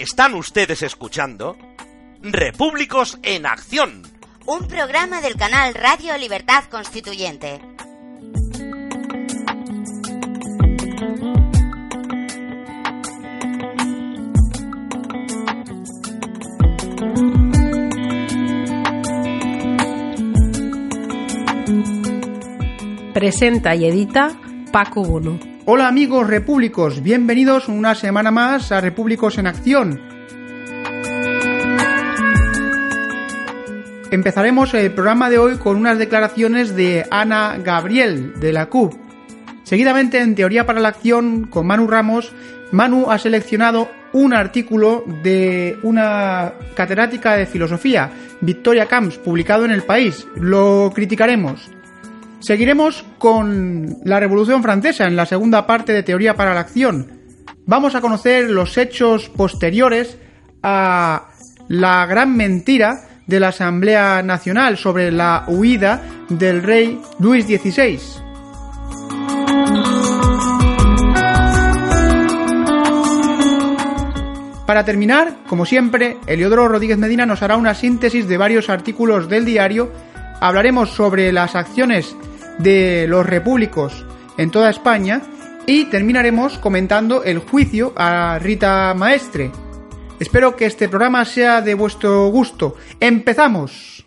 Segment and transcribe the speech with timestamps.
[0.00, 1.58] Están ustedes escuchando
[2.22, 4.00] Repúblicos en Acción.
[4.46, 7.60] Un programa del canal Radio Libertad Constituyente.
[23.12, 24.30] Presenta y edita
[24.72, 25.49] Paco Bono.
[25.66, 30.00] Hola amigos repúblicos, bienvenidos una semana más a Repúblicos en Acción.
[34.10, 38.94] Empezaremos el programa de hoy con unas declaraciones de Ana Gabriel, de la CUP.
[39.62, 42.32] Seguidamente, en Teoría para la Acción, con Manu Ramos,
[42.72, 49.82] Manu ha seleccionado un artículo de una catedrática de filosofía, Victoria Camps, publicado en El
[49.82, 50.26] País.
[50.36, 51.70] Lo criticaremos.
[52.40, 57.20] Seguiremos con la Revolución Francesa en la segunda parte de Teoría para la Acción.
[57.66, 60.16] Vamos a conocer los hechos posteriores
[60.62, 61.28] a
[61.68, 68.00] la gran mentira de la Asamblea Nacional sobre la huida del rey Luis XVI.
[74.66, 79.44] Para terminar, como siempre, Eliodoro Rodríguez Medina nos hará una síntesis de varios artículos del
[79.44, 79.92] diario.
[80.40, 82.16] Hablaremos sobre las acciones
[82.62, 84.04] de los repúblicos
[84.36, 85.22] en toda España
[85.66, 89.50] y terminaremos comentando el juicio a Rita Maestre.
[90.18, 92.76] Espero que este programa sea de vuestro gusto.
[93.00, 94.04] ¡Empezamos!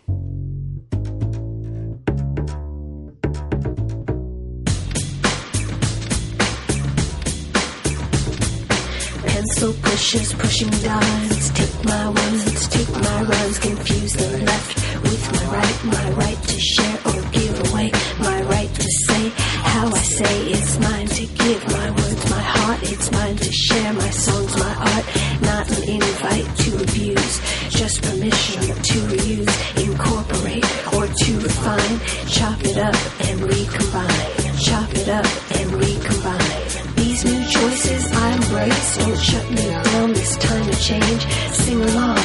[20.18, 21.62] Say it's mine to give.
[21.66, 22.80] My words, my heart.
[22.92, 23.92] It's mine to share.
[23.94, 25.04] My songs, my art.
[25.50, 27.34] Not an invite to abuse.
[27.80, 28.60] Just permission
[28.90, 29.54] to reuse,
[29.86, 31.96] incorporate, or to refine.
[32.36, 34.30] Chop it up and recombine.
[34.66, 36.62] Chop it up and recombine.
[36.94, 38.96] These new choices I embrace.
[38.98, 40.12] Don't shut me down.
[40.12, 41.22] This time to change.
[41.62, 42.22] Sing along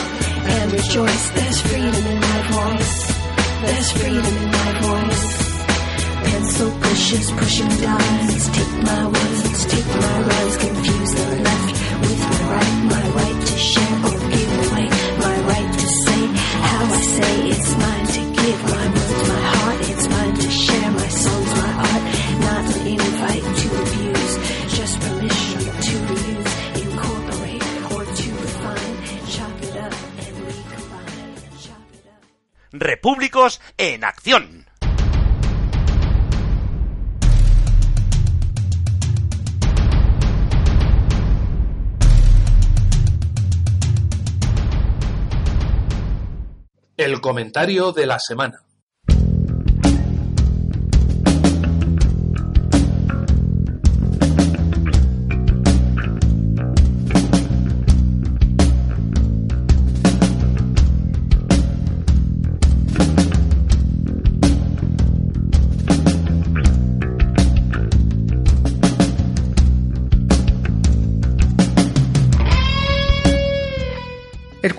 [0.55, 1.25] and rejoice.
[1.31, 2.95] There's freedom in my voice.
[3.65, 5.38] There's freedom in my voice.
[6.39, 8.47] Pencil pushes, pushing lines.
[8.55, 10.55] Take my words, take my rhymes.
[10.55, 11.69] Confuse the left
[11.99, 12.77] with my right.
[12.93, 14.87] My right to share or give away.
[15.19, 16.21] My right to say
[16.63, 18.59] how I say it's mine to give.
[18.71, 19.79] My words, my heart.
[19.91, 20.91] It's mine to share.
[20.91, 22.03] My songs, my art.
[22.47, 24.33] Not an invite to abuse.
[24.77, 28.95] Just permission to reuse, incorporate, or to refine.
[29.27, 31.35] Chop it up and recombine.
[31.59, 32.23] Chop it up.
[32.71, 34.58] Repúblicos en Acción.
[46.99, 48.61] El comentario de la semana.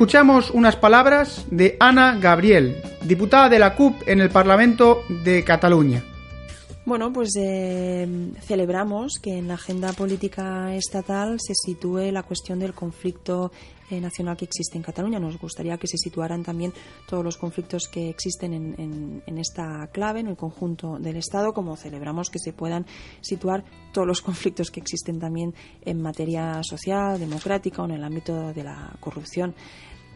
[0.00, 6.02] Escuchamos unas palabras de Ana Gabriel, diputada de la CUP en el Parlamento de Cataluña.
[6.86, 12.72] Bueno, pues eh, celebramos que en la agenda política estatal se sitúe la cuestión del
[12.72, 13.52] conflicto
[13.90, 15.18] eh, nacional que existe en Cataluña.
[15.18, 16.72] Nos gustaría que se situaran también
[17.06, 22.30] todos los conflictos que existen en, esta clave, en el conjunto del Estado, como celebramos
[22.30, 22.86] que se puedan
[23.20, 28.54] situar todos los conflictos que existen también en materia social, democrática o en el ámbito
[28.54, 29.54] de la corrupción.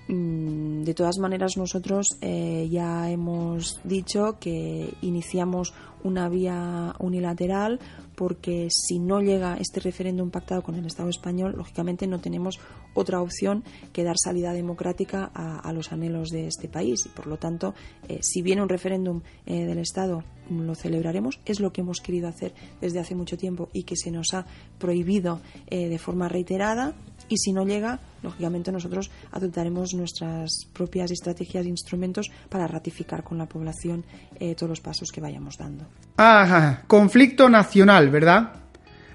[0.08, 5.72] Mm, De todas maneras, nosotros eh, ya hemos dicho que iniciamos
[6.02, 7.80] una vía unilateral
[8.14, 12.60] porque si no llega este referéndum pactado con el Estado español, lógicamente no tenemos
[12.92, 17.06] otra opción que dar salida democrática a, los anhelos de este país.
[17.06, 17.74] Y por lo tanto,
[18.08, 21.40] eh, si viene un referéndum eh, del Estado, lo celebraremos.
[21.44, 24.46] Es lo que hemos querido hacer desde hace mucho tiempo y que se nos ha
[24.78, 26.94] prohibido eh, de forma reiterada.
[27.28, 33.38] Y si no llega, lógicamente nosotros adoptaremos nuestras propias estrategias e instrumentos para ratificar con
[33.38, 34.04] la población
[34.38, 35.86] eh, todos los pasos que vayamos dando.
[36.16, 38.52] Ajá, conflicto nacional, ¿verdad?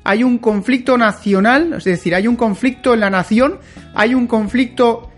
[0.03, 3.59] Hay un conflicto nacional, es decir, hay un conflicto en la nación,
[3.94, 5.11] hay un conflicto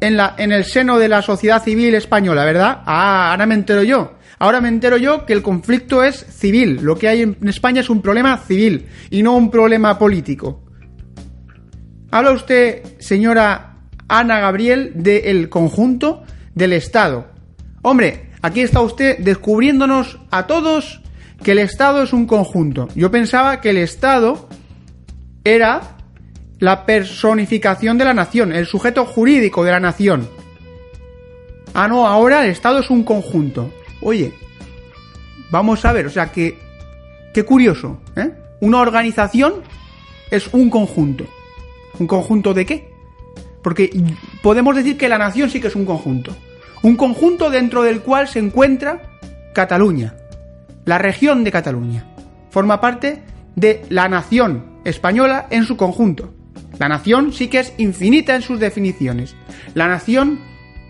[0.00, 2.82] en, la, en el seno de la sociedad civil española, ¿verdad?
[2.84, 4.18] Ah, ahora me entero yo.
[4.38, 6.78] Ahora me entero yo que el conflicto es civil.
[6.82, 10.67] Lo que hay en España es un problema civil y no un problema político.
[12.10, 13.74] Habla usted, señora
[14.08, 16.22] Ana Gabriel del conjunto
[16.54, 17.26] del Estado.
[17.82, 21.02] Hombre, aquí está usted descubriéndonos a todos
[21.42, 22.88] que el Estado es un conjunto.
[22.94, 24.48] Yo pensaba que el Estado
[25.44, 25.98] era
[26.58, 30.30] la personificación de la nación, el sujeto jurídico de la nación.
[31.74, 33.70] Ah, no, ahora el Estado es un conjunto.
[34.00, 34.32] Oye,
[35.50, 36.58] vamos a ver, o sea que...
[37.34, 38.32] Qué curioso, ¿eh?
[38.60, 39.56] Una organización
[40.30, 41.26] es un conjunto.
[41.98, 42.90] ¿Un conjunto de qué?
[43.62, 43.90] Porque
[44.42, 46.34] podemos decir que la nación sí que es un conjunto.
[46.82, 49.02] Un conjunto dentro del cual se encuentra
[49.52, 50.14] Cataluña,
[50.84, 52.04] la región de Cataluña.
[52.50, 53.22] Forma parte
[53.56, 56.32] de la nación española en su conjunto.
[56.78, 59.34] La nación sí que es infinita en sus definiciones.
[59.74, 60.38] La nación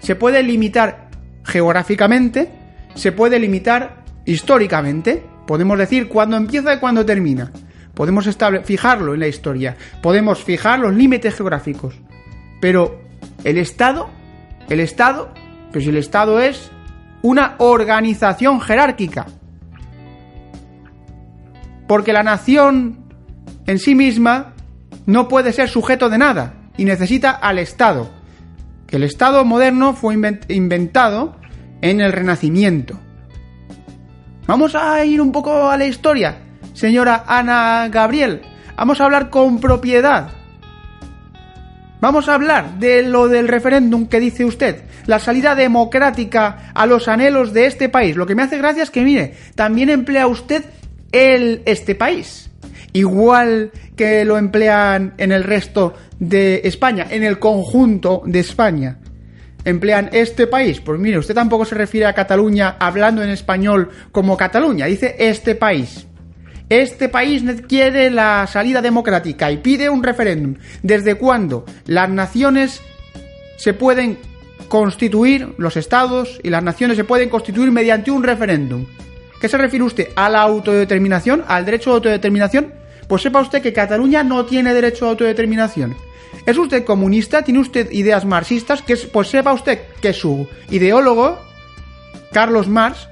[0.00, 1.08] se puede limitar
[1.44, 2.50] geográficamente,
[2.94, 5.24] se puede limitar históricamente.
[5.46, 7.50] Podemos decir cuándo empieza y cuándo termina.
[7.98, 8.28] Podemos
[8.62, 9.76] fijarlo en la historia.
[10.00, 11.96] Podemos fijar los límites geográficos.
[12.60, 13.00] Pero
[13.42, 14.08] el Estado,
[14.68, 15.34] el Estado,
[15.72, 16.70] pues el Estado es
[17.22, 19.26] una organización jerárquica.
[21.88, 23.00] Porque la nación
[23.66, 24.52] en sí misma
[25.06, 28.08] no puede ser sujeto de nada y necesita al Estado.
[28.86, 30.14] Que el Estado moderno fue
[30.46, 31.34] inventado
[31.80, 32.96] en el Renacimiento.
[34.46, 36.38] Vamos a ir un poco a la historia,
[36.78, 38.42] señora Ana Gabriel.
[38.76, 40.30] Vamos a hablar con propiedad.
[42.00, 47.08] Vamos a hablar de lo del referéndum que dice usted, la salida democrática a los
[47.08, 48.14] anhelos de este país.
[48.14, 50.64] Lo que me hace gracia es que, mire, también emplea usted
[51.10, 52.48] el este país
[52.92, 58.98] igual que lo emplean en el resto de España, en el conjunto de España.
[59.64, 60.81] Emplean este país.
[60.81, 65.54] Pues mire, usted tampoco se refiere a Cataluña hablando en español como Cataluña, dice este
[65.54, 66.07] país.
[66.69, 70.56] Este país quiere la salida democrática y pide un referéndum.
[70.82, 72.82] ¿Desde cuándo las naciones
[73.56, 74.19] se pueden
[74.69, 78.85] constituir, los estados y las naciones se pueden constituir mediante un referéndum?
[79.41, 80.09] ¿Qué se refiere usted?
[80.15, 81.43] ¿A la autodeterminación?
[81.49, 82.75] ¿Al derecho de autodeterminación?
[83.06, 85.97] Pues sepa usted que Cataluña no tiene derecho a autodeterminación.
[86.44, 87.41] ¿Es usted comunista?
[87.43, 88.85] ¿Tiene usted ideas marxistas?
[89.11, 91.38] Pues sepa usted que su ideólogo,
[92.31, 93.09] Carlos Marx,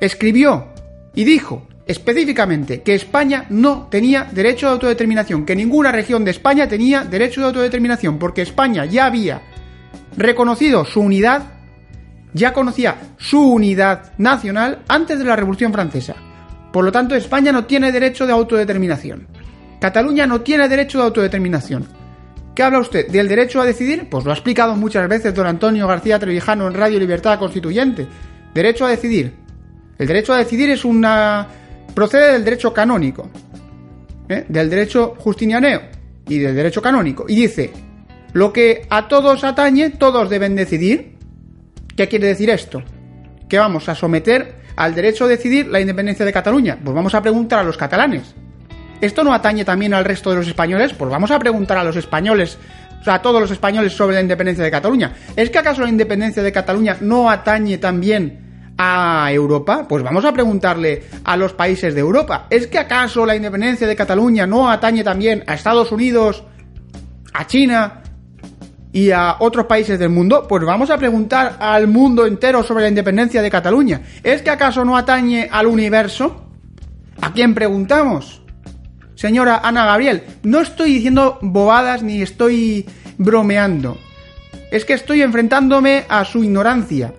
[0.00, 0.66] escribió
[1.14, 6.68] y dijo específicamente que España no tenía derecho a autodeterminación, que ninguna región de España
[6.68, 9.42] tenía derecho de autodeterminación, porque España ya había
[10.16, 11.42] reconocido su unidad,
[12.32, 16.16] ya conocía su unidad nacional antes de la Revolución Francesa.
[16.72, 19.28] Por lo tanto, España no tiene derecho de autodeterminación.
[19.80, 21.86] Cataluña no tiene derecho de autodeterminación.
[22.54, 23.08] ¿Qué habla usted?
[23.08, 24.08] ¿Del derecho a decidir?
[24.08, 28.06] Pues lo ha explicado muchas veces don Antonio García Trevijano en Radio Libertad Constituyente.
[28.54, 29.34] Derecho a decidir.
[29.98, 31.46] El derecho a decidir es una...
[31.94, 33.30] procede del derecho canónico.
[34.28, 34.44] ¿eh?
[34.48, 35.82] Del derecho justinianeo
[36.28, 37.24] y del derecho canónico.
[37.28, 37.72] Y dice,
[38.32, 41.14] lo que a todos atañe, todos deben decidir.
[41.96, 42.82] ¿Qué quiere decir esto?
[43.48, 46.78] Que vamos a someter al derecho a decidir la independencia de Cataluña?
[46.82, 48.34] Pues vamos a preguntar a los catalanes.
[49.00, 50.92] ¿Esto no atañe también al resto de los españoles?
[50.94, 52.58] Pues vamos a preguntar a los españoles,
[53.00, 55.12] o sea, a todos los españoles sobre la independencia de Cataluña.
[55.36, 58.43] ¿Es que acaso la independencia de Cataluña no atañe también
[58.76, 59.86] a Europa?
[59.88, 62.46] Pues vamos a preguntarle a los países de Europa.
[62.50, 66.44] ¿Es que acaso la independencia de Cataluña no atañe también a Estados Unidos,
[67.32, 68.02] a China,
[68.94, 72.90] y a otros países del mundo, pues vamos a preguntar al mundo entero sobre la
[72.90, 74.02] independencia de Cataluña.
[74.22, 76.46] ¿Es que acaso no atañe al universo?
[77.20, 78.40] ¿A quién preguntamos?
[79.16, 82.86] Señora Ana Gabriel, no estoy diciendo bobadas ni estoy
[83.18, 83.98] bromeando.
[84.70, 87.12] Es que estoy enfrentándome a su ignorancia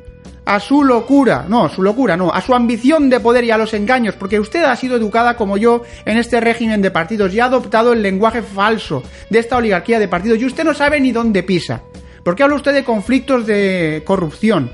[0.45, 3.73] a su locura, no, su locura no, a su ambición de poder y a los
[3.73, 7.45] engaños, porque usted ha sido educada como yo en este régimen de partidos y ha
[7.45, 11.43] adoptado el lenguaje falso de esta oligarquía de partidos y usted no sabe ni dónde
[11.43, 11.81] pisa.
[12.23, 14.71] ¿Por qué habla usted de conflictos de corrupción?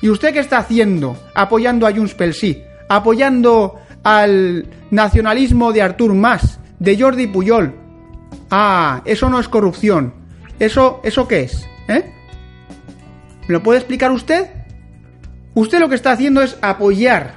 [0.00, 1.16] ¿Y usted qué está haciendo?
[1.34, 7.74] Apoyando a Junts pel Sí, apoyando al nacionalismo de Artur Mas, de Jordi Puyol.
[8.50, 10.14] Ah, eso no es corrupción.
[10.58, 11.66] ¿Eso, eso qué es?
[11.88, 12.10] ¿Eh?
[13.48, 14.57] ¿Me lo puede explicar usted?
[15.58, 17.34] Usted lo que está haciendo es apoyar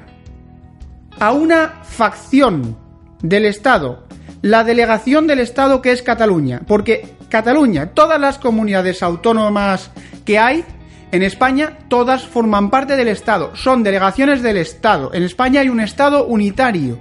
[1.20, 2.78] a una facción
[3.24, 4.06] del Estado,
[4.44, 9.90] la delegación del Estado que es Cataluña, porque Cataluña, todas las comunidades autónomas
[10.24, 10.64] que hay
[11.12, 15.10] en España, todas forman parte del Estado, son delegaciones del Estado.
[15.16, 17.00] En España hay un Estado unitario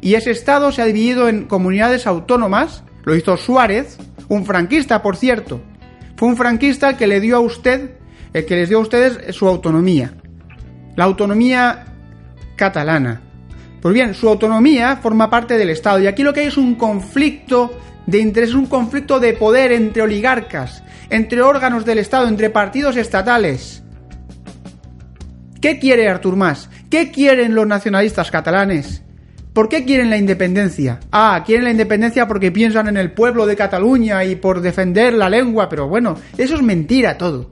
[0.00, 5.16] y ese Estado se ha dividido en comunidades autónomas, lo hizo Suárez, un franquista, por
[5.16, 5.60] cierto.
[6.14, 7.96] Fue un franquista que le dio a usted,
[8.32, 10.14] el que les dio a ustedes su autonomía
[10.96, 11.84] la autonomía
[12.56, 13.20] catalana.
[13.80, 16.74] Pues bien, su autonomía forma parte del Estado y aquí lo que hay es un
[16.74, 22.96] conflicto de interés, un conflicto de poder entre oligarcas, entre órganos del Estado, entre partidos
[22.96, 23.82] estatales.
[25.60, 26.68] ¿Qué quiere Artur Mas?
[26.90, 29.02] ¿Qué quieren los nacionalistas catalanes?
[29.54, 30.98] ¿Por qué quieren la independencia?
[31.12, 35.30] Ah, quieren la independencia porque piensan en el pueblo de Cataluña y por defender la
[35.30, 37.50] lengua, pero bueno, eso es mentira todo.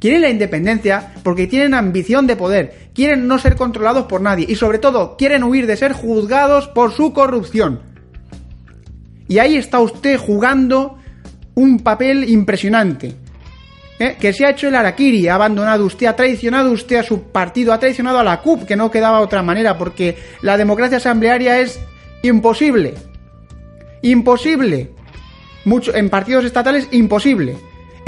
[0.00, 4.54] Quieren la independencia porque tienen ambición de poder, quieren no ser controlados por nadie y
[4.54, 7.80] sobre todo quieren huir de ser juzgados por su corrupción.
[9.26, 10.98] Y ahí está usted jugando
[11.54, 13.16] un papel impresionante.
[13.98, 14.16] ¿eh?
[14.20, 17.72] Que se ha hecho el Araquiri, ha abandonado usted, ha traicionado usted a su partido,
[17.72, 21.80] ha traicionado a la CUP, que no quedaba otra manera, porque la democracia asamblearia es
[22.22, 22.94] imposible.
[24.02, 24.92] Imposible.
[25.64, 27.56] Mucho, en partidos estatales, imposible.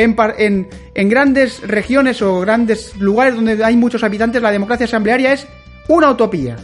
[0.03, 0.69] En,
[1.09, 5.47] grandes regiones o grandes lugares donde hay muchos habitantes, la democracia asamblearia es
[5.89, 6.57] una utopía.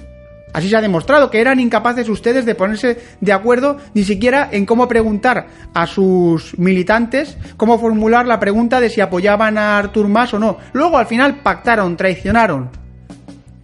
[0.55, 4.64] Así se ha demostrado que eran incapaces ustedes de ponerse de acuerdo ni siquiera en
[4.64, 10.33] cómo preguntar a sus militantes, cómo formular la pregunta de si apoyaban a Artur Mas
[10.33, 10.57] o no.
[10.73, 12.71] Luego al final pactaron, traicionaron.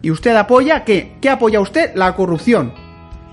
[0.03, 1.15] ¿Y usted apoya qué?
[1.23, 1.95] ¿Qué apoya usted?
[1.95, 2.75] La corrupción.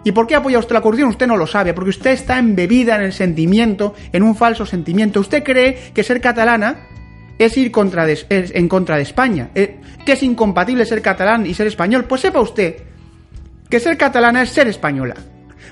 [0.04, 1.10] ¿Y por qué apoya usted la corrupción?
[1.10, 5.20] Usted no lo sabe, porque usted está embebida en el sentimiento, en un falso sentimiento.
[5.20, 6.88] Usted cree que ser catalana
[7.38, 12.06] es ir en contra de España, eh, que es incompatible ser catalán y ser español.
[12.06, 12.76] Pues sepa usted
[13.70, 15.16] que ser catalana es ser española.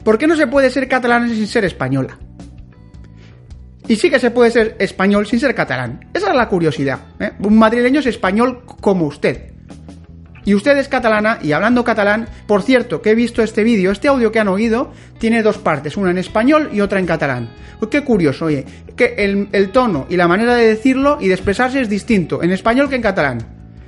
[0.03, 2.17] ¿Por qué no se puede ser catalana sin ser española?
[3.87, 6.09] Y sí que se puede ser español sin ser catalán.
[6.13, 6.99] Esa es la curiosidad.
[7.19, 7.31] ¿eh?
[7.39, 9.53] Un madrileño es español como usted.
[10.47, 14.07] Y usted es catalana y hablando catalán, por cierto, que he visto este vídeo, este
[14.07, 17.49] audio que han oído, tiene dos partes, una en español y otra en catalán.
[17.91, 18.63] Qué curioso, oye,
[18.95, 22.53] que el, el tono y la manera de decirlo y de expresarse es distinto en
[22.53, 23.39] español que en catalán.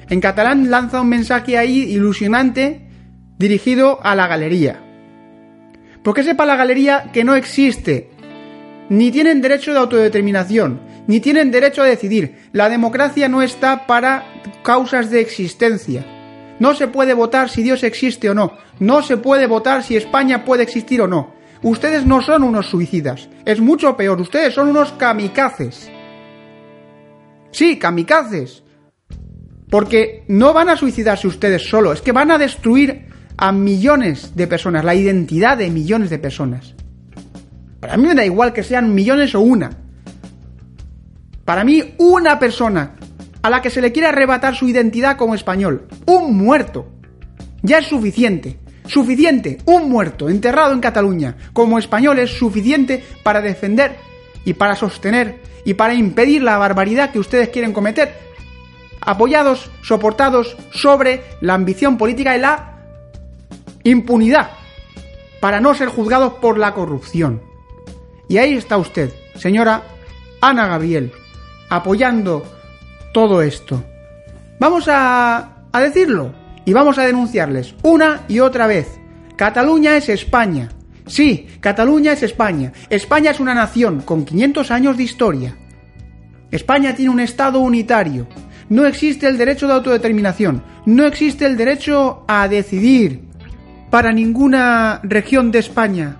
[0.10, 2.90] En catalán lanza un mensaje ahí ilusionante
[3.38, 4.84] dirigido a la galería.
[6.04, 8.10] Porque sepa la galería que no existe.
[8.90, 12.50] Ni tienen derecho de autodeterminación, ni tienen derecho a decidir.
[12.52, 14.26] La democracia no está para
[14.62, 16.19] causas de existencia.
[16.60, 18.58] No se puede votar si Dios existe o no.
[18.80, 21.34] No se puede votar si España puede existir o no.
[21.64, 23.30] Ustedes no son unos suicidas.
[23.46, 24.20] Es mucho peor.
[24.22, 25.90] Ustedes son unos kamikazes.
[27.52, 28.64] Sí, kamikazes.
[29.70, 31.94] Porque no van a suicidarse ustedes solo.
[31.94, 34.84] Es que van a destruir a millones de personas.
[34.84, 36.76] La identidad de millones de personas.
[37.80, 39.70] Para mí me da igual que sean millones o una.
[41.46, 42.96] Para mí, una persona
[43.42, 45.88] a la que se le quiere arrebatar su identidad como español.
[46.06, 46.88] Un muerto.
[47.62, 48.60] Ya es suficiente.
[48.86, 49.58] Suficiente.
[49.66, 53.98] Un muerto enterrado en Cataluña como español es suficiente para defender
[54.46, 58.14] y para sostener y para impedir la barbaridad que ustedes quieren cometer.
[59.02, 62.78] Apoyados, soportados sobre la ambición política y la
[63.84, 64.52] impunidad.
[65.40, 67.42] Para no ser juzgados por la corrupción.
[68.28, 69.84] Y ahí está usted, señora
[70.42, 71.12] Ana Gabriel,
[71.70, 72.44] apoyando
[73.14, 73.84] todo esto.
[74.60, 76.34] Vamos a, a decirlo
[76.66, 79.00] y vamos a denunciarles una y otra vez.
[79.36, 80.70] Cataluña es España.
[81.08, 82.72] Sí, Cataluña es España.
[82.90, 85.58] España es una nación con 500 años de historia.
[86.52, 88.28] España tiene un Estado unitario.
[88.70, 90.64] No existe el derecho de autodeterminación.
[90.86, 93.22] No existe el derecho a decidir
[93.90, 96.18] para ninguna región de España.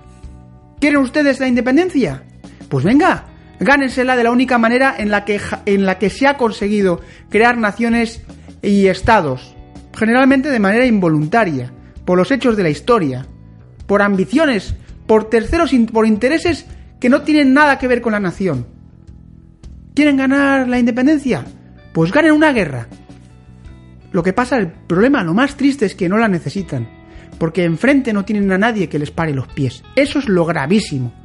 [0.80, 2.24] ¿Quieren ustedes la independencia?
[2.68, 3.26] Pues venga,
[3.60, 7.58] gánensela de la única manera en la que, en la que se ha conseguido crear
[7.58, 8.22] naciones
[8.62, 9.54] y estados,
[9.96, 11.72] generalmente de manera involuntaria,
[12.04, 13.26] por los hechos de la historia,
[13.86, 14.74] por ambiciones,
[15.06, 16.66] por terceros, por intereses
[16.98, 18.66] que no tienen nada que ver con la nación.
[19.94, 21.44] ¿Quieren ganar la independencia?
[21.92, 22.88] Pues ganen una guerra.
[24.12, 26.88] Lo que pasa, el problema, lo más triste es que no la necesitan,
[27.38, 29.82] porque enfrente no tienen a nadie que les pare los pies.
[29.94, 31.19] Eso es lo gravísimo.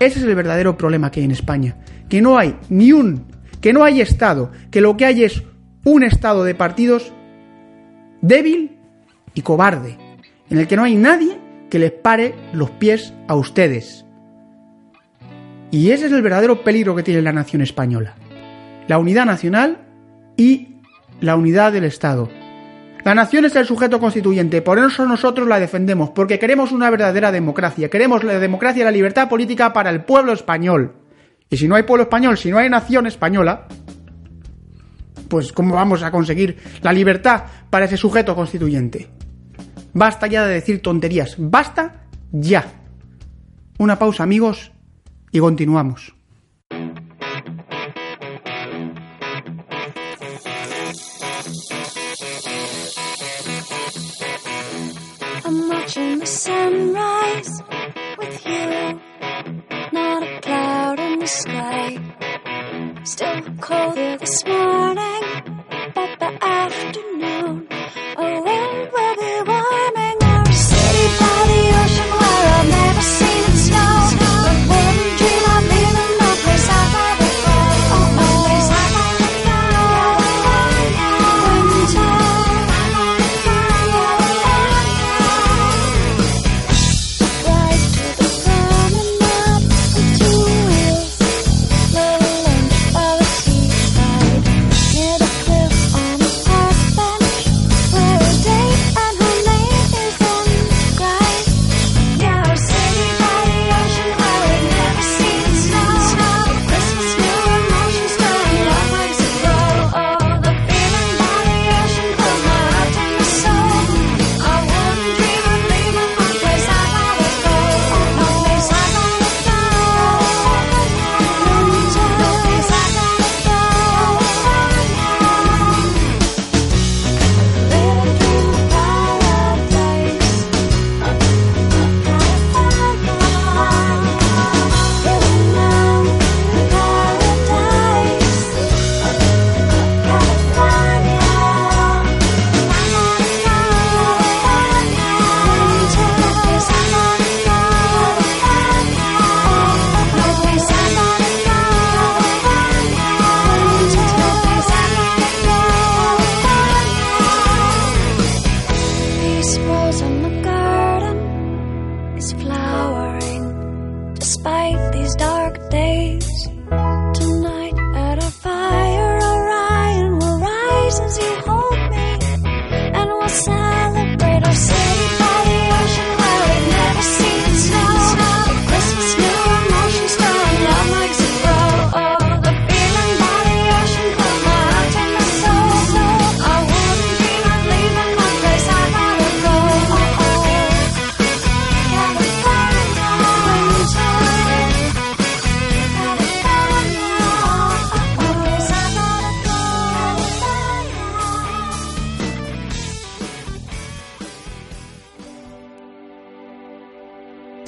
[0.00, 1.76] Ese es el verdadero problema que hay en España,
[2.08, 3.26] que no hay ni un,
[3.60, 5.42] que no hay Estado, que lo que hay es
[5.84, 7.12] un Estado de partidos
[8.20, 8.78] débil
[9.34, 9.96] y cobarde,
[10.50, 11.38] en el que no hay nadie
[11.70, 14.04] que les pare los pies a ustedes.
[15.70, 18.14] Y ese es el verdadero peligro que tiene la nación española.
[18.86, 19.78] La unidad nacional
[20.36, 20.76] y
[21.20, 22.30] la unidad del Estado.
[23.08, 27.32] La nación es el sujeto constituyente, por eso nosotros la defendemos, porque queremos una verdadera
[27.32, 30.92] democracia, queremos la democracia y la libertad política para el pueblo español.
[31.48, 33.66] Y si no hay pueblo español, si no hay nación española,
[35.26, 39.08] pues ¿cómo vamos a conseguir la libertad para ese sujeto constituyente?
[39.94, 42.66] Basta ya de decir tonterías, basta ya.
[43.78, 44.70] Una pausa amigos
[45.32, 46.17] y continuamos.
[58.48, 61.98] Not a cloud in the sky.
[63.04, 65.22] Still colder this morning,
[65.94, 67.68] but the afternoon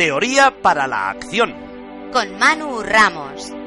[0.01, 1.55] Teoría para la acción.
[2.11, 3.60] Con Manu Ramos.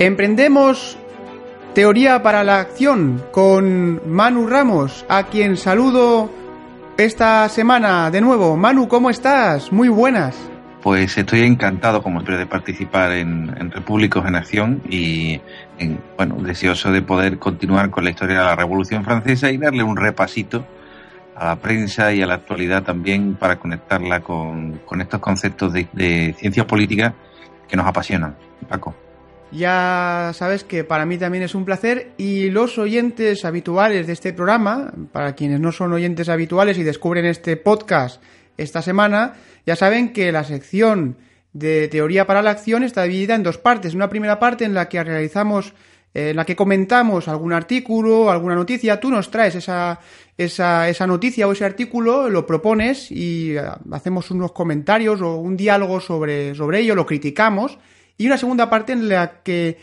[0.00, 0.96] Emprendemos
[1.74, 6.30] Teoría para la Acción con Manu Ramos, a quien saludo
[6.96, 8.56] esta semana de nuevo.
[8.56, 9.70] Manu, ¿cómo estás?
[9.70, 10.34] Muy buenas.
[10.82, 15.38] Pues estoy encantado, como siempre, de participar en, Repúblicos en Acción y,
[15.76, 19.82] en, bueno, deseoso de poder continuar con la historia de la Revolución Francesa y darle
[19.82, 20.64] un repasito
[21.36, 25.88] a la prensa y a la actualidad también para conectarla con, con estos conceptos de,
[25.92, 27.12] de ciencia política
[27.68, 28.34] que nos apasionan.
[28.66, 28.94] Paco.
[29.52, 34.32] Ya sabes que para mí también es un placer y los oyentes habituales de este
[34.32, 38.22] programa, para quienes no son oyentes habituales y descubren este podcast
[38.56, 39.34] esta semana,
[39.66, 41.16] ya saben que la sección
[41.52, 43.94] de teoría para la acción está dividida en dos partes.
[43.94, 45.74] Una primera parte en la que realizamos,
[46.14, 49.00] eh, en la que comentamos algún artículo, alguna noticia.
[49.00, 49.98] Tú nos traes esa,
[50.38, 55.56] esa, esa noticia o ese artículo, lo propones y eh, hacemos unos comentarios o un
[55.56, 57.78] diálogo sobre, sobre ello, lo criticamos.
[58.20, 59.78] Y una segunda parte en la que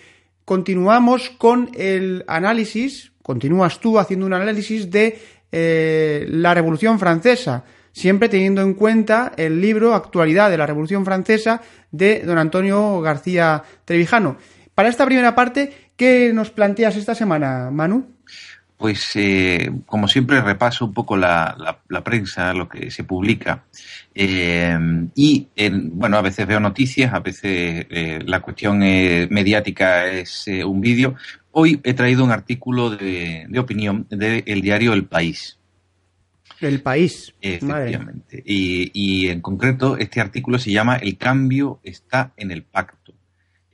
[0.45, 5.19] continuamos con el análisis, continúas tú haciendo un análisis de
[5.51, 11.63] eh, la Revolución Francesa, siempre teniendo en cuenta el libro Actualidad de la Revolución Francesa
[11.89, 14.37] de don Antonio García Trevijano.
[14.75, 18.05] Para esta primera parte, ¿qué nos planteas esta semana, Manu?
[18.77, 23.63] Pues eh, como siempre repaso un poco la, la, la prensa, lo que se publica
[24.13, 24.77] eh,
[25.15, 30.47] y en, bueno a veces veo noticias, a veces eh, la cuestión eh, mediática es
[30.65, 31.15] un vídeo.
[31.51, 35.57] Hoy he traído un artículo de, de opinión del diario El País.
[36.59, 37.33] El País.
[37.41, 38.41] Efectivamente.
[38.43, 42.96] Y, y en concreto este artículo se llama El cambio está en el pacto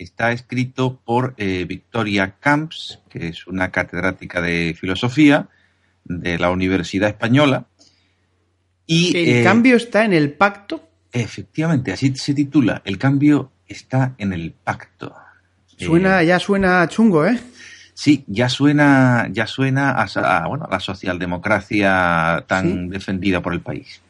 [0.04, 5.48] está escrito por eh, Victoria Camps, que es una catedrática de filosofía
[6.06, 7.66] de la Universidad Española.
[8.86, 10.88] Y, ¿El eh, cambio está en el pacto?
[11.12, 12.82] Efectivamente, así se titula.
[12.86, 15.14] El cambio está en el pacto.
[15.78, 17.40] Suena, Eh, ya suena chungo, ¿eh?
[17.94, 22.88] Sí, ya suena, ya suena a, a, bueno, a la socialdemocracia tan Sí.
[22.90, 24.02] defendida por el país.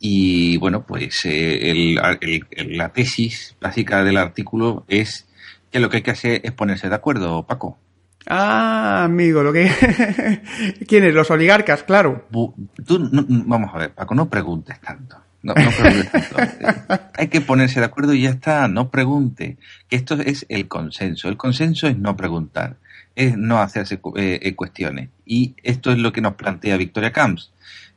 [0.00, 5.26] Y bueno, pues eh, el- el- el- la tesis básica del artículo es
[5.70, 7.78] que lo que hay que hacer es ponerse de acuerdo, Paco.
[8.26, 9.70] Ah, amigo, lo que...
[10.86, 11.14] ¿Quiénes?
[11.14, 12.26] Los oligarcas, claro.
[12.86, 15.16] Tú, no- vamos a ver, Paco, no preguntes tanto.
[15.42, 17.04] No, no preguntes tanto.
[17.16, 19.56] Hay que ponerse de acuerdo y ya está, no pregunte.
[19.88, 21.28] Que esto es el consenso.
[21.28, 22.76] El consenso es no preguntar,
[23.14, 25.08] es no hacerse eh, eh, cuestiones.
[25.24, 27.52] Y esto es lo que nos plantea Victoria Camps.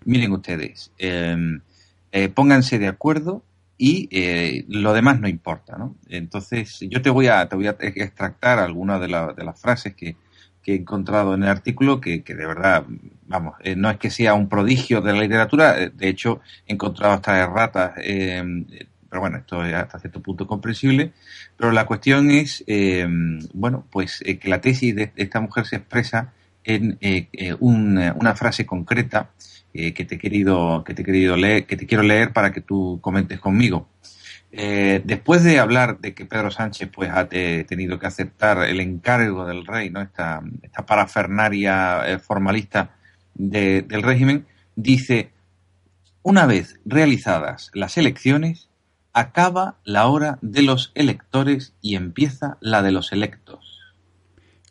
[0.05, 1.59] Miren ustedes, eh,
[2.11, 3.43] eh, pónganse de acuerdo
[3.77, 5.95] y eh, lo demás no importa, ¿no?
[6.09, 9.95] Entonces, yo te voy a, te voy a extractar algunas de, la- de las frases
[9.95, 10.15] que,
[10.61, 12.85] que he encontrado en el artículo que, que de verdad,
[13.25, 17.13] vamos, eh, no es que sea un prodigio de la literatura, de hecho he encontrado
[17.13, 18.43] hasta erratas, eh,
[19.09, 21.11] pero bueno, esto es hasta cierto punto comprensible,
[21.57, 23.05] pero la cuestión es, eh,
[23.53, 26.31] bueno, pues que la tesis de esta mujer se expresa
[26.63, 26.97] en
[27.59, 29.31] un- una frase concreta
[29.73, 32.51] eh, que te he querido, que te he querido leer, que te quiero leer para
[32.51, 33.87] que tú comentes conmigo.
[34.53, 38.81] Eh, después de hablar de que Pedro Sánchez pues ha te- tenido que aceptar el
[38.81, 40.01] encargo del rey, ¿no?
[40.01, 42.95] esta, esta parafernaria eh, formalista
[43.33, 45.31] de- del régimen, dice,
[46.21, 48.67] una vez realizadas las elecciones,
[49.13, 53.79] acaba la hora de los electores y empieza la de los electos.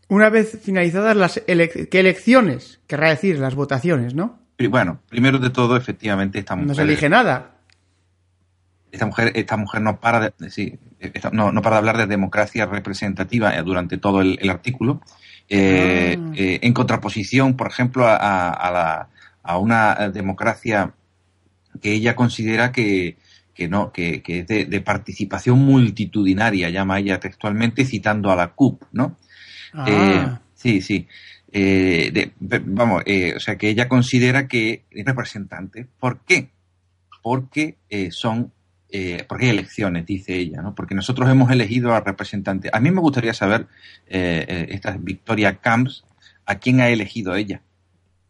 [0.08, 2.80] Una vez finalizadas las ele- ¿qué elecciones?
[2.86, 4.39] Querrá decir, las votaciones, ¿no?
[4.68, 6.68] Bueno, primero de todo, efectivamente, esta mujer...
[6.68, 7.52] No se elige nada.
[8.92, 12.06] esta mujer, esta mujer no para de, sí, esta- no, no para de hablar de
[12.08, 15.00] democracia representativa eh, durante todo el, el artículo,
[15.48, 16.32] eh, Ah.
[16.34, 19.08] eh, en contraposición, por ejemplo, a, a- a la-
[19.42, 20.92] a una democracia
[21.80, 23.16] que ella considera que,
[23.54, 28.48] que no, que, que es de, de participación multitudinaria, llama ella textualmente, citando a la
[28.48, 29.16] CUP, ¿no?
[29.72, 31.06] Ah, Eh, sí, sí.
[31.52, 32.32] Eh, de-
[32.64, 35.86] vamos, eh, o sea que ella considera que es representante.
[35.98, 36.50] ¿Por qué?
[37.22, 38.52] Porque eh, son,
[38.90, 40.74] eh, porque hay elecciones, dice ella, ¿no?
[40.74, 42.70] Porque nosotros hemos elegido a representantes.
[42.72, 43.66] A mí me gustaría saber,
[44.06, 46.04] eh, eh, esta Victoria Camps,
[46.46, 47.62] a quién ha elegido ella.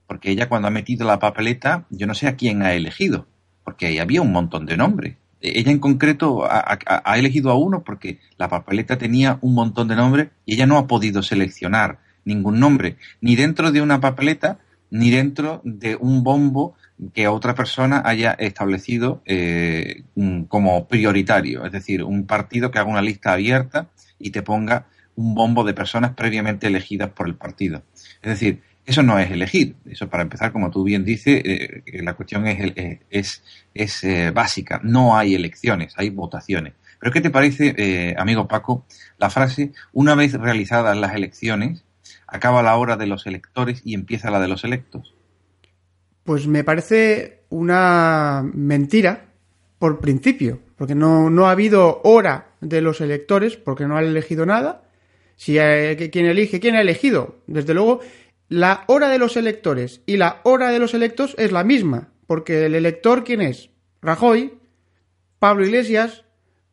[0.07, 3.27] Porque ella cuando ha metido la papeleta, yo no sé a quién ha elegido,
[3.65, 5.17] porque ahí había un montón de nombres.
[5.41, 9.97] Eh, Ella en concreto ha elegido a uno porque la papeleta tenía un montón de
[9.97, 14.59] nombres y ella no ha podido seleccionar ningún nombre, ni dentro de una papeleta,
[14.91, 16.75] ni dentro de un bombo
[17.15, 20.03] que otra persona haya establecido eh,
[20.49, 21.65] como prioritario.
[21.65, 25.75] Es decir, un partido que haga una lista abierta y te ponga un bombo de
[25.75, 27.83] personas previamente elegidas por el partido.
[28.23, 29.77] Es decir, eso no es elegir.
[29.89, 33.43] Eso, para empezar, como tú bien dices, eh, la cuestión es, eh, es,
[33.75, 34.81] es eh, básica.
[34.83, 36.75] No hay elecciones, hay votaciones.
[36.99, 38.85] Pero ¿qué te parece, amigo Paco,
[39.17, 41.83] la frase, una vez realizadas las elecciones,
[42.31, 45.15] acaba la hora de los electores y empieza la de los electos?
[46.25, 49.27] Pues me parece una mentira
[49.79, 54.47] por principio, porque no, no ha habido hora de los electores, porque no han elegido
[54.47, 54.85] nada.
[55.37, 58.01] Si eh, quién elige, quién ha elegido, desde luego,
[58.49, 62.67] la hora de los electores y la hora de los electos es la misma, porque
[62.67, 63.71] el elector, ¿quién es?
[64.03, 64.59] Rajoy,
[65.39, 66.25] Pablo Iglesias,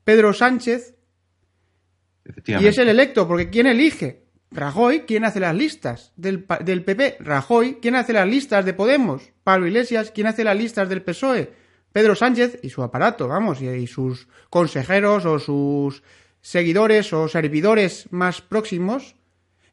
[0.04, 0.96] Pedro Sánchez,
[2.46, 4.27] y es el electo, porque ¿quién elige?
[4.52, 7.18] Rajoy, ¿quién hace las listas del, del PP?
[7.20, 9.32] Rajoy, ¿quién hace las listas de Podemos?
[9.44, 11.52] Pablo Iglesias, ¿quién hace las listas del PSOE?
[11.92, 16.04] Pedro Sánchez y su aparato, vamos, y, y sus consejeros o sus
[16.42, 19.16] seguidores o servidores más próximos.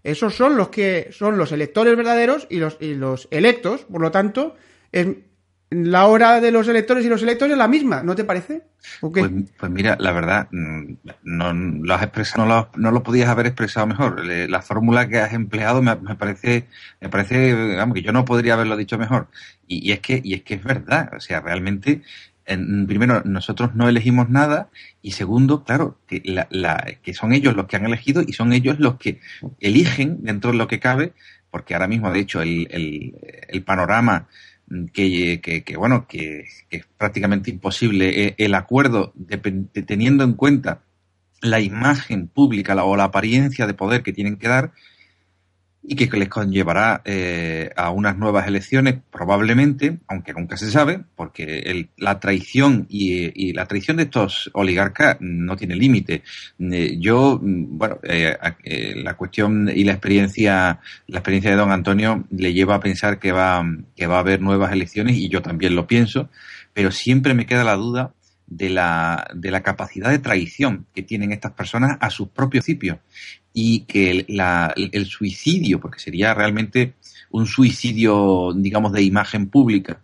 [0.03, 4.11] Esos son los que son los electores verdaderos y los, y los electos, por lo
[4.11, 4.57] tanto,
[4.93, 5.07] es-
[5.83, 8.63] la hora de los electores y los electos es la misma, ¿no te parece?
[9.21, 10.93] Pues, pues mira, la verdad, mm,
[11.25, 14.25] no lo has expresado, no lo, no lo podías haber expresado mejor.
[14.25, 16.67] La fórmula que has empleado me, me parece,
[17.01, 19.29] me parece, vamos, que yo no podría haberlo dicho mejor.
[19.67, 21.11] Y, es que, y es que es verdad.
[21.17, 22.03] O sea, realmente,
[22.47, 24.69] en- primero, nosotros no elegimos nada,
[25.03, 28.53] y segundo, claro, que, la, la- que son ellos los que han elegido y son
[28.53, 29.21] ellos los que
[29.61, 31.15] eligen dentro de lo que cabe,
[31.51, 33.15] porque ahora mismo, de hecho, el,
[33.49, 34.27] el panorama
[34.93, 38.27] que, que, que, bueno, que, que es prácticamente imposible.
[38.27, 39.39] Eh, el acuerdo de-
[39.83, 40.83] teniendo en cuenta
[41.41, 44.73] la imagen pública la- o la apariencia de poder que tienen que dar,
[45.87, 51.59] y que les conllevará eh, a unas nuevas elecciones probablemente, aunque nunca se sabe, porque
[51.59, 56.23] el, la traición y, y, la traición de estos oligarcas no tiene límite.
[56.59, 61.71] Eh, yo, mm, bueno, eh, eh, la cuestión y la experiencia, la experiencia de don
[61.71, 65.43] Antonio le lleva a pensar que va, que va a haber nuevas elecciones y yo
[65.43, 66.31] también lo pienso,
[66.73, 68.15] pero siempre me queda la duda
[68.57, 72.99] de la, de la capacidad de traición que tienen estas personas a sus propios principios
[73.53, 76.95] y que el, la, el, suicidio, porque sería realmente
[77.31, 80.01] un suicidio, digamos, de imagen pública,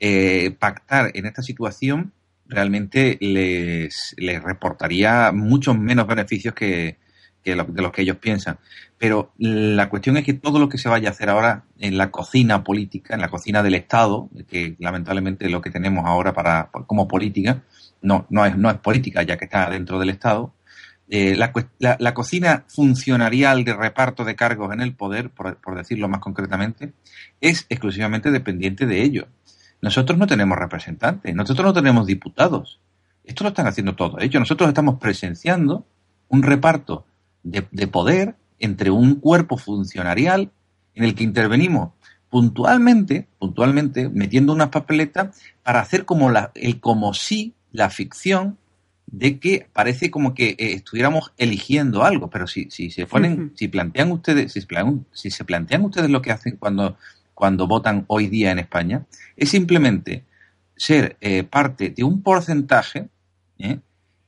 [0.00, 2.12] eh, pactar en esta situación
[2.46, 6.96] realmente les, les reportaría muchos menos beneficios que,
[7.44, 8.58] que lo, de los que ellos piensan.
[8.96, 12.10] Pero la cuestión es que todo lo que se vaya a hacer ahora en la
[12.10, 17.06] cocina política, en la cocina del Estado, que lamentablemente lo que tenemos ahora para, como
[17.06, 17.62] política,
[18.02, 20.54] no, no, es, no es política ya que está dentro del Estado,
[21.10, 25.74] eh, la, la, la, cocina funcionarial de reparto de cargos en el poder, por, por,
[25.74, 26.92] decirlo más concretamente,
[27.40, 29.26] es exclusivamente dependiente de ellos.
[29.80, 32.80] Nosotros no tenemos representantes, nosotros no tenemos diputados.
[33.24, 34.40] Esto lo están haciendo todos ellos.
[34.40, 35.86] Nosotros estamos presenciando
[36.28, 37.06] un reparto
[37.42, 40.50] de, de poder entre un cuerpo funcionarial
[40.94, 41.92] en el que intervenimos
[42.28, 48.58] puntualmente, puntualmente, metiendo unas papeletas para hacer como la, el como si la ficción
[49.10, 53.44] de que parece como que eh, estuviéramos eligiendo algo, pero si, si se ponen, uh
[53.44, 53.52] -huh.
[53.56, 54.60] si plantean ustedes, si,
[55.12, 56.98] si, se plantean ustedes lo que hacen cuando,
[57.34, 60.24] cuando votan hoy día en España, es simplemente
[60.76, 63.08] ser eh, parte de un porcentaje
[63.58, 63.78] ¿eh?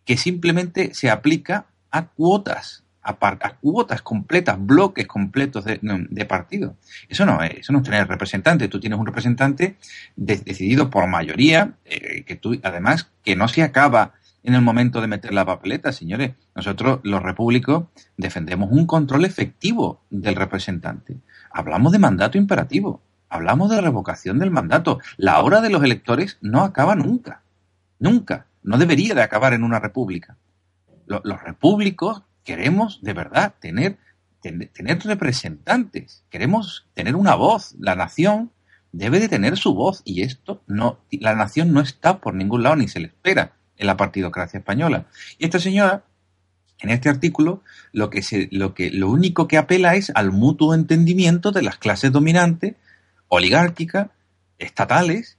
[0.04, 6.76] que simplemente se aplica a cuotas, a, cuotas completas, bloques completos de, de partido.
[7.08, 8.68] Eso no es, eso no es tener representante.
[8.68, 9.76] Tú tienes un representante
[10.16, 15.00] de, decidido por mayoría, eh, que tú, además, que no se acaba en el momento
[15.00, 16.32] de meter la papeleta, señores.
[16.54, 17.84] Nosotros, los repúblicos,
[18.16, 21.16] defendemos un control efectivo del representante.
[21.50, 24.98] Hablamos de mandato imperativo, hablamos de revocación del mandato.
[25.16, 27.42] La hora de los electores no acaba nunca,
[27.98, 28.46] nunca.
[28.62, 30.36] No debería de acabar en una república.
[31.06, 33.96] Los repúblicos queremos de verdad tener,
[34.42, 37.76] tener representantes, queremos tener una voz.
[37.78, 38.50] La nación
[38.90, 42.74] debe de tener su voz y esto no, la nación no está por ningún lado
[42.74, 45.06] ni se le espera en la partidocracia española.
[45.38, 46.02] Y esta señora,
[46.80, 50.74] en este artículo, lo que se, lo que, lo único que apela es al mutuo
[50.74, 52.74] entendimiento de las clases dominantes,
[53.28, 54.08] oligárquicas,
[54.58, 55.38] estatales,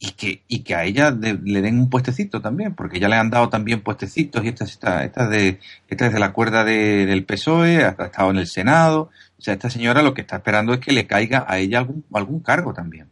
[0.00, 3.14] y que, y que a ella de, le den un puestecito también, porque ya le
[3.14, 7.06] han dado también puestecitos, y esta, esta, esta, de, esta es de la cuerda de,
[7.06, 10.74] del PSOE, ha estado en el Senado, o sea, esta señora lo que está esperando
[10.74, 13.08] es que le caiga a ella algún, algún cargo también.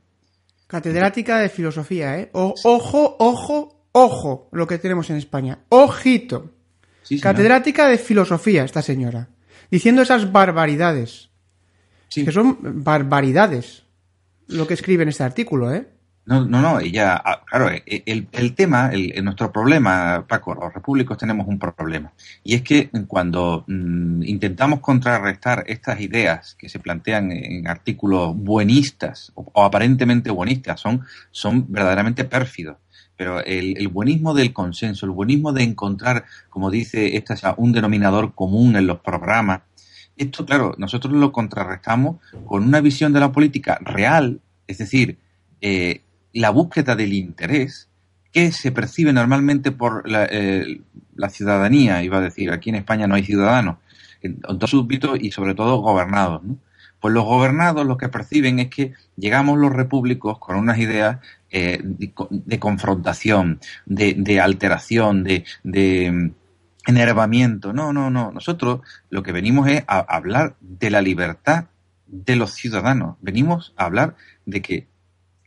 [0.66, 2.30] Catedrática de filosofía, ¿eh?
[2.32, 5.60] O, ojo, ojo, Ojo lo que tenemos en España.
[5.70, 6.52] Ojito.
[7.02, 9.28] Sí, Catedrática de filosofía, esta señora.
[9.70, 11.30] Diciendo esas barbaridades.
[12.08, 12.24] Sí.
[12.24, 13.84] Que son barbaridades.
[14.46, 15.88] Lo que escribe en este artículo, ¿eh?
[16.28, 21.48] No, no, no, ella, claro, el, el tema, el, nuestro problema, Paco, los repúblicos tenemos
[21.48, 22.12] un problema.
[22.44, 29.32] Y es que cuando mmm, intentamos contrarrestar estas ideas que se plantean en artículos buenistas
[29.36, 32.76] o, o aparentemente buenistas, son, son verdaderamente pérfidos
[33.16, 38.34] pero el, el, buenismo del consenso, el buenismo de encontrar, como dice esta, un denominador
[38.34, 39.62] común en los programas,
[40.16, 45.18] esto, claro, nosotros lo contrarrestamos con una visión de la política real, es decir,
[45.60, 46.02] eh,
[46.38, 47.88] la búsqueda del interés
[48.32, 50.82] que se percibe normalmente por la, eh,
[51.16, 53.78] la, ciudadanía, iba a decir, aquí en España no hay ciudadanos,
[54.20, 56.42] en, en todos súbditos y sobre todo gobernados.
[57.00, 61.18] Pues los gobernados lo que perciben es que llegamos los repúblicos con unas ideas
[61.50, 66.32] eh, de, confrontación, de, de alteración, de, de,
[66.86, 67.72] enervamiento.
[67.72, 68.32] No, no, no.
[68.32, 71.66] Nosotros lo que venimos es a hablar de la libertad
[72.06, 73.16] de los ciudadanos.
[73.20, 74.88] Venimos a hablar de que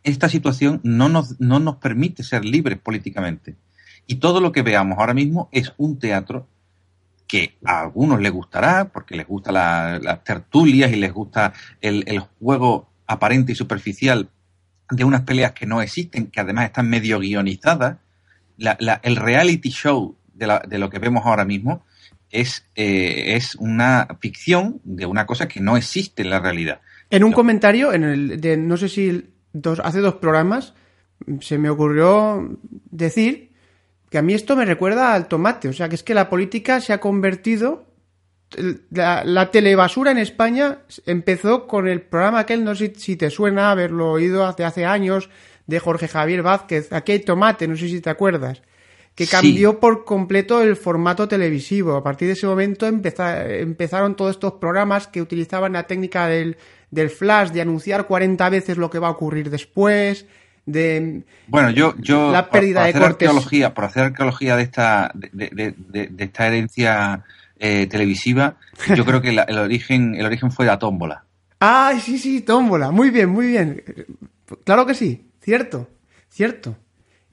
[0.04, 3.56] esta situación no nos, no nos permite ser libres políticamente.
[4.08, 6.48] Y todo lo que veamos ahora mismo es un teatro
[7.28, 12.04] que a algunos les gustará, porque les gusta las la tertulias y les gusta el,
[12.08, 14.30] el, juego aparente y superficial
[14.90, 17.98] de unas peleas que no existen, que además están medio guionizadas.
[18.58, 21.86] La, la, el reality show de, lo que vemos ahora mismo
[22.32, 26.82] es, eh, es una ficción de una cosa que no existe en la realidad.
[27.10, 30.74] En un comentario, en el de no sé si dos, hace dos programas,
[31.40, 32.58] se me ocurrió
[32.90, 33.52] decir
[34.10, 36.82] que a mí esto me recuerda al tomate, o sea, que es que la política
[36.82, 37.86] se ha convertido
[38.90, 43.72] la, la, telebasura en España empezó con el programa aquel, no sé si te suena
[43.72, 45.30] haberlo oído hace, hace años,
[45.68, 48.62] de Jorge Javier Vázquez, aquí hay tomate, no sé si te acuerdas.
[49.14, 49.32] que Sí.
[49.32, 51.98] cambió por completo el formato televisivo.
[51.98, 56.56] A partir de ese momento empeza- empezaron todos estos programas que utilizaban la técnica del,
[56.92, 60.26] del flash, de anunciar 40 veces lo que va a ocurrir después,
[60.66, 61.24] de...
[61.48, 63.28] Bueno, yo, yo La pérdida por, de hacer cortes.
[63.28, 67.24] arqueología, por hacer arqueología de esta, de, de- de- de esta herencia
[67.60, 68.58] eh, televisiva,
[68.96, 71.26] yo creo que la- el origen, el origen fue la tómbola.
[71.60, 72.92] ¡Ay, sí, sí, tómbola!
[72.92, 73.84] Muy bien, muy bien.
[74.64, 75.88] Claro que sí, cierto,
[76.30, 76.76] cierto.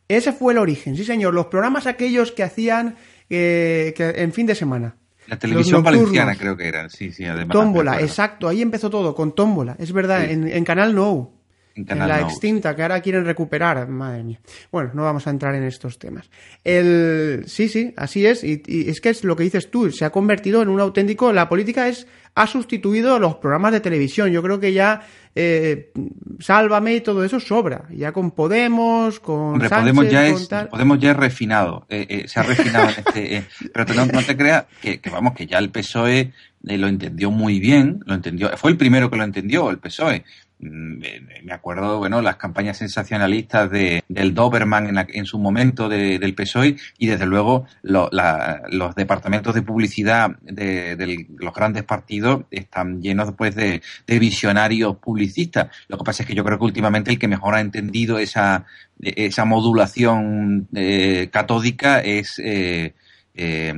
[0.06, 1.34] Ese fue el origen, sí señor.
[1.34, 2.96] Los programas aquellos que hacían
[3.28, 4.96] eh, que en fin de semana.
[5.28, 7.52] La televisión valenciana creo que era, sí, sí, además.
[7.54, 10.32] Tómbola, exacto, ahí empezó todo, con tómbola, es verdad, Sí.
[10.32, 11.34] en, en Canal No.
[11.74, 12.28] En En, Canal la Nou.
[12.30, 14.40] extinta, que ahora quieren recuperar, madre mía.
[14.72, 16.28] Bueno, no vamos a entrar en estos temas.
[16.64, 20.04] El, sí, sí, así es, y, y es que es lo que dices tú, se
[20.04, 24.42] ha convertido en un auténtico, la política es, ha sustituido los programas de televisión, yo
[24.42, 25.02] creo que ya,
[25.40, 25.92] eh,
[26.40, 30.48] Sálvame y todo eso sobra, ya con Podemos, con Hombre, Sánchez, Podemos ya con es,
[30.48, 30.68] tal.
[30.68, 34.66] Podemos ya es refinado, eh, eh, se ha refinado este, eh, pero no te creas
[34.82, 36.32] que, que, vamos, que ya el PSOE
[36.66, 40.24] eh, lo entendió muy bien, lo entendió, fue el primero que lo entendió, el PSOE.
[40.60, 40.98] Mm,
[41.44, 46.34] Me acuerdo, bueno, las campañas sensacionalistas de, del Doberman en, en su momento de- del
[46.34, 53.00] PSOE y desde luego lo- la- los departamentos de publicidad de, los grandes partidos están
[53.00, 53.80] llenos pues de,
[54.18, 55.68] visionarios publicistas.
[55.86, 58.66] Lo que pasa es que yo creo que últimamente el que mejor ha entendido esa,
[59.00, 62.94] esa modulación eh, catódica es, eh,
[63.34, 63.72] eh,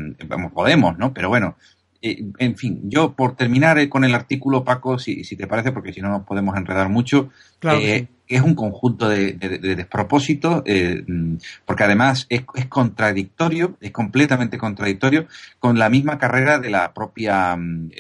[0.55, 1.13] Podemos, ¿no?
[1.13, 1.57] Pero bueno,
[2.03, 5.73] eh, en fin, yo por terminar eh, con el artículo, Paco, si, si te parece,
[5.73, 8.37] porque si no nos podemos enredar mucho, Claro que eh, sí.
[8.37, 11.35] es un conjunto de, de- de despropósitos, eh, mm,
[11.67, 15.27] porque además es, es contradictorio, es completamente contradictorio
[15.59, 17.91] con la misma carrera de la propia mm,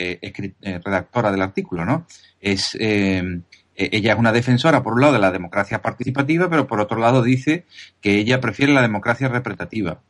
[0.84, 2.06] redactora del artículo, ¿no?
[2.40, 3.22] Es, eh,
[3.74, 7.22] ella es una defensora, por un lado, de la democracia participativa, pero por otro lado
[7.22, 7.64] dice
[8.02, 10.00] que ella prefiere la democracia representativa.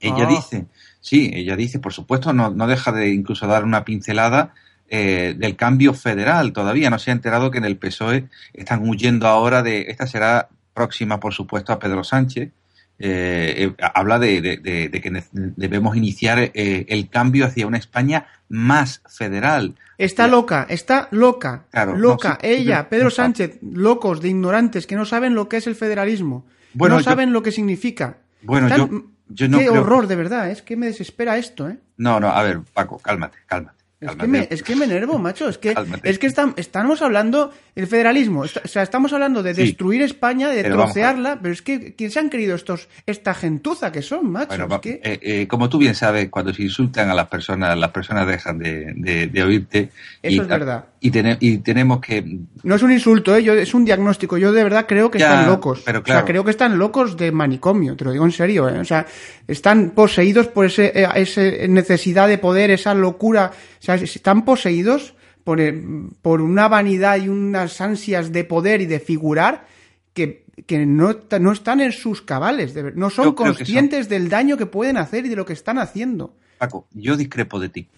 [0.00, 0.28] Ella Ah.
[0.28, 0.66] dice,
[1.00, 4.52] sí, ella dice, por supuesto, no, no deja de incluso dar una pincelada
[4.88, 6.52] eh, del cambio federal.
[6.52, 10.48] Todavía no se ha enterado que en el PSOE están huyendo ahora de, esta será
[10.74, 12.50] próxima, por supuesto, a Pedro Sánchez.
[12.98, 17.76] Eh, eh, habla de, de- de- de que debemos iniciar eh, el cambio hacia una
[17.78, 19.74] España más federal.
[19.98, 22.38] Está loca, está loca, Claro, loca.
[22.40, 23.10] sí, Ella, sí, Pedro.
[23.10, 26.46] Sánchez, locos, de ignorantes, que no saben lo que es el federalismo.
[26.74, 28.18] Bueno, no yo- saben lo que significa.
[28.42, 31.68] Bueno, Están- yo, yo no Qué creo- horror, de verdad, es que me desespera esto,
[31.68, 31.78] ¿eh?
[31.96, 33.75] No, no, a ver, Paco, cálmate, cálmate.
[33.98, 35.48] Es que, me, es que me enervo, macho.
[35.48, 38.40] Es que, es que estam- estamos hablando del federalismo.
[38.42, 39.62] o sea, estamos hablando de Sí.
[39.62, 41.38] destruir España, de Pero trocearla.
[41.40, 44.48] Pero es que, ¿quién se han querido estos, esta gentuza que son, macho?
[44.48, 47.28] Bueno, Es va- que- eh, eh, como tú bien sabes, cuando se insultan a las
[47.28, 49.90] personas, las personas dejan de, de- de oírte.
[50.22, 50.84] Eso y, es verdad.
[51.00, 52.22] Y, tene- y tenemos que.
[52.64, 53.42] No es un insulto, ¿eh?
[53.42, 54.36] Yo, es un diagnóstico.
[54.36, 55.82] Yo de verdad creo que Ya, están locos.
[55.86, 58.78] pero O sea, creo que están locos de manicomio, te lo digo en serio, ¿eh?
[58.78, 59.06] O sea,
[59.48, 63.52] están poseídos por eh, ese necesidad de poder, esa locura.
[63.86, 65.80] Sea, están poseídos por, eh,
[66.22, 69.68] por una vanidad y unas ansias de poder y de figurar
[70.12, 72.74] que, que no, no están en sus cabales.
[72.74, 76.34] de no son conscientes del daño que pueden hacer y de lo que están haciendo.
[76.58, 77.88] Paco, yo discrepo de ti.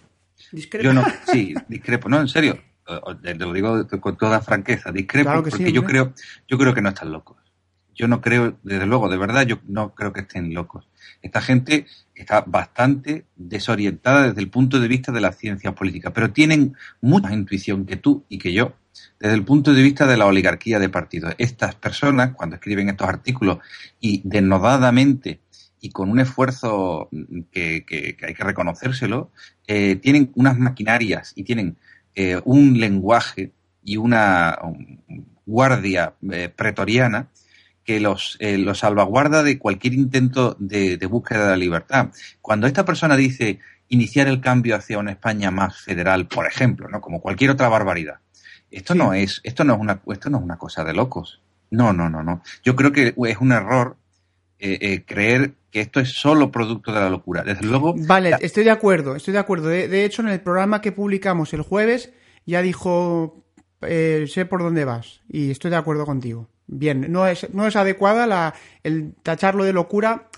[0.52, 0.84] Discreto.
[0.84, 2.10] Yo no, sí, discrepo.
[2.10, 2.58] No, en serio.
[3.22, 4.92] Te lo digo con toda franqueza.
[4.92, 6.12] Discrepo Claro que sí, porque yo creo,
[6.46, 7.38] yo creo que no están locos.
[7.94, 10.86] Yo no creo, desde luego, de verdad, yo no creo que estén locos.
[11.22, 16.32] Esta gente está bastante desorientada desde el punto de vista de la ciencia política, pero
[16.32, 18.74] tienen mucha más intuición que tú y que yo
[19.18, 21.34] desde el punto de vista de la oligarquía de partidos.
[21.38, 23.58] Estas personas, cuando escriben estos artículos
[24.00, 25.40] y denodadamente
[25.80, 27.08] y con un esfuerzo
[27.52, 27.84] que,
[28.22, 29.30] hay que reconocérselo,
[29.66, 31.76] eh, tienen unas maquinarias y tienen
[32.14, 33.52] eh, un lenguaje
[33.84, 34.58] y una
[35.46, 37.28] guardia eh, pretoriana
[37.88, 42.10] que los, eh, los salvaguarda de cualquier intento de, de búsqueda de la libertad.
[42.42, 47.00] Cuando esta persona dice iniciar el cambio hacia una España más federal, por ejemplo, ¿no?
[47.00, 48.16] como cualquier otra barbaridad,
[48.70, 48.98] esto Sí.
[48.98, 51.40] no es, esto no es una, esto no es una cosa de locos.
[51.70, 52.42] No, no, no, no.
[52.62, 53.96] Yo creo que es un error
[54.58, 57.42] eh, eh, creer que esto es solo producto de la locura.
[57.42, 59.68] Desde luego, Vale, estoy de acuerdo, estoy de acuerdo.
[59.68, 62.12] De, de hecho, en el programa que publicamos el jueves
[62.44, 63.46] ya dijo,
[63.80, 66.50] eh, sé por dónde vas y estoy de acuerdo contigo.
[66.68, 68.54] Bien, no es, no es adecuada la,
[68.84, 70.28] el tacharlo de locura.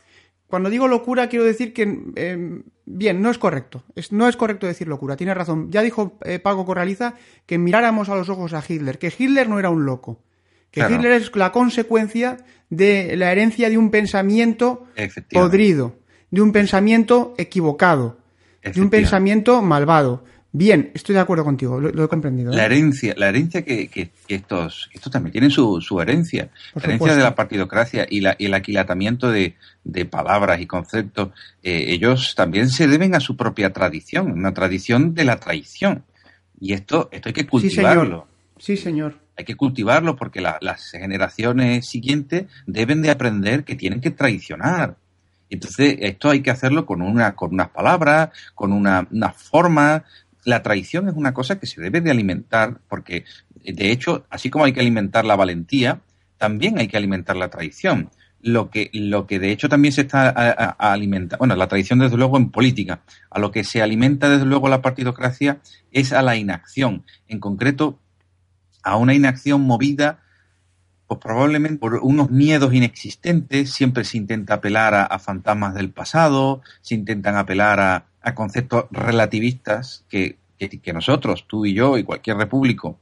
[0.47, 3.83] Cuando digo locura quiero decir que, eh, bien, no es correcto.
[3.97, 5.70] Es, no es correcto decir locura, tiene razón.
[5.72, 7.14] Ya dijo eh, Paco Corraliza
[7.47, 10.22] que miráramos a los ojos a Hitler, que Hitler no era un loco.
[10.70, 10.95] Que Claro.
[10.95, 12.37] Hitler es la consecuencia
[12.68, 14.87] de la herencia de un pensamiento
[15.33, 15.97] podrido,
[16.31, 18.18] de un pensamiento equivocado,
[18.62, 20.24] de un pensamiento malvado.
[20.53, 22.53] Bien, estoy de acuerdo contigo, lo, lo he comprendido.
[22.53, 22.57] ¿eh?
[22.57, 26.82] La herencia, la herencia que, que- que estos, estos también tienen su, su herencia, Por
[26.82, 27.16] la herencia supuesto.
[27.18, 31.28] de la partidocracia y, la, y el aquilatamiento de, de palabras y conceptos,
[31.62, 36.03] eh, ellos también se deben a su propia tradición, una tradición de la traición.
[36.61, 38.03] Y esto, esto hay que Sí, cultivarlo.
[38.03, 38.26] señor.
[38.59, 39.18] Sí, señor.
[39.38, 44.96] Hay que cultivarlo porque la- las generaciones siguientes deben de aprender que tienen que traicionar.
[45.48, 50.05] Entonces, esto hay que hacerlo con, una, con unas palabras, con una, una forma.
[50.45, 53.24] La traición es una cosa que se debe de alimentar porque,
[53.64, 56.01] de hecho, así como hay que alimentar la valentía,
[56.38, 58.11] también hay que alimentar la traición.
[58.43, 60.30] Lo que, lo que de hecho también se está
[60.78, 64.70] alimentando, bueno, la traición desde luego en política, a lo que se alimenta desde luego
[64.70, 65.61] la partidocracia
[65.93, 67.05] es a la inacción.
[67.28, 67.99] En concreto,
[68.82, 70.20] a una inacción movida
[71.11, 76.94] pues probablemente por unos miedos inexistentes, siempre se intenta apelar a, fantasmas del pasado, se
[76.94, 83.00] intentan apelar a, a conceptos relativistas que, que, nosotros, tú y yo y cualquier repúblico,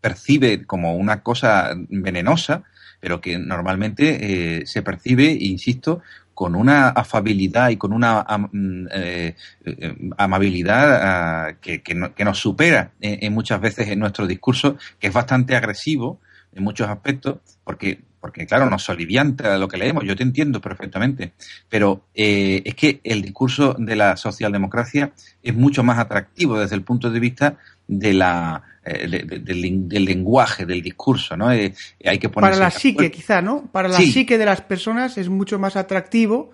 [0.00, 2.62] percibe como una cosa venenosa,
[3.00, 6.00] pero que normalmente eh, se percibe, insisto,
[6.34, 12.24] con una afabilidad y con una mm, eh, eh, amabilidad ah, que, que no- que
[12.24, 12.92] nos supera
[13.32, 16.20] muchas veces en nuestro discurso, que es bastante agresivo
[16.58, 21.32] en muchos aspectos, porque, porque claro, nos solivianta lo que leemos, yo te entiendo perfectamente,
[21.68, 26.82] pero eh, es que el discurso de la socialdemocracia es mucho más atractivo desde el
[26.82, 27.56] punto de vista
[27.86, 31.50] de la, eh, de- de- del, lenguaje, del discurso, ¿no?
[31.52, 31.72] Eh,
[32.04, 33.66] hay que Para la psique, quizá, ¿no?
[33.72, 34.12] Para la Sí.
[34.12, 36.50] psique de las personas es mucho más atractivo.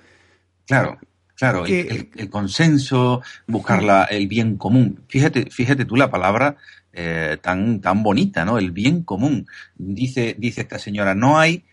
[0.67, 0.99] Claro,
[1.37, 5.01] claro, el- el consenso, buscar la- el bien común.
[5.09, 6.57] Fíjate, fíjate tú la palabra
[6.95, 8.59] eh, tan, tan bonita, ¿no?
[8.59, 9.47] El bien común.
[9.77, 11.65] Dice, dice esta señora, no hay,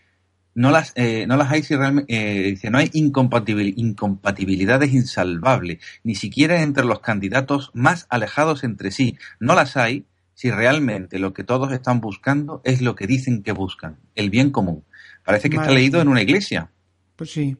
[0.54, 5.78] no las, eh, no las hay si realmente, eh, dice, no hay incompatibil- incompatibilidades insalvables,
[6.04, 9.16] ni siquiera entre los candidatos más alejados entre sí.
[9.40, 10.04] No las hay
[10.34, 14.50] si realmente lo que todos están buscando es lo que dicen que buscan, el bien
[14.50, 14.84] común.
[15.24, 16.70] Parece que está leído en una iglesia.
[17.16, 17.56] Pues sí.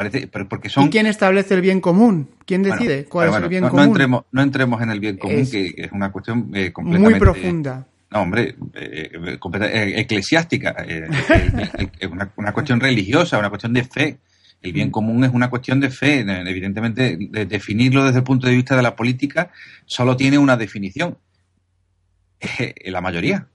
[0.00, 2.30] Parece, pero porque son ¿Y quién establece el bien común?
[2.46, 3.86] ¿Quién bueno, decide cuál bueno, es el bien no, no común?
[3.88, 7.10] entremos, no entremos en el bien común, Es que es una cuestión eh, completamente...
[7.10, 7.86] Muy profunda.
[8.10, 10.70] No, hombre, eh, eh, eclesiástica.
[10.88, 14.18] es una, una cuestión religiosa, una cuestión de fe.
[14.62, 14.74] El Mm.
[14.74, 16.20] bien común es una cuestión de fe.
[16.20, 19.50] Evidentemente, de- definirlo desde el punto de vista de la política
[19.84, 21.18] solo tiene una definición.
[22.86, 23.46] La mayoría.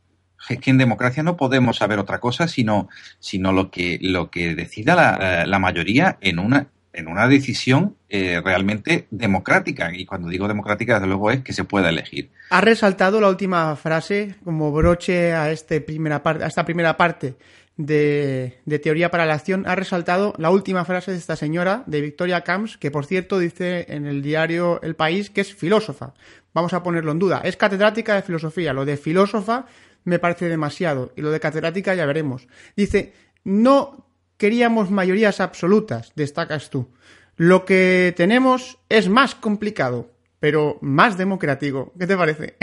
[0.49, 2.87] Es que en democracia no podemos saber otra cosa sino,
[3.19, 8.41] sino lo que lo que decida la, la mayoría en una en una decisión eh,
[8.43, 9.91] realmente democrática.
[9.93, 12.31] Y cuando digo democrática, desde luego es que se pueda elegir.
[12.49, 17.35] Ha resaltado la última frase como broche a, este primera a esta primera parte
[17.77, 19.65] de, de Teoría para la Acción.
[19.67, 23.85] Ha resaltado la última frase de esta señora, de Victoria Camps, que por cierto dice
[23.89, 26.13] en el diario El País que es filósofa.
[26.53, 27.41] Vamos a ponerlo en duda.
[27.43, 28.71] Es catedrática de filosofía.
[28.71, 29.65] Lo de filósofa
[30.05, 31.11] me parece demasiado.
[31.15, 32.47] Y lo de catedrática ya veremos.
[32.77, 36.89] Dice, no queríamos mayorías absolutas, destacas tú.
[37.37, 41.91] Lo que tenemos es más complicado, pero más democrático.
[41.99, 42.55] ¿Qué te parece?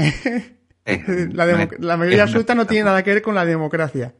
[0.86, 4.14] Eh, la, es- la mayoría absoluta no tiene nada que ver con la democracia.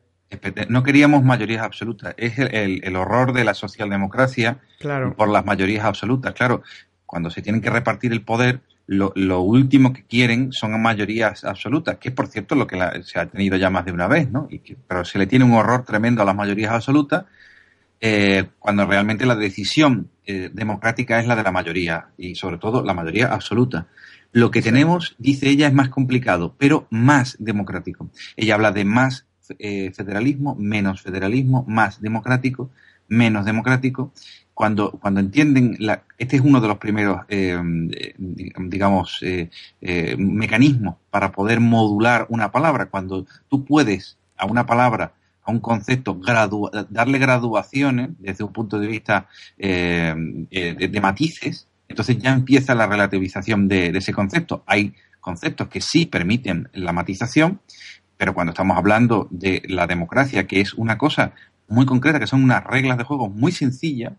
[0.68, 2.14] No queríamos mayorías absolutas.
[2.16, 5.14] Es el, el- el horror de la socialdemocracia Claro.
[5.14, 6.32] por las mayorías absolutas.
[6.34, 6.62] Claro,
[7.04, 11.98] cuando se tienen que repartir el poder, lo, lo último que quieren son mayorías absolutas,
[11.98, 14.30] que es por cierto lo que la- se ha tenido ya más de una vez,
[14.30, 14.46] ¿no?
[14.50, 17.24] Y que- pero se le tiene un horror tremendo a las mayorías absolutas,
[18.00, 22.82] eh, cuando realmente la decisión eh, democrática es la de la mayoría, y sobre todo
[22.84, 23.88] la mayoría absoluta.
[24.32, 28.08] Lo que tenemos, dice ella, es más complicado, pero más democrático.
[28.36, 29.26] Ella habla de más
[29.58, 32.70] eh, federalismo, menos federalismo, más democrático,
[33.08, 34.12] menos democrático.
[34.54, 37.58] Cuando, cuando entienden, la, este es uno de los primeros, eh,
[37.92, 38.14] eh,
[38.58, 39.48] digamos, eh,
[39.80, 42.86] eh, mecanismos para poder modular una palabra.
[42.86, 48.78] Cuando tú puedes a una palabra, a un concepto, gradua- darle graduaciones desde un punto
[48.78, 49.26] de vista
[49.58, 50.14] eh,
[50.50, 54.62] de, de matices, entonces ya empieza la relativización de, de ese concepto.
[54.66, 57.60] Hay conceptos que sí permiten la matización,
[58.18, 61.32] pero cuando estamos hablando de la democracia, que es una cosa
[61.68, 64.12] muy concreta, que son unas reglas de juego muy sencillas,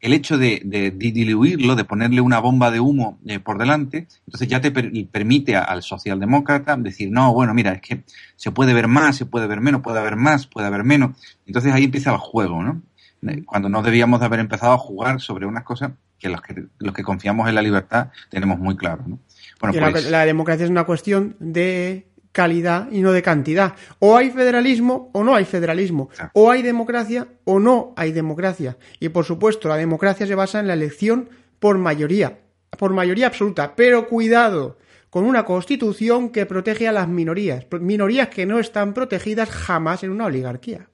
[0.00, 4.06] el hecho de, de- de diluirlo, de ponerle una bomba de humo eh, por delante,
[4.26, 8.02] entonces ya te per- permite a- al socialdemócrata decir, no, bueno, mira, es que
[8.36, 11.16] se puede ver más, se puede ver menos, puede haber más, puede haber menos.
[11.46, 12.82] Entonces ahí empieza el juego, ¿no?
[13.28, 16.64] Eh, Cuando no debíamos de haber empezado a jugar sobre unas cosas que los que,
[16.78, 19.18] los que confiamos en la libertad tenemos muy claro, ¿no?
[19.60, 23.74] Bueno, la- pues, la, democracia es una cuestión de calidad y no de cantidad.
[23.98, 26.08] O hay federalismo o no hay federalismo.
[26.08, 26.30] Claro.
[26.34, 28.76] O hay democracia o no hay democracia.
[28.98, 31.28] Y por supuesto, la democracia se basa en la elección
[31.58, 32.38] por mayoría.
[32.78, 33.74] Por mayoría absoluta.
[33.74, 34.78] Pero cuidado,
[35.10, 40.10] con una constitución que protege a las minorías, minorías que no están protegidas jamás en
[40.10, 40.88] una oligarquía.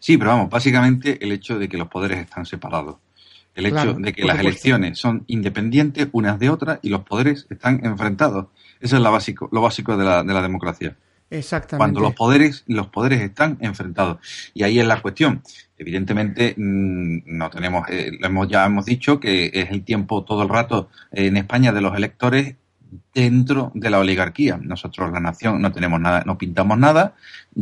[0.00, 2.96] Sí, pero vamos, básicamente el hecho de que los poderes están separados.
[3.54, 7.46] El hecho Claro, de que las elecciones son independientes unas de otras y los poderes
[7.50, 8.46] están enfrentados.
[8.82, 10.96] Eso es la básico, lo básico de la, de la democracia.
[11.30, 11.78] Exactamente.
[11.78, 14.18] Cuando los poderes, los poderes están enfrentados.
[14.52, 15.42] Y ahí es la cuestión.
[15.78, 20.42] Evidentemente, mm, no tenemos, eh, lo hemos, ya hemos dicho que es el tiempo todo
[20.42, 22.56] el rato eh, en España de los electores
[23.14, 24.58] dentro de la oligarquía.
[24.60, 27.14] Nosotros, la nación, no tenemos nada, no pintamos nada,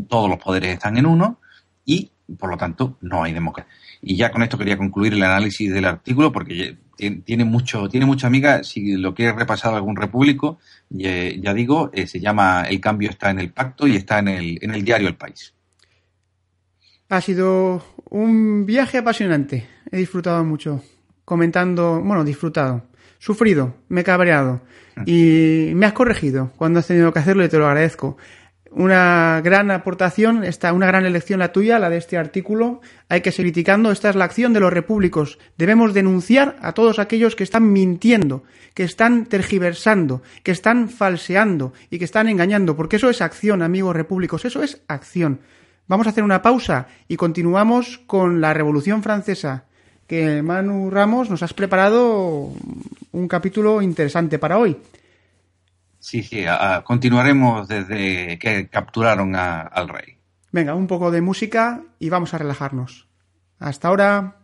[0.08, 1.38] todos los poderes están en uno
[1.84, 3.72] y, por lo tanto, no hay democracia.
[4.02, 6.76] Y ya con esto quería concluir el análisis del artículo porque
[7.24, 8.62] tiene mucho, tiene mucha amiga.
[8.64, 10.58] Si lo quiere repasar algún repúblico,
[10.90, 14.28] ya, ya digo, eh, se llama El cambio está en el pacto y está en
[14.28, 15.54] el, en el diario El País.
[17.08, 19.66] Ha sido un viaje apasionante.
[19.90, 20.82] He disfrutado mucho.
[21.24, 22.82] Comentando, bueno, disfrutado.
[23.18, 24.62] Sufrido, me he cabreado.
[25.06, 28.16] Y me has corregido cuando has tenido que hacerlo y te lo agradezco.
[28.72, 32.80] Una gran aportación, esta, una gran elección la tuya, la de este artículo.
[33.08, 33.90] Hay que seguir criticando.
[33.90, 35.40] Esta es la acción de los repúblicos.
[35.58, 38.44] Debemos denunciar a todos aquellos que están mintiendo,
[38.74, 43.96] que están tergiversando, que están falseando y que están engañando, porque eso es acción, amigos
[43.96, 44.44] repúblicos.
[44.44, 45.40] Eso es acción.
[45.88, 49.64] Vamos a hacer una pausa y continuamos con la Revolución Francesa,
[50.06, 52.52] que Manu Ramos nos has preparado
[53.10, 54.76] un capítulo interesante para hoy.
[56.00, 56.44] Sí, sí,
[56.84, 60.16] continuaremos desde que capturaron al rey.
[60.50, 63.06] Venga, un poco de música y vamos a relajarnos.
[63.58, 64.36] Hasta ahora.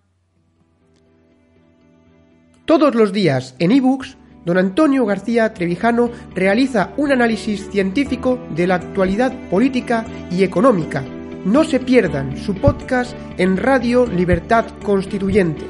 [2.66, 8.76] Todos los días en ebooks, don Antonio García Trevijano realiza un análisis científico de la
[8.76, 11.02] actualidad política y económica.
[11.44, 15.64] No se pierdan su podcast en Radio Libertad Constituyente.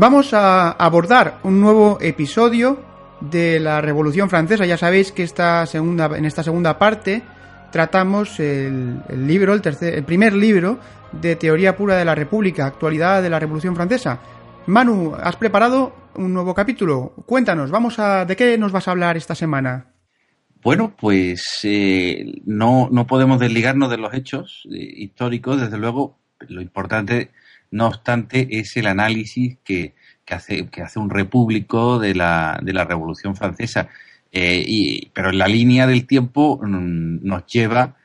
[0.00, 2.82] Vamos a abordar un nuevo episodio
[3.20, 4.64] de la Revolución Francesa.
[4.64, 7.22] Ya sabéis que esta segunda, en esta segunda parte
[7.70, 10.80] tratamos el, libro, el, tercer, el primer libro
[11.12, 14.18] de Teoría Pura de la República, Actualidad de la Revolución Francesa.
[14.68, 17.12] Manu, has preparado un nuevo capítulo.
[17.26, 19.92] Cuéntanos, vamos a, ¿de qué nos vas a hablar esta semana?
[20.62, 26.16] Bueno, pues eh, no, no podemos desligarnos de los hechos eh, históricos, desde luego.
[26.48, 27.32] Lo importante,
[27.70, 29.94] no obstante, es el análisis que,
[30.24, 33.88] que hace, que hace un repúblico de la, de la Revolución Francesa.
[34.32, 37.96] Eh, y, pero la línea del tiempo mm, nos lleva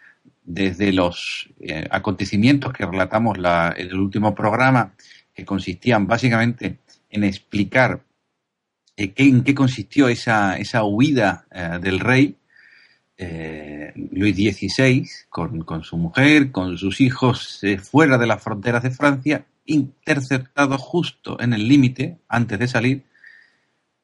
[0.45, 4.93] desde los eh, acontecimientos que relatamos la, en el último programa,
[5.33, 6.77] que consistían básicamente
[7.09, 8.01] en explicar
[8.95, 12.37] eh, en qué consistió esa, esa huida eh, del rey,
[14.11, 19.45] Luis XVI, con, con, su mujer, con sus hijos fuera de las fronteras de Francia,
[19.65, 23.03] interceptado justo en el límite, antes de salir,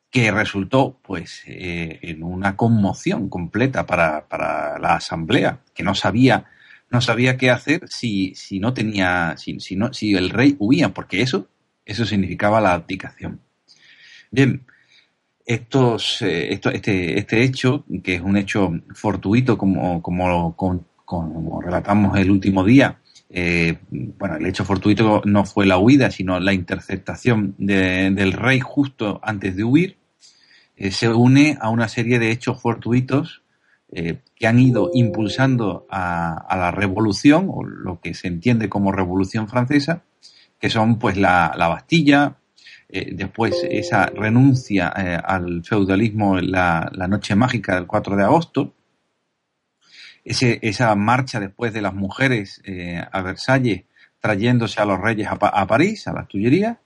[0.10, 6.46] que resultó pues eh, en una conmoción completa para, para, la asamblea, que no sabía,
[6.90, 10.90] no sabía qué hacer si, si no tenía, si, si, no, si el rey huía,
[10.90, 11.48] porque eso,
[11.86, 13.40] eso significaba la abdicación.
[14.32, 14.66] Bien,
[15.46, 21.62] estos, eh, esto, este, este hecho, que es un hecho fortuito como, como con, como
[21.62, 23.01] relatamos el último día,
[23.34, 28.60] eh, bueno, el hecho fortuito no fue la huida, sino la interceptación de- del rey
[28.60, 29.98] justo antes de huir,
[30.76, 33.42] eh, se une a una serie de hechos fortuitos
[33.94, 39.48] eh, que han ido impulsando a, la revolución, o lo que se entiende como revolución
[39.50, 40.04] francesa,
[40.60, 42.38] que son pues la, la Bastilla,
[42.90, 48.74] después esa renuncia al feudalismo la, la noche mágica del 4 de agosto,
[50.26, 53.84] ese, esa marcha después de las mujeres eh, a Versalles
[54.20, 56.78] trayéndose a los reyes a, a París, a las Tullerías,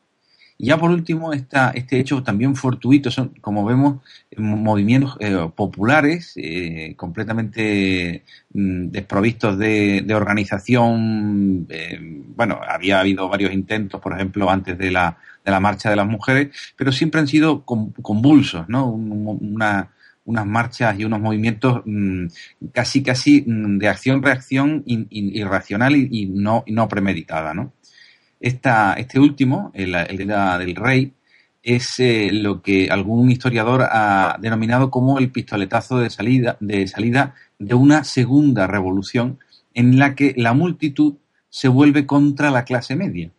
[0.57, 3.97] y ya por último esta, este hecho también fortuito, son como vemos
[4.37, 8.23] movimientos eh, populares eh, completamente
[8.53, 11.67] mm, desprovistos de, de organización.
[11.69, 11.99] eh,
[12.35, 16.07] bueno, había habido varios intentos, por ejemplo, antes de la, de la marcha de las
[16.07, 18.87] mujeres, pero siempre han sido con- convulsos, ¿no?
[18.91, 19.89] Un- una,
[20.25, 22.25] unas marchas y unos movimientos mm,
[22.73, 27.73] casi casi mm, de acción-reacción irracional y, no, y no premeditada, ¿no?
[28.39, 31.13] Este último, el, el del rey,
[31.65, 37.33] es eh, lo que algún historiador ha denominado como el pistoletazo de salida, de salida
[37.57, 39.39] de una segunda revolución
[39.73, 41.15] en la que la multitud
[41.49, 43.31] se vuelve contra la clase media.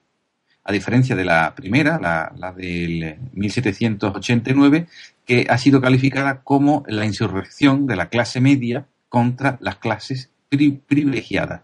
[0.69, 4.87] A diferencia de la primera, la, la del 1789,
[5.25, 10.81] que ha sido calificada como la insurrección de la clase media contra las clases pri-
[10.87, 11.63] privilegiadas.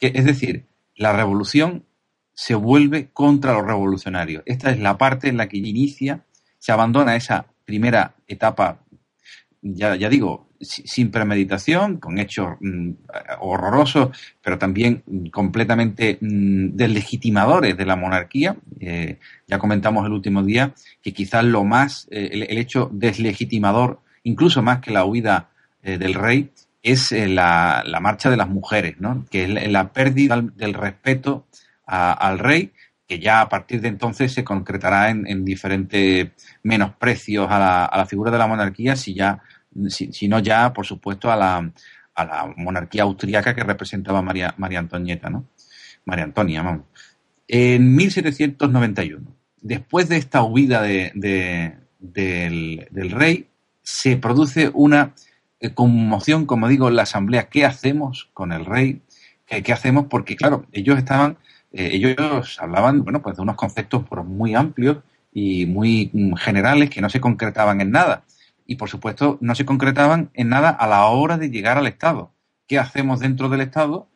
[0.00, 0.64] Que, es decir,
[0.96, 1.84] la revolución
[2.32, 4.42] se vuelve contra los revolucionarios.
[4.46, 6.24] Esta es la parte en la que inicia,
[6.58, 8.78] se abandona esa primera etapa,
[9.60, 12.90] ya, digo, sin premeditación, con hechos mm,
[13.40, 14.10] horrorosos,
[14.42, 18.56] pero también mm, completamente mm, deslegitimadores de la monarquía.
[18.80, 24.62] Eh, ya comentamos el último día que quizás lo más, eh, el, hecho deslegitimador, incluso
[24.62, 25.50] más que la huida
[25.82, 26.50] eh, del rey,
[26.82, 29.26] es la, marcha de las mujeres, ¿no?
[29.30, 31.46] que es la, la pérdida del respeto
[31.86, 32.72] a- al rey,
[33.06, 36.28] que ya a partir de entonces se concretará en, en diferentes
[36.62, 39.40] menosprecios a la, a la figura de la monarquía, si ya,
[39.88, 41.72] si, si no ya, por supuesto, a la,
[42.14, 45.46] a la monarquía austriaca que representaba María, María Antonieta, ¿no?
[46.04, 46.82] María Antonia, vamos.
[47.46, 49.26] En 1791,
[49.60, 53.48] después de esta huida de- de- del, del rey,
[53.82, 55.14] se produce una
[55.60, 57.48] eh, conmoción, como digo, en la asamblea.
[57.48, 59.00] ¿Qué hacemos con el rey?
[59.46, 60.06] ¿Qué, qué hacemos?
[60.08, 61.38] Porque, claro, ellos estaban,
[61.72, 64.98] eh, ellos hablaban, bueno, pues de unos conceptos pues, muy amplios
[65.32, 68.24] y muy mm, generales que no se concretaban en nada.
[68.70, 72.32] Y, por supuesto, no se concretaban en nada a la hora de llegar al Estado.
[72.66, 74.08] ¿Qué hacemos dentro del Estado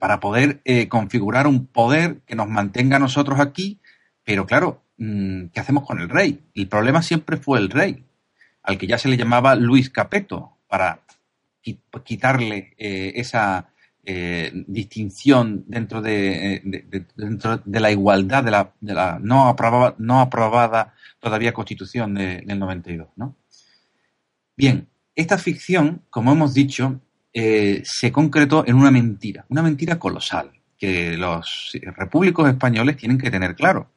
[0.00, 3.78] para poder eh, configurar un poder que nos mantenga a nosotros aquí?
[4.24, 6.40] Pero, claro, mm, ¿qué hacemos con el rey?
[6.54, 8.04] El problema siempre fue el rey
[8.62, 11.00] al que ya se le llamaba Luis Capeto, para
[11.62, 13.68] qui- quitarle eh, esa
[14.04, 19.46] eh, distinción dentro de, de- de- dentro de la igualdad de la, de la no,
[19.48, 23.08] aprobada, no aprobada todavía Constitución de- del 92.
[23.16, 23.36] ¿no?
[24.62, 27.00] Bien, esta ficción, como hemos dicho,
[27.32, 33.32] eh, se concretó en una mentira, una mentira colosal, que los repúblicos españoles tienen que
[33.32, 33.90] tener claro.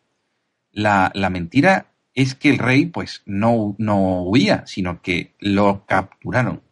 [0.71, 6.63] La, la mentira es que el rey pues no, no huía, sino que lo capturaron.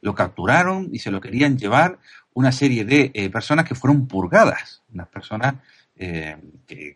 [0.00, 1.98] Lo capturaron y se lo querían llevar
[2.32, 5.56] una serie de eh, personas que fueron purgadas, unas personas
[5.96, 6.36] eh,
[6.68, 6.94] que,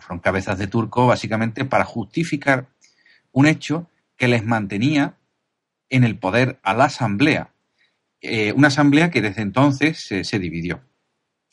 [0.00, 2.66] fueron cabezas de turco básicamente para justificar
[3.30, 5.18] un hecho que les mantenía
[5.90, 7.52] en el poder a la asamblea.
[8.20, 10.82] Eh, una asamblea que desde entonces se- dividió.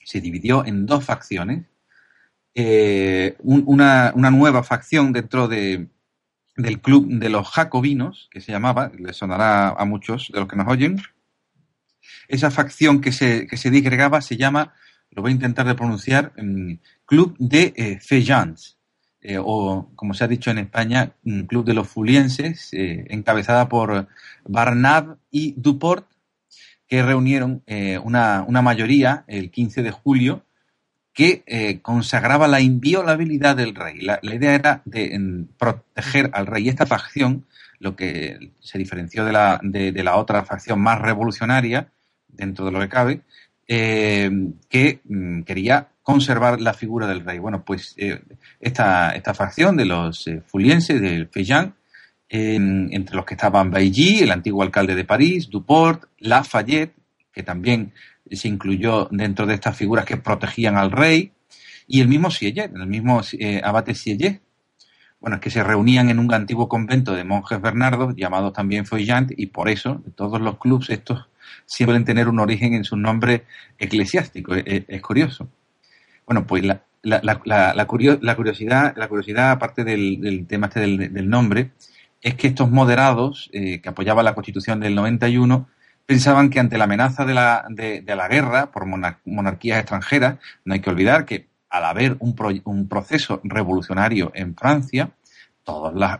[0.04, 1.66] Se dividió en dos facciones
[2.56, 5.88] eh, un- una, una nueva facción dentro de,
[6.58, 10.56] del club de los jacobinos, que se llamaba, le sonará a muchos de los que
[10.58, 11.02] nos oyen.
[12.28, 14.74] Esa facción que se, que se disgregaba se llama,
[15.12, 16.74] lo voy a intentar de pronunciar, mm,
[17.06, 18.78] Club de eh, Feyans,
[19.24, 23.70] eh, o como se ha dicho en España, mm, Club de los Fulienses, eh, encabezada
[23.70, 24.08] por
[24.46, 26.08] Barnab y Duport,
[26.88, 30.44] que reunieron eh, una, una mayoría el 15 de julio
[31.14, 34.00] que consagraba la inviolabilidad del rey.
[34.00, 36.66] La, idea era de proteger al rey.
[36.66, 37.46] Y esta facción,
[37.80, 41.92] lo que se diferenció de la, de, la otra facción más revolucionaria,
[42.30, 43.22] dentro de lo que cabe,
[43.68, 47.40] que mm, quería conservar la figura del rey.
[47.40, 48.22] Bueno, pues eh,
[48.60, 51.76] esta, esta facción de los eh, fulienses, del Feillan,
[52.30, 56.96] eh, entre los que estaban Bailly, el antiguo alcalde de París, Duport, Lafayette,
[57.34, 57.94] que también
[58.32, 61.34] se incluyó dentro de estas figuras que protegían al rey,
[61.88, 64.40] y el mismo Sieyès, el mismo eh, abate Sieyès.
[65.20, 69.32] Bueno, es que se reunían en un antiguo convento de monjes bernardos, llamados también Feuillant,
[69.36, 71.28] y por eso, todos los clubes estos
[71.66, 73.44] suelen tener un origen en su nombre
[73.78, 74.56] eclesiástico.
[74.56, 75.50] Es, es curioso.
[76.32, 81.14] Bueno, pues la, la, la, la, curiosidad, la curiosidad, aparte del, del tema este del,
[81.14, 81.72] del, nombre,
[82.22, 85.68] es que estos moderados eh, que apoyaban la Constitución del 91
[86.06, 90.74] pensaban que ante la amenaza de la, de, de la guerra por monarquías extranjeras, no
[90.74, 95.12] hay que olvidar que al haber un, un proceso revolucionario en Francia,
[95.66, 96.12] todos los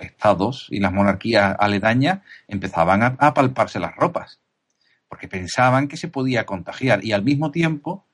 [0.00, 4.40] estados y las monarquías aledañas empezaban a, a, palparse las ropas,
[5.10, 8.07] porque pensaban que se podía contagiar y al mismo tiempo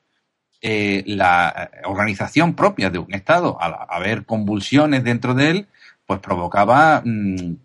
[0.61, 5.67] eh, la organización propia de un estado, al haber convulsiones dentro de él,
[6.05, 7.55] pues provocaba mmm,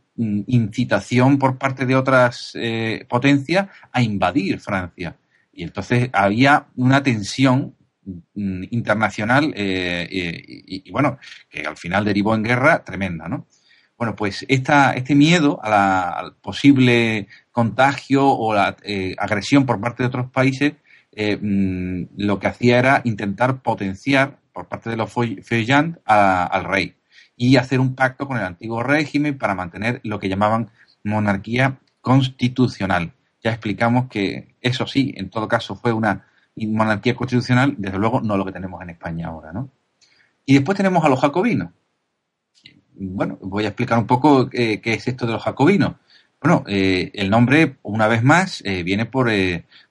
[0.47, 5.16] incitación por parte de otras eh, potencias a invadir Francia.
[5.53, 7.74] Y entonces había una tensión
[8.34, 11.18] mm, internacional eh, y, y, bueno,
[11.49, 13.47] que al final derivó en guerra tremenda, ¿no?
[13.97, 18.74] Bueno, pues esta, este miedo a la, al posible contagio o la
[19.18, 20.72] agresión por parte de otros países,
[21.13, 26.95] eh, mmm, lo que hacía era intentar potenciar por parte de los Feuillants al rey
[27.37, 30.71] y hacer un pacto con el antiguo régimen para mantener lo que llamaban
[31.05, 33.13] monarquía constitucional.
[33.43, 38.37] Ya explicamos que eso sí, en todo caso fue una monarquía constitucional, desde luego no
[38.37, 39.71] lo que tenemos en España ahora, ¿no?
[40.45, 41.71] Y después tenemos a los jacobinos.
[42.93, 45.95] Bueno, voy a explicar un poco eh, qué es esto de los jacobinos.
[46.43, 49.31] Bueno, eh, el nombre, una vez más, viene por,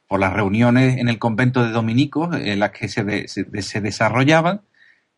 [0.10, 3.80] por las reuniones en el convento de dominicos en las que se, de, se, se
[3.80, 4.62] desarrollaban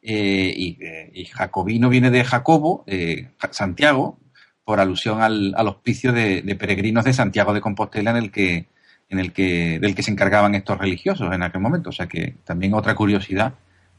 [0.02, 4.20] eh, y, eh, y, Jacobino viene de Jacobo, eh, Santiago,
[4.66, 8.68] por alusión al, al hospicio de, de, peregrinos de Santiago de Compostela en el que,
[9.10, 11.92] en el que, del que se encargaban estos religiosos en aquel momento.
[11.92, 13.54] O sea que también otra curiosidad.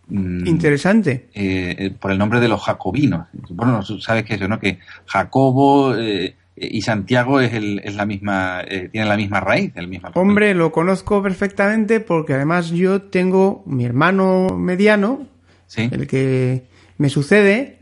[0.08, 1.30] Mmm, Interesante.
[1.32, 3.28] Eh, por el nombre de los jacobinos.
[3.48, 4.60] Bueno, sabes que eso, ¿no?
[4.60, 9.72] Que Jacobo eh, y Santiago es, el, es la misma, eh, tienen la misma raíz,
[9.74, 10.10] el mismo.
[10.14, 15.26] Hombre, lo conozco perfectamente porque además yo tengo mi hermano mediano,
[15.66, 15.88] ¿Sí?
[15.90, 16.66] El que
[16.98, 17.78] me sucede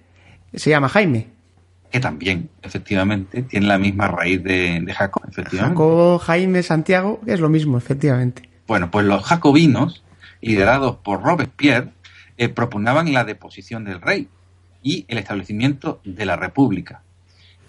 [0.54, 1.26] se llama Jaime.
[1.90, 5.76] Que también, efectivamente, tiene la misma raíz de, de Jacob, efectivamente.
[5.76, 8.48] Jacob, Jaime, Santiago, es lo mismo, efectivamente.
[8.68, 10.04] Bueno, pues los jacobinos,
[10.40, 11.88] liderados por Robespierre,
[12.36, 14.28] eh, propugnaban la deposición del rey
[14.84, 17.02] y el establecimiento de la república.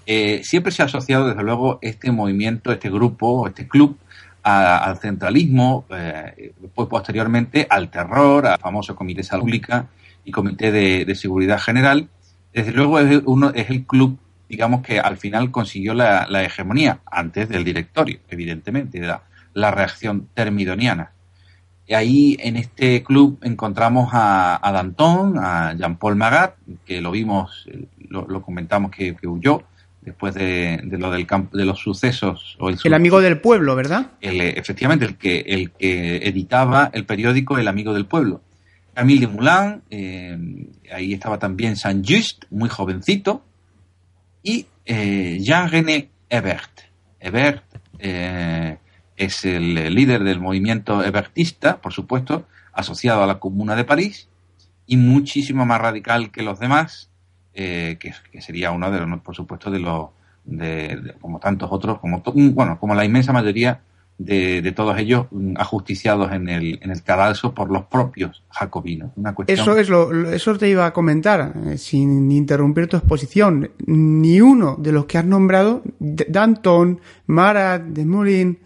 [0.05, 3.97] Eh, siempre se ha asociado, desde luego, este movimiento, este grupo, este club,
[4.43, 9.87] al centralismo, eh, pues posteriormente al terror, al famoso Comité de Salud Pública,
[10.25, 12.07] y Comité de, Seguridad General,
[12.53, 14.17] desde luego es, uno, es el club,
[14.49, 19.15] digamos, que al final consiguió la, hegemonía, antes del directorio, evidentemente, de
[19.53, 21.11] la, reacción termidoniana.
[21.87, 27.67] Y ahí en este club encontramos a, a Danton, a Jean-Paul Magat, que lo vimos,
[28.09, 29.63] lo, lo comentamos que, huyó
[30.01, 32.57] después de, de lo del campo, de los sucesos.
[32.59, 34.11] O el, el, amigo del pueblo, ¿verdad?
[34.21, 38.41] El, efectivamente, el que, el que editaba el periódico El Amigo del Pueblo
[38.93, 40.37] Camille Moulin, eh,
[40.93, 43.43] ahí estaba también Saint-Just, muy jovencito,
[44.43, 46.81] y eh, Jean-René Hebert.
[47.19, 47.63] Hebert
[47.99, 48.77] eh,
[49.15, 54.27] es el líder del movimiento hebertista, por supuesto, asociado a la Comuna de París,
[54.85, 57.10] y muchísimo más radical que los demás,
[57.53, 57.97] que,
[58.31, 60.09] que, sería uno de los, por supuesto, de los,
[60.45, 62.21] de, como tantos otros, como,
[62.53, 63.81] bueno, como la inmensa mayoría
[64.17, 65.25] de, de, todos ellos
[65.55, 69.11] ajusticiados en el, en el cadalso por los propios jacobinos.
[69.15, 69.59] Una cuestión...
[69.59, 73.71] Eso es lo, eso te iba a comentar, eh, sin interrumpir tu exposición.
[73.85, 78.59] Ni uno de los que has nombrado, Danton, Marat, de Moulin,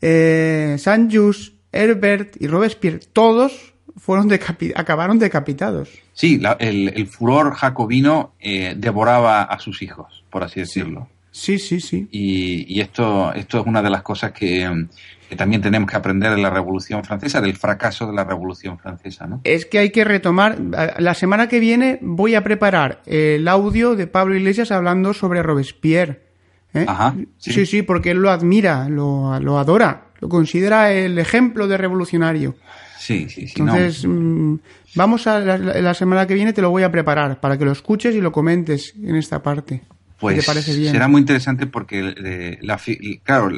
[0.00, 5.90] eh, Saint-Just, Herbert y Robespierre, todos fueron decapi acabaron decapitados.
[6.12, 11.08] Sí, la, el, el, furor jacobino eh, devoraba a sus hijos, por así decirlo.
[11.30, 12.08] Sí, sí, sí.
[12.10, 14.86] Y, y esto, esto es una de las cosas que,
[15.28, 19.26] que, también tenemos que aprender de la Revolución Francesa, del fracaso de la Revolución Francesa,
[19.26, 19.40] ¿no?
[19.44, 20.58] Es que hay que retomar.
[20.98, 26.22] La semana que viene voy a preparar el audio de Pablo Iglesias hablando sobre Robespierre.
[26.74, 26.86] ¿eh?
[26.88, 27.52] Ajá, sí.
[27.52, 27.66] sí.
[27.66, 32.56] sí, porque él lo admira, lo, lo adora, lo considera el ejemplo de revolucionario.
[32.98, 33.54] Sí, sí, sí.
[33.60, 34.12] Entonces, no.
[34.14, 34.58] mmm,
[34.94, 37.72] vamos a la, la, semana que viene, te lo voy a preparar para que lo
[37.72, 39.82] escuches y lo comentes en esta parte.
[40.18, 42.80] Pues será muy interesante porque, eh, la,
[43.22, 43.50] claro,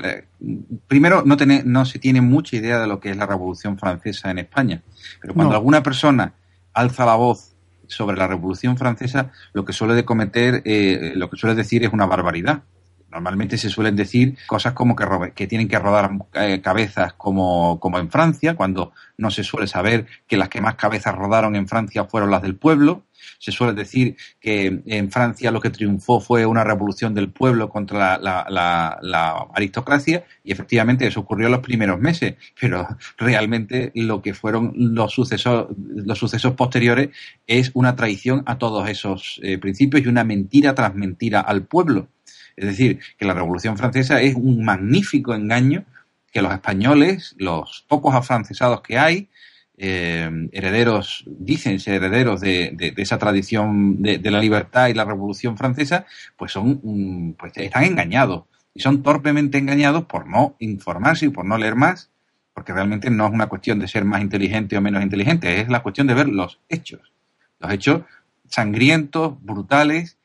[0.86, 4.30] primero no, tiene, no se tiene mucha idea de lo que es la Revolución Francesa
[4.30, 4.82] en España,
[5.22, 5.56] pero cuando no.
[5.56, 6.34] alguna persona
[6.74, 7.54] alza la voz
[7.86, 11.94] sobre la Revolución Francesa, lo que suele de cometer, eh, lo que suele decir es
[11.94, 12.62] una barbaridad.
[13.10, 18.54] Normalmente se suelen decir cosas como que, tienen que rodar eh, cabezas como, en Francia,
[18.54, 22.42] cuando no se suele saber que las que más cabezas rodaron en Francia fueron las
[22.42, 23.04] del pueblo.
[23.38, 28.16] Se suele decir que en Francia lo que triunfó fue una revolución del pueblo contra
[28.18, 32.86] la, aristocracia y efectivamente eso ocurrió en los primeros meses, pero
[33.18, 37.10] realmente lo que fueron los sucesos, los sucesos posteriores
[37.46, 42.08] es una traición a todos esos eh, principios y una mentira tras mentira al pueblo.
[42.56, 45.84] Es decir, que la Revolución Francesa es un magnífico engaño
[46.32, 49.28] que los españoles, los pocos afrancesados que hay,
[49.76, 56.06] eh, herederos, dicen ser herederos de, esa tradición de, la libertad y la Revolución Francesa,
[56.36, 58.44] pues son, pues están engañados.
[58.74, 62.10] Y son torpemente engañados por no informarse y por no leer más,
[62.54, 65.82] porque realmente no es una cuestión de ser más inteligente o menos inteligente, es la
[65.82, 67.12] cuestión de ver los hechos,
[67.58, 68.02] los hechos
[68.48, 70.18] sangrientos, brutales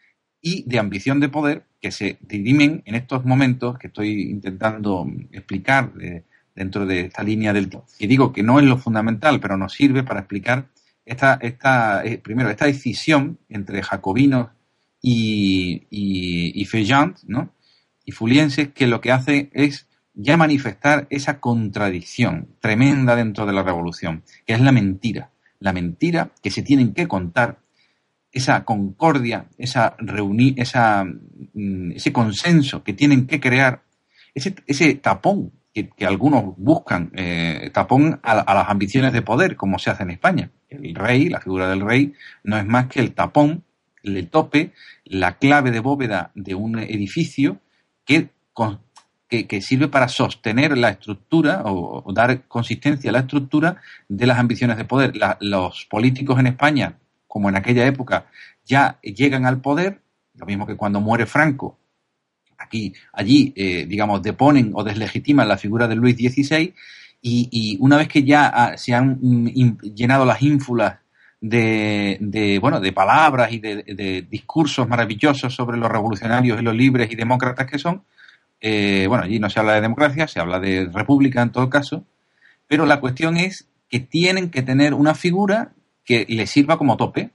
[0.45, 5.91] y de ambición de poder que se dirimen en estos momentos que estoy intentando explicar
[5.99, 6.21] eh,
[6.53, 7.87] dentro de esta línea del tiempo.
[7.97, 10.67] Y digo que no es lo fundamental, pero nos sirve para explicar
[11.03, 14.49] esta, esta eh, primero, esta decisión entre jacobinos
[15.01, 16.93] y, y, y
[17.25, 17.49] ¿no?
[18.05, 23.63] Y fulienses, que lo que hace es ya manifestar esa contradicción tremenda dentro de la
[23.63, 25.31] revolución, que es la mentira.
[25.59, 27.64] La mentira que se tienen que contar
[28.35, 33.83] esa concordia, esa reunir, esa, mm, ese consenso que tienen que crear,
[34.35, 39.89] ese, ese tapón que, algunos buscan, eh, tapón a, las ambiciones de poder, como se
[39.89, 40.51] hace en España.
[40.69, 42.13] El rey, la figura del rey,
[42.43, 43.63] no es más que el tapón,
[44.03, 44.73] el tope,
[45.05, 47.59] la clave de bóveda de un edificio
[48.03, 48.29] que,
[49.29, 53.77] que, sirve para sostener la estructura o, dar consistencia a la estructura
[54.09, 55.13] de las ambiciones de poder.
[55.39, 56.97] los políticos en España
[57.35, 58.27] como en aquella época,
[58.63, 59.99] ya llegan al poder,
[60.35, 61.77] lo mismo que cuando muere Franco,
[62.57, 66.73] aquí, allí, eh, digamos, deponen o deslegitiman la figura de Luis XVI,
[67.21, 70.99] y, una vez que ya ah, se han mm, llenado las ínfulas
[71.41, 77.15] de, bueno, de palabras y de, discursos maravillosos sobre los revolucionarios y los libres y
[77.15, 78.05] demócratas que son,
[78.61, 82.05] eh, bueno, allí no se habla de democracia, se habla de república en todo caso,
[82.65, 85.74] pero la cuestión es que tienen que tener una figura
[86.05, 87.31] que le sirva como tope,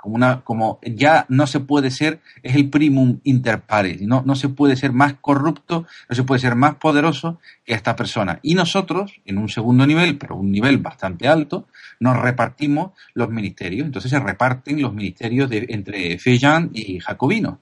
[0.00, 4.34] como una, como ya no se puede ser, es el primum inter pares, no, no
[4.34, 8.38] se puede ser más corrupto, no se puede ser más poderoso que esta persona.
[8.42, 11.66] Y nosotros, en un segundo nivel, pero un nivel bastante alto,
[11.98, 13.84] nos repartimos los ministerios.
[13.86, 17.60] Entonces se reparten los ministerios de, entre Fejan y Jacobino.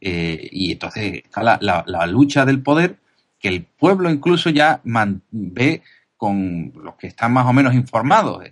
[0.00, 2.98] Eh, y entonces está la, lucha del poder
[3.38, 4.80] que el pueblo incluso ya
[5.30, 5.82] ve
[6.16, 8.42] con los que están más o menos informados.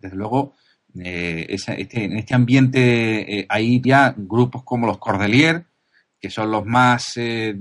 [0.00, 0.54] Desde luego,
[1.00, 5.64] eh, este, en este ambiente eh, hay ya grupos como los Cordelier,
[6.20, 7.54] que son los más, eh,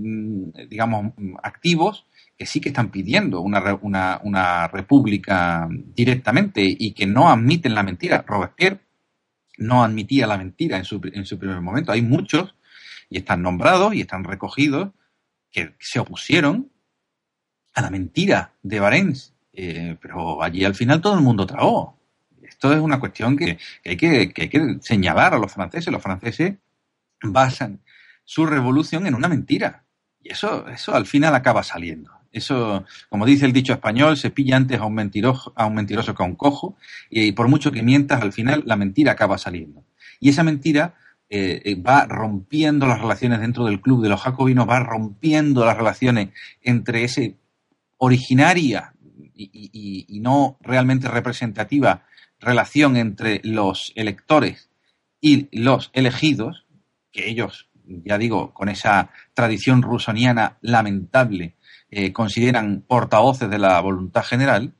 [0.69, 1.13] digamos,
[1.43, 2.05] activos,
[2.37, 7.83] que sí que están pidiendo una, una, una, república directamente y que no admiten la
[7.83, 8.23] mentira.
[8.27, 8.79] Robespierre
[9.57, 11.91] no admitía la mentira en su, en su primer momento.
[11.91, 12.55] Hay muchos,
[13.09, 14.91] y están nombrados y están recogidos,
[15.51, 16.69] que se opusieron
[17.73, 19.33] a la mentira de Barents.
[19.53, 21.95] pero allí al final todo el mundo tragó.
[22.55, 25.91] Esto es una cuestión que, hay que, señalar a los franceses.
[25.91, 26.55] Los franceses
[27.21, 27.81] basan
[28.23, 29.83] su revolución en una mentira.
[30.21, 32.11] Y eso, eso al final acaba saliendo.
[32.31, 36.15] Eso, como dice el dicho español, se pilla antes a un mentiroso, a un mentiroso
[36.15, 36.77] que a un cojo,
[37.09, 39.83] y por mucho que mientas, al final la mentira acaba saliendo.
[40.21, 40.95] Y esa mentira
[41.29, 45.75] eh, eh, va rompiendo las relaciones dentro del club de los jacobinos, va rompiendo las
[45.75, 46.29] relaciones
[46.61, 47.35] entre ese
[47.97, 48.93] originaria
[49.37, 52.05] y no realmente representativa
[52.45, 54.69] relación entre los electores
[55.19, 56.65] y los elegidos,
[57.11, 61.55] que ellos, ya digo, con esa tradición rusoniana lamentable,
[61.89, 64.73] eh, consideran portavoces de la voluntad general,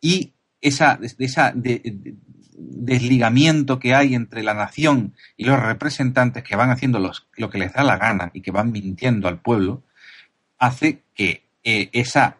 [0.00, 0.98] y esa,
[2.56, 7.72] desligamiento que hay entre la nación y los representantes que van haciendo lo que les
[7.72, 9.82] da la gana y que van mintiendo al pueblo,
[10.58, 12.36] hace que eh, esa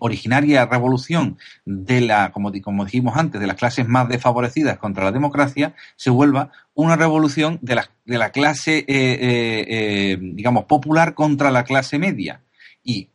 [0.00, 5.12] originaria revolución de la, como, como, dijimos antes, de las clases más desfavorecidas contra la
[5.12, 11.50] democracia, se vuelva una revolución de la, de la clase, eh, eh, digamos, popular contra
[11.50, 12.42] la clase media.
[12.84, 13.08] Y,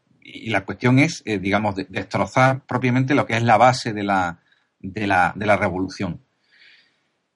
[0.47, 4.39] la cuestión es, digamos, destrozar propiamente lo que es la base de la,
[4.79, 6.19] de la, de la revolución.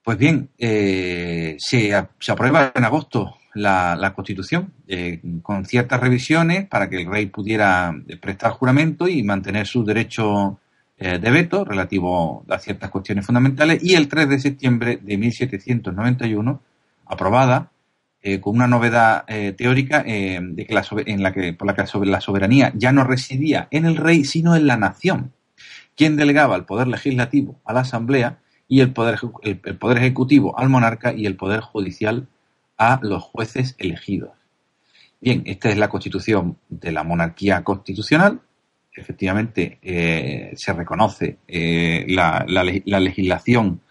[0.03, 7.01] Pues bien, se, se aprueba en agosto la, Constitución, eh, con ciertas revisiones para que
[7.01, 10.59] el rey pudiera eh, prestar juramento y mantener su derecho
[10.97, 13.83] eh, de veto relativo a ciertas cuestiones fundamentales.
[13.83, 16.61] Y el 3 de septiembre de 1791,
[17.05, 17.71] aprobada,
[18.41, 19.23] con una novedad
[19.55, 23.05] teórica de que la en la que, por la que sobre la soberanía ya no
[23.05, 25.31] residía en el rey, sino en la nación,
[25.95, 30.67] quien delegaba el poder legislativo a la asamblea y el poder, el poder ejecutivo al
[30.67, 32.27] monarca y el poder judicial
[32.79, 34.31] a los jueces elegidos.
[35.21, 38.39] Bien, esta es la constitución de la monarquía constitucional.
[38.95, 43.81] Efectivamente, eh, se reconoce eh, la, la le- la legislación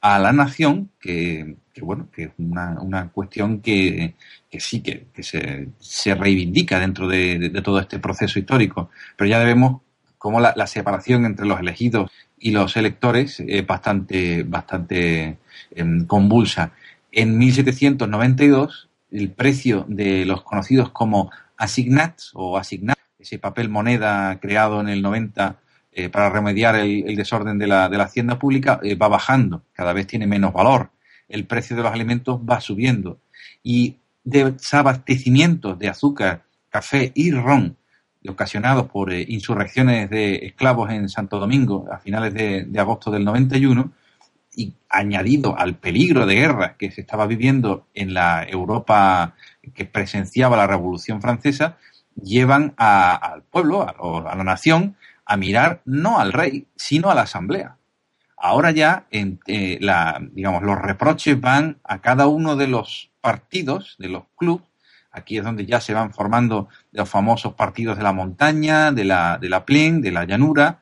[0.00, 4.14] a la nación, que, bueno, que es una, cuestión que,
[4.58, 8.90] sí que, se, se reivindica dentro de, de- de todo este proceso histórico.
[9.16, 9.82] Pero ya vemos
[10.18, 15.38] cómo la, la separación entre los elegidos y los electores es bastante, bastante
[15.72, 16.72] em, convulsa.
[17.10, 24.80] En 1792, el precio de los conocidos como assignats o asignats, ese papel moneda creado
[24.80, 25.56] en el 90
[25.92, 29.92] eh, para remediar el, desorden de la, de la hacienda pública, eh, va bajando, cada
[29.92, 30.90] vez tiene menos valor.
[31.28, 33.18] El precio de los alimentos va subiendo.
[33.62, 37.76] Y desabastecimientos de azúcar, café y ron
[38.28, 43.90] ocasionados por eh, insurrecciones de esclavos en Santo Domingo a finales de agosto del 91
[44.58, 49.34] y añadido al peligro de guerra que se estaba viviendo en la Europa
[49.72, 51.76] que presenciaba la Revolución Francesa,
[52.20, 57.08] llevan a- al pueblo, a, o a la nación, a mirar no al rey, sino
[57.10, 57.76] a la asamblea.
[58.36, 63.94] Ahora ya, en, eh, la, digamos, los reproches van a cada uno de los partidos,
[64.00, 64.66] de los clubes.
[65.12, 69.38] Aquí es donde ya se van formando los famosos partidos de la montaña, de la,
[69.38, 70.80] de la plain, de la llanura,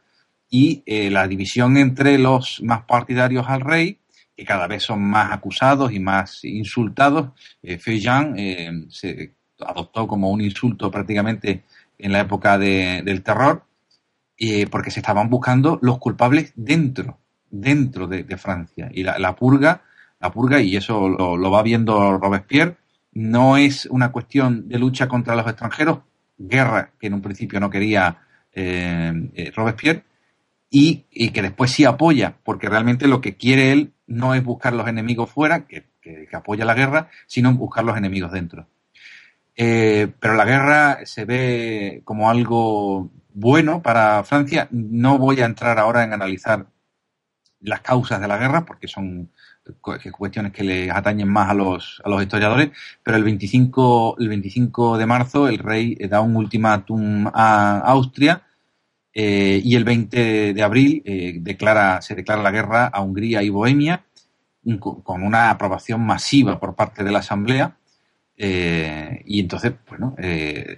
[0.49, 3.99] y eh, la división entre los más partidarios al rey,
[4.36, 7.30] que cada vez son más acusados y más insultados.
[7.62, 7.78] Eh,
[8.36, 11.64] eh, se adoptó como un insulto prácticamente
[11.99, 13.64] en la época de- del terror,
[14.38, 17.18] eh, porque se estaban buscando los culpables dentro,
[17.51, 18.90] dentro de, Francia.
[18.92, 19.82] Y la, la purga,
[20.20, 22.76] la purga, y eso lo, lo va viendo Robespierre,
[23.12, 26.01] no es una cuestión de lucha contra los extranjeros,
[26.38, 28.18] guerra que en un principio no quería
[28.53, 30.05] eh, Robespierre,
[30.71, 34.89] y, que después sí apoya, porque realmente lo que quiere él no es buscar los
[34.89, 35.85] enemigos fuera, que,
[36.33, 38.69] apoya la guerra, sino buscar los enemigos dentro.
[39.57, 44.69] Eh, pero la guerra se ve como algo bueno para Francia.
[44.71, 46.67] No voy a entrar ahora en analizar
[47.61, 49.31] las causas de la guerra, porque son
[50.17, 52.71] cuestiones que le atañen más a los, a los historiadores,
[53.03, 58.43] pero el 25, el 25 de marzo el rey da un ultimátum a Austria
[59.19, 63.49] eh, y el 20 de abril eh, declara, se declara la guerra a Hungría y
[63.49, 64.05] Bohemia
[64.81, 67.77] con una aprobación masiva por parte de la Asamblea.
[68.37, 70.14] eh, y entonces, bueno,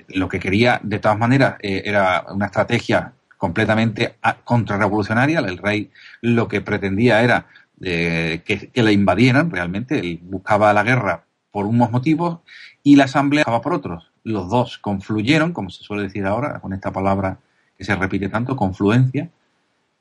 [0.08, 5.40] lo que quería de todas maneras era una estrategia completamente a- contrarrevolucionaria.
[5.40, 5.90] El rey
[6.22, 7.46] lo que pretendía era
[7.80, 9.98] que, que la invadieran realmente.
[10.00, 12.40] Él buscaba la guerra por unos motivos
[12.82, 14.12] y la Asamblea estaba por otros.
[14.22, 17.38] Los dos confluyeron, como se suele decir ahora, con esta palabra
[17.78, 19.30] que se repite tanto, confluencia,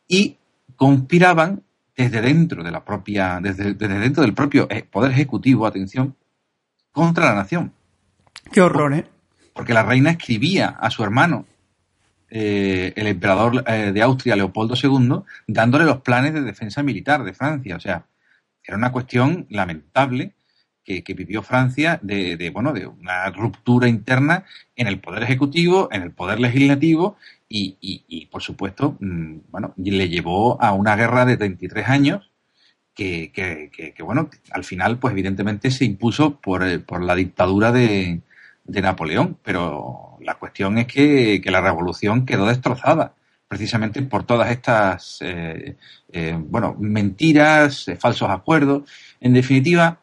[0.08, 0.36] y
[0.76, 1.62] conspiraban
[1.96, 6.16] desde dentro de la propia, desde, desde dentro del propio eh, poder ejecutivo, atención,
[6.92, 7.72] contra la nación.
[8.52, 9.06] Qué horror, ¿eh?
[9.54, 11.46] Porque la reina escribía a su hermano,
[12.30, 17.34] eh, el emperador eh, de Austria, Leopoldo II, dándole los planes de defensa militar de
[17.34, 17.76] Francia.
[17.76, 18.06] O sea,
[18.64, 20.34] era una cuestión lamentable
[20.84, 25.90] que, que vivió Francia de, de, bueno, de una ruptura interna en el poder ejecutivo,
[25.92, 27.18] en el poder legislativo
[27.50, 32.32] y, y, y, por supuesto, mm, bueno, le llevó a una guerra de 33 años
[32.94, 37.72] que, que, que, bueno, al final, pues evidentemente se impuso por, eh, por la dictadura
[37.72, 38.22] de,
[38.66, 43.14] de Napoleón, pero la cuestión es que, la revolución quedó destrozada
[43.48, 45.78] precisamente por todas estas, eh,
[46.12, 48.90] eh, bueno, mentiras, falsos acuerdos.
[49.22, 50.02] En definitiva,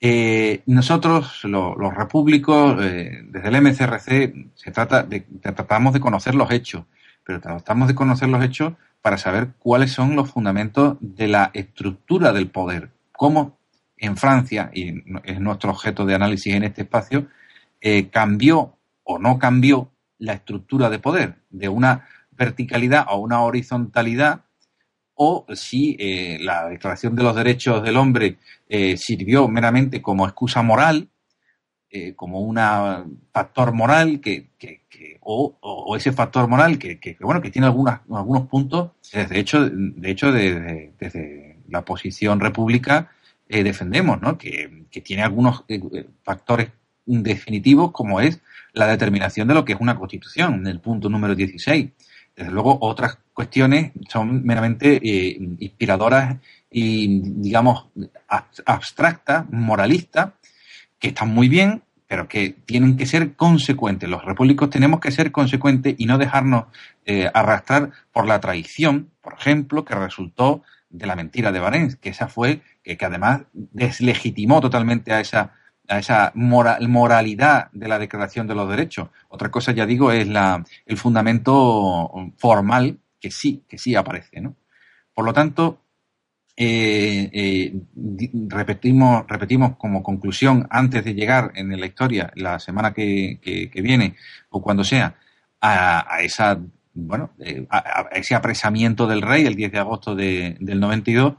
[0.00, 6.34] eh, nosotros, lo, los repúblicos, eh, desde el MCRC, se trata de, tratamos de conocer
[6.34, 6.84] los hechos,
[7.24, 12.32] pero tratamos de conocer los hechos para saber cuáles son los fundamentos de la estructura
[12.32, 13.58] del poder, cómo
[13.96, 17.28] en Francia, y es nuestro objeto de análisis en este espacio,
[17.80, 24.42] eh, cambió o no cambió la estructura de poder de una verticalidad a una horizontalidad
[25.16, 28.36] o si eh, la Declaración de los Derechos del Hombre
[28.68, 31.08] eh, sirvió meramente como excusa moral,
[31.90, 32.56] eh, como un
[33.32, 34.50] factor moral que,
[35.20, 40.30] o, ese factor moral que, bueno que tiene algunas, algunos puntos de hecho de hecho
[40.30, 43.10] desde, desde la posición república
[43.48, 44.36] defendemos ¿no?
[44.36, 45.64] que, tiene algunos
[46.22, 46.70] factores
[47.06, 48.40] definitivos como es
[48.72, 51.90] la determinación de lo que es una constitución en el punto número 16
[52.36, 56.36] desde luego otras cuestiones son meramente eh, inspiradoras
[56.70, 57.86] y digamos
[58.66, 60.32] abstractas moralistas
[60.98, 64.08] que están muy bien, pero que tienen que ser consecuentes.
[64.08, 66.66] Los repúblicos tenemos que ser consecuentes y no dejarnos
[67.06, 72.10] eh, arrastrar por la traición, por ejemplo, que resultó de la mentira de Barents, que
[72.10, 75.52] esa fue, que, que además deslegitimó totalmente a esa,
[75.88, 79.08] a esa moral, moralidad de la Declaración de los Derechos.
[79.28, 84.56] Otra cosa, ya digo, es la, el fundamento formal que sí, que sí aparece, ¿no?
[85.14, 85.80] Por lo tanto,
[86.56, 87.74] eh, eh,
[88.48, 94.16] repetimos, repetimos como conclusión antes de llegar en la historia la semana que, viene
[94.48, 95.16] o cuando sea
[95.60, 96.58] a, a esa
[96.94, 101.34] bueno eh, a, ese apresamiento del rey el 10 de agosto de, del 92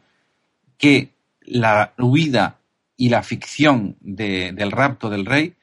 [0.77, 2.59] que la huida
[2.97, 5.55] y la ficción de, del rapto del rey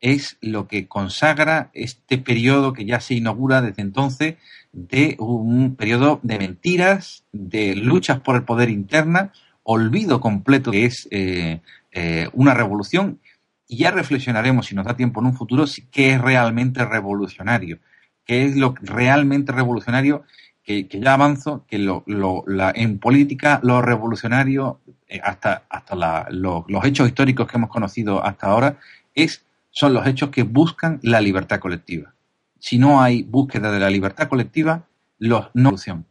[0.00, 4.36] es lo que consagra este periodo que ya se inaugura desde entonces
[4.72, 9.32] de un periodo de mentiras, de luchas por el poder interna,
[9.62, 11.60] olvido completo que es eh,
[11.92, 13.20] eh, una revolución.
[13.68, 17.78] Y ya reflexionaremos, si nos da tiempo en un futuro, si, qué es realmente revolucionario.
[18.24, 20.24] ¿Qué es lo realmente revolucionario?
[20.64, 26.28] Que, ya avanzo, que lo, lo, la, en política lo revolucionario, eh, hasta, hasta la,
[26.30, 28.78] lo, los hechos históricos que hemos conocido hasta ahora,
[29.14, 32.14] es, son los hechos que buscan la libertad colectiva
[32.62, 34.86] si no hay búsqueda de la libertad colectiva,
[35.18, 36.06] los no solución.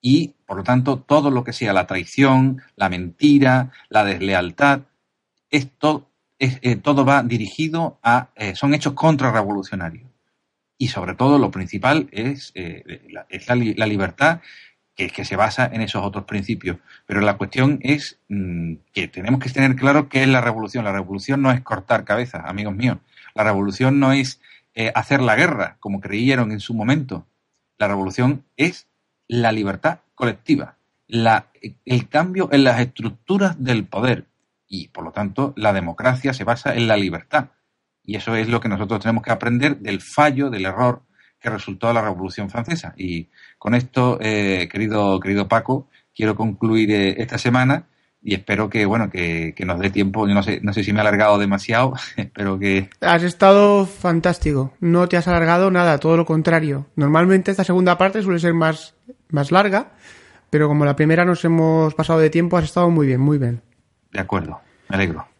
[0.00, 4.80] Y, por lo tanto, todo lo que sea la traición, la mentira, la deslealtad,
[5.50, 10.08] esto, es, eh, todo va dirigido a, eh, son hechos contrarrevolucionarios.
[10.82, 14.40] Y sobre todo lo principal es, eh, la, es la, libertad
[14.96, 16.78] que, se basa en esos otros principios.
[17.06, 20.84] Pero la cuestión es mmm, que tenemos que tener claro qué es la revolución.
[20.84, 22.98] La revolución no es cortar cabezas, amigos míos.
[23.32, 24.40] La revolución no es
[24.74, 27.28] eh, hacer la guerra, como creyeron en su momento.
[27.78, 28.88] La revolución es
[29.28, 31.46] la libertad colectiva, la,
[31.84, 34.26] el cambio en las estructuras del poder
[34.66, 37.50] y, por lo tanto, la democracia se basa en la libertad.
[38.04, 41.02] Y eso es lo que nosotros tenemos que aprender del fallo, del error
[41.42, 42.94] que resultó de la Revolución Francesa.
[42.96, 43.28] Y
[43.58, 47.86] con esto, eh, querido, querido Paco, quiero concluir eh, esta semana
[48.24, 50.28] y espero que bueno que, que, nos dé tiempo.
[50.28, 54.72] Yo no sé no sé si me he alargado demasiado espero que has estado fantástico.
[54.80, 56.86] No te has alargado nada todo lo contrario.
[56.94, 58.94] Normalmente esta segunda parte suele ser más
[59.28, 59.92] más larga
[60.50, 63.62] pero como la primera nos hemos pasado de tiempo has estado muy bien muy bien.
[64.12, 65.31] De acuerdo me alegro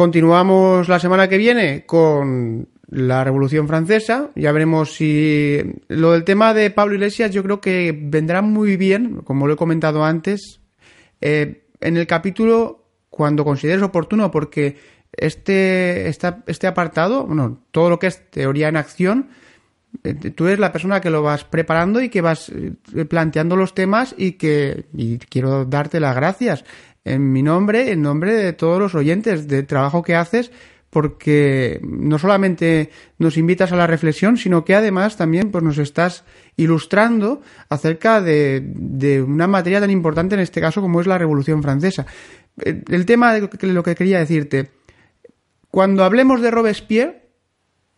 [0.00, 4.30] continuamos la semana que viene con la Revolución Francesa.
[4.34, 9.16] Ya veremos si lo del tema de Pablo Iglesias yo creo que vendrá muy bien,
[9.16, 10.62] como lo he comentado antes,
[11.20, 14.78] eh, en el capítulo, cuando consideres oportuno, porque
[15.12, 19.28] este, esta, este apartado, bueno, todo lo que es teoría en acción,
[20.02, 23.74] eh, tú eres la persona que lo vas preparando y que vas eh, planteando los
[23.74, 26.64] temas y que y quiero darte las gracias
[27.04, 30.50] en mi nombre, en nombre de todos los oyentes del trabajo que haces
[30.90, 36.24] porque no solamente nos invitas a la reflexión, sino que además también pues, nos estás
[36.56, 41.62] ilustrando acerca de, de, una materia tan importante en este caso como es la Revolución
[41.62, 42.06] Francesa.
[42.64, 44.72] Eh, el tema de lo que quería decirte,
[45.70, 47.28] cuando hablemos de Robespierre,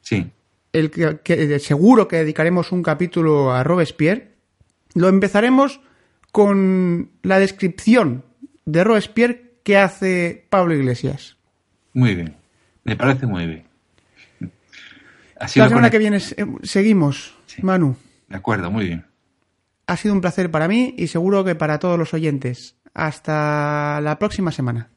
[0.03, 0.31] sí.
[0.75, 4.33] el que, que seguro que dedicaremos un capítulo a Robespierre,
[4.95, 5.81] lo empezaremos
[6.31, 8.25] con la descripción
[8.65, 11.37] de Robespierre que hace Pablo Iglesias.
[11.93, 12.37] Muy bien.
[12.85, 13.65] Me parece muy bien.
[15.39, 17.63] Así la semana que viene seguimos, sí.
[17.63, 17.97] Manu.
[18.29, 19.07] De acuerdo, muy bien.
[19.87, 22.77] Ha sido un placer para mí y seguro que para todos los oyentes.
[22.95, 24.92] Hasta la próxima semana.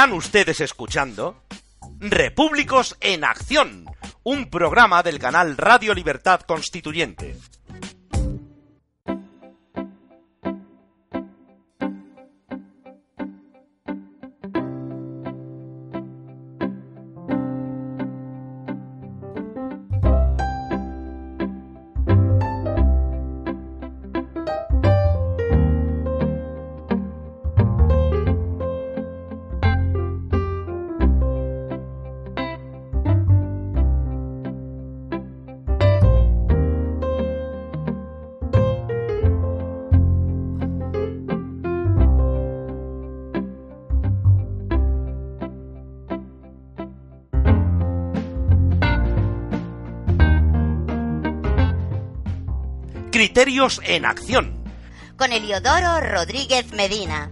[0.00, 1.42] Están ustedes escuchando
[1.98, 3.84] Repúblicos en Acción,
[4.22, 7.36] un programa del canal Radio Libertad Constituyente.
[53.20, 54.64] Criterios en Acción.
[55.18, 57.30] Con Eliodoro Rodríguez Medina.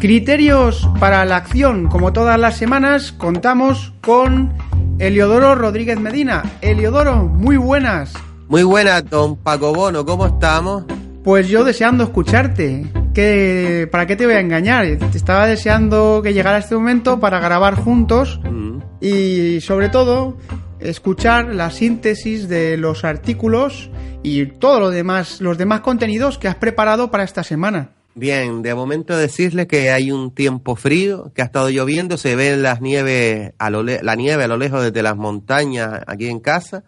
[0.00, 1.88] Criterios para la acción.
[1.88, 4.56] Como todas las semanas, contamos con
[4.98, 6.42] Eliodoro Rodríguez Medina.
[6.62, 8.14] Eliodoro, muy buenas.
[8.48, 10.84] Muy buenas, don Paco Bono, ¿cómo estamos?
[11.24, 12.84] Pues yo deseando escucharte.
[13.14, 14.84] ¿Qué, ¿Para qué te voy a engañar?
[15.10, 18.78] Te estaba deseando que llegara este momento para grabar juntos Mm.
[19.00, 20.36] y sobre todo
[20.80, 23.90] escuchar la síntesis de los artículos
[24.22, 27.90] y todo lo demás, los demás contenidos que has preparado para esta semana.
[28.16, 32.62] Bien, de momento decirle que hay un tiempo frío, que ha estado lloviendo, se ven
[32.62, 36.38] las nieves a lo le- la nieve a lo lejos desde las montañas aquí en
[36.38, 36.84] casa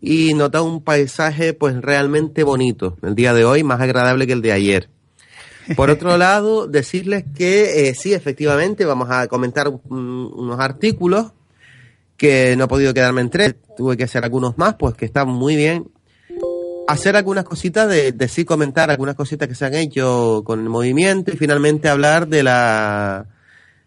[0.00, 4.42] y nota un paisaje pues realmente bonito el día de hoy, más agradable que el
[4.42, 4.88] de ayer.
[5.76, 11.32] Por otro lado, decirles que eh, sí, efectivamente, vamos a comentar un- unos artículos
[12.16, 15.28] que no he podido quedarme en tres, tuve que hacer algunos más, pues que están
[15.28, 15.88] muy bien.
[16.88, 20.68] Hacer algunas cositas, de, de sí comentar algunas cositas que se han hecho con el
[20.70, 23.26] movimiento y finalmente hablar de la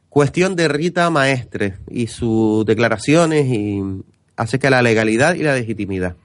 [0.07, 3.81] cuestión de Rita Maestre y sus declaraciones y
[4.41, 6.15] acerca de la legalidad y la legitimidad.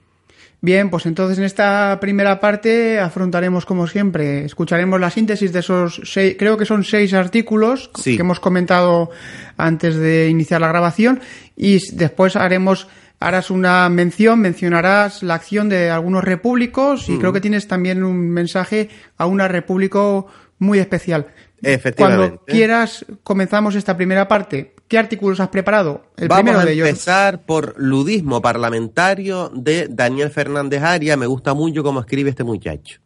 [0.59, 6.01] Bien, pues entonces en esta primera parte afrontaremos como siempre, escucharemos la síntesis de esos
[6.03, 8.15] seis, creo que son seis artículos Sí.
[8.15, 9.11] que hemos comentado
[9.55, 11.19] antes de iniciar la grabación
[11.55, 12.87] y después haremos,
[13.19, 17.19] harás una mención, mencionarás la acción de algunos repúblicos y Mm.
[17.19, 18.89] creo que tienes también un mensaje
[19.19, 20.25] a una repúblico
[20.57, 21.27] muy especial.
[21.61, 22.37] Efectivamente.
[22.37, 24.75] Cuando quieras comenzamos esta primera parte.
[24.87, 26.05] ¿Qué artículos has preparado?
[26.15, 26.87] El Vamos primero a de ellos.
[26.87, 31.17] empezar por Ludismo Parlamentario de Daniel Fernández Aria.
[31.17, 32.99] Me gusta mucho cómo escribe este muchacho.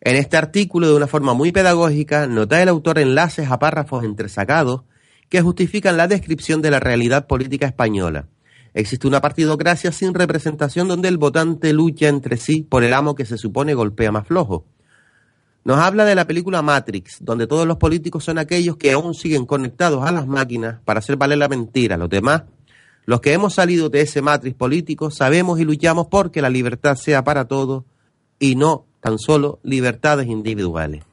[0.00, 4.82] En este artículo, de una forma muy pedagógica, nota el autor enlaces a párrafos entresacados
[5.28, 8.26] que justifican la descripción de la realidad política española.
[8.74, 13.26] Existe una partidocracia sin representación donde el votante lucha entre sí por el amo que
[13.26, 14.66] se supone golpea más flojo.
[15.68, 19.44] Nos habla de la película Matrix, donde todos los políticos son aquellos que aún siguen
[19.44, 21.98] conectados a las máquinas para hacer valer la mentira.
[21.98, 22.44] Los demás,
[23.04, 27.22] los que hemos salido de ese Matrix político, sabemos y luchamos porque la libertad sea
[27.22, 27.84] para todos
[28.38, 31.04] y no tan solo libertades individuales.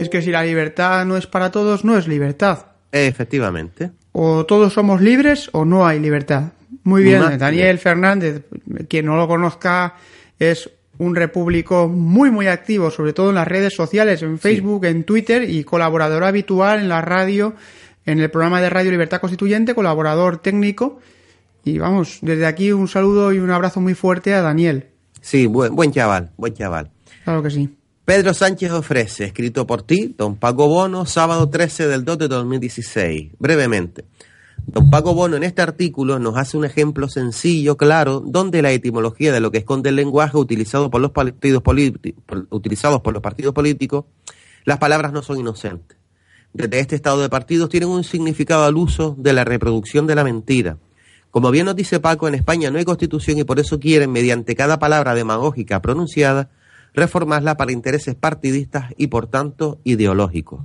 [0.00, 2.66] Es que si la libertad no es para todos, no es libertad.
[2.90, 3.92] Efectivamente.
[4.10, 6.50] O todos somos libres o no hay libertad.
[6.82, 8.42] Muy bien, Daniel Fernández,
[8.88, 9.94] quien no lo conozca,
[10.36, 10.68] es
[11.00, 15.48] un repúblico muy, muy activo, sobre todo en las redes sociales, en Facebook, en Twitter
[15.48, 17.54] y colaborador habitual en la radio,
[18.04, 20.98] en el programa de Radio Libertad Constituyente, colaborador técnico.
[21.64, 24.88] Y vamos, desde aquí un saludo y un abrazo muy fuerte a Daniel.
[25.22, 26.90] Sí, buen, buen chaval, buen chaval.
[27.24, 27.70] Claro que sí.
[28.04, 33.30] Pedro Sánchez ofrece, escrito por ti, don Paco Bono, sábado 13 del 2 de 2016.
[33.38, 34.04] Brevemente.
[34.66, 39.32] Don Paco Bono en este artículo nos hace un ejemplo sencillo, claro, donde la etimología
[39.32, 41.62] de lo que esconde el lenguaje utilizado por los partidos
[42.50, 44.04] utilizados por los partidos políticos,
[44.64, 45.96] las palabras no son inocentes.
[46.52, 50.24] Desde este estado de partidos tienen un significado al uso de la reproducción de la
[50.24, 50.78] mentira.
[51.30, 54.56] Como bien nos dice Paco, en España no hay constitución y por eso quieren, mediante
[54.56, 56.50] cada palabra demagógica pronunciada,
[56.92, 60.60] reformarla para intereses partidistas y por tanto ideológicos.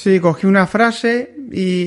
[0.00, 1.86] Sí, cogí una frase y,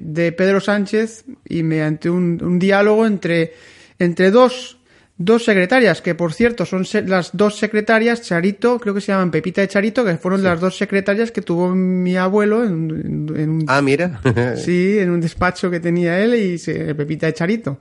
[0.00, 3.52] de Pedro Sánchez y mediante un, un diálogo entre,
[3.98, 4.78] entre dos,
[5.18, 9.30] dos secretarias, que por cierto son se- las dos secretarias, Charito, creo que se llaman
[9.30, 13.50] Pepita y Charito, que fueron las dos secretarias que tuvo mi abuelo en, en- en
[13.50, 14.22] un, Ah, mira.
[14.56, 17.78] sí, en un despacho que tenía él y se, Pepita y Charito.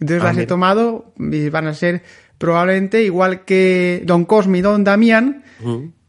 [0.00, 2.02] Entonces Ah, las he tomado y van a ser
[2.38, 5.42] probablemente igual que Don Cosme y Don Damián.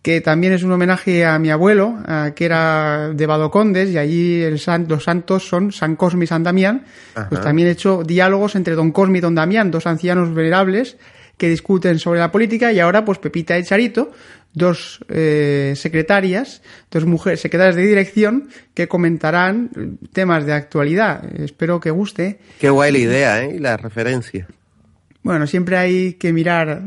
[0.10, 4.42] Que también es un homenaje a mi abuelo, a- que era de Badocondes, y allí
[4.42, 6.84] el san- los santos son San Cosme y San Damián.
[7.14, 7.30] Ajá.
[7.30, 10.98] Pues también he hecho diálogos entre Don Cosme y Don Damián, dos ancianos venerables
[11.38, 14.12] que discuten sobre la política, y ahora pues Pepita y Charito,
[14.52, 19.70] dos eh, secretarias, dos mujeres secretarias de dirección, que comentarán
[20.12, 21.24] temas de actualidad.
[21.40, 22.40] Espero que guste.
[22.60, 23.54] Qué guay la idea, ¿eh?
[23.58, 24.48] Y la referencia.
[25.22, 26.82] Bueno, siempre hay que mirar,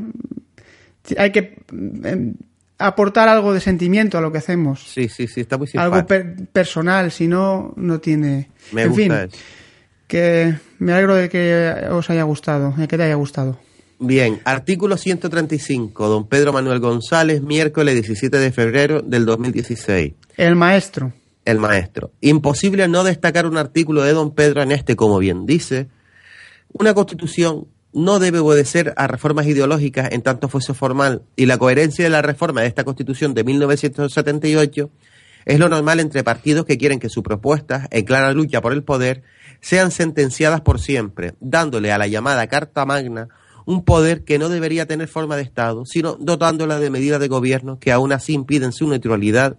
[1.16, 1.56] hay que
[2.04, 2.32] eh,
[2.78, 4.82] aportar algo de sentimiento a lo que hacemos.
[4.86, 6.06] Sí, sí, sí, está muy algo simpático.
[6.36, 8.50] per- personal, si no, no tiene.
[8.72, 9.36] Me en gusta fin, eso.
[10.06, 13.58] que me alegro de que os haya gustado, de que te haya gustado.
[14.04, 20.12] Bien, artículo 135, don Pedro Manuel González, miércoles 17 de febrero del 2016.
[20.36, 21.12] El maestro.
[21.44, 22.10] El maestro.
[22.20, 25.88] Imposible no destacar un artículo de don Pedro en este, como bien dice,
[26.72, 32.04] una constitución no debe obedecer a reformas ideológicas en tanto fuese formal y la coherencia
[32.04, 34.90] de la reforma de esta Constitución de 1978
[35.44, 38.84] es lo normal entre partidos que quieren que sus propuestas, en clara lucha por el
[38.84, 39.22] poder,
[39.60, 43.28] sean sentenciadas por siempre, dándole a la llamada Carta Magna
[43.64, 47.78] un poder que no debería tener forma de Estado, sino dotándola de medidas de gobierno
[47.78, 49.56] que aún así impiden su neutralidad,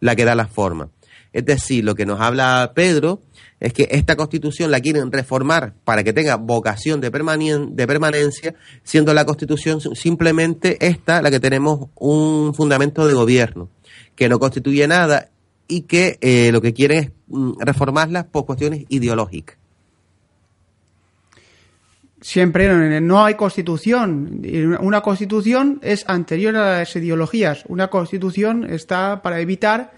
[0.00, 0.90] la que da la forma.
[1.38, 3.22] Es decir, lo que nos habla Pedro
[3.60, 9.14] es que esta constitución la quieren reformar para que tenga vocación de, de permanencia, siendo
[9.14, 13.68] la constitución simplemente esta la que tenemos un fundamento de gobierno,
[14.16, 15.28] que no constituye nada
[15.68, 19.58] y que eh, lo que quieren es mm, reformarla por cuestiones ideológicas.
[22.20, 24.42] Siempre no hay constitución.
[24.80, 27.62] Una constitución es anterior a las ideologías.
[27.68, 29.97] Una constitución está para evitar,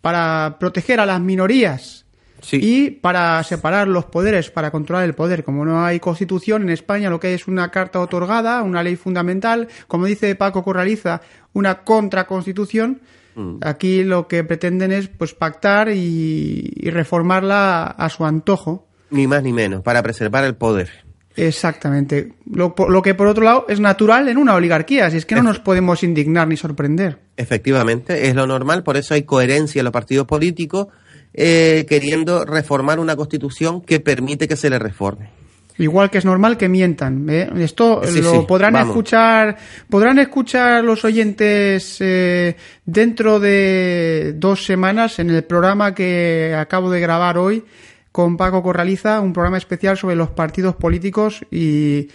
[0.00, 2.06] para proteger a las minorías
[2.52, 5.44] y para separar los poderes, para controlar el poder.
[5.44, 9.68] Como no hay constitución en España, lo que es una carta otorgada, una ley fundamental,
[9.86, 11.20] como dice Paco Corraliza,
[11.52, 13.02] una contraconstitución.
[13.34, 13.56] Mm.
[13.62, 18.88] Aquí lo que pretenden es pues pactar y, y reformarla a su antojo.
[19.10, 21.09] Ni más ni menos, para preservar el poder.
[21.36, 22.32] Exactamente.
[22.50, 25.42] Lo, lo, que por otro lado es natural en una oligarquía, así es que no
[25.42, 27.18] nos podemos indignar ni sorprender.
[27.36, 30.88] Efectivamente, es lo normal, por eso hay coherencia en los partidos políticos
[31.32, 35.30] eh, queriendo reformar una constitución que permite que se le reforme.
[35.78, 37.26] Igual que es normal que mientan.
[37.30, 37.48] ¿eh?
[37.56, 39.56] Esto lo podrán escuchar,
[39.88, 42.54] podrán escuchar los oyentes eh,
[42.84, 47.64] dentro de dos semanas en el programa que acabo de grabar hoy
[48.12, 52.08] con Paco Corraliza, un programa especial sobre los partidos políticos y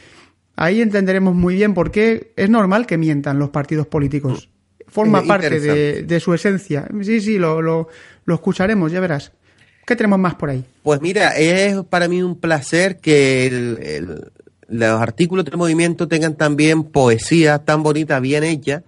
[0.55, 4.49] ahí entenderemos muy bien por qué es normal que mientan los partidos políticos.
[4.87, 6.87] Forma parte de, su esencia.
[7.01, 7.89] Sí, sí, lo, lo,
[8.27, 9.31] escucharemos, ya verás.
[9.85, 10.63] ¿Qué tenemos más por ahí?
[10.83, 14.05] Pues mira, es para mí un placer que
[14.67, 18.83] los artículos del movimiento tengan también poesía tan bonita, bien hecha,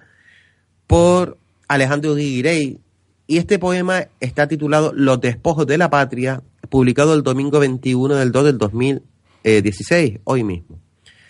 [0.88, 2.80] por Alejandro Guirey.
[3.28, 8.32] Y este poema está titulado Los despojos de la patria, publicado el domingo 21 del
[8.32, 10.80] 2 del 2016, hoy mismo.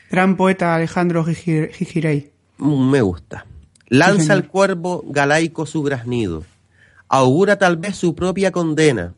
[0.10, 2.32] Gran poeta Alejandro Gigirey.
[2.58, 3.46] Mm, me gusta.
[3.90, 6.44] Lanza el cuervo galaico su graznido,
[7.08, 9.14] augura tal vez su propia condena,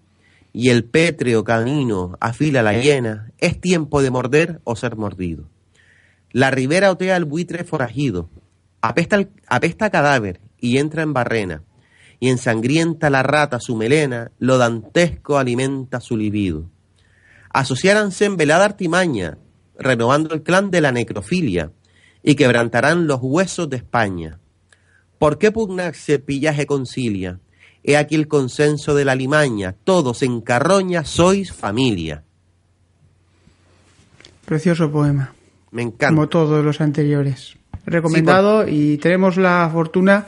[0.54, 5.46] y el pétreo camino afila la hiena, es tiempo de morder o ser mordido.
[6.32, 8.30] La ribera otea el buitre forajido,
[8.82, 11.64] apesta, apesta cadáver y entra en barrena,
[12.20, 16.70] y ensangrienta la rata su melena, lo dantesco alimenta su libido.
[17.52, 19.38] Asociáranse en velada artimaña,
[19.78, 21.72] renovando el clan de la necrofilia,
[22.22, 24.40] y quebrantarán los huesos de España.
[25.18, 27.40] ¿Por qué pugnarse pillaje concilia?
[27.84, 32.24] He aquí el consenso de la limaña, todos en carroña sois familia.
[34.46, 35.34] Precioso poema.
[35.72, 36.10] Me encanta.
[36.10, 37.56] Como todos los anteriores.
[37.86, 40.28] Recomendado y tenemos la fortuna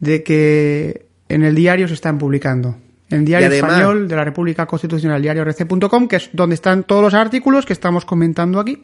[0.00, 2.76] de que en el diario se están publicando.
[3.08, 7.02] En el diario español de la República Constitucional, diario rc.com, que es donde están todos
[7.02, 8.82] los artículos que estamos comentando aquí.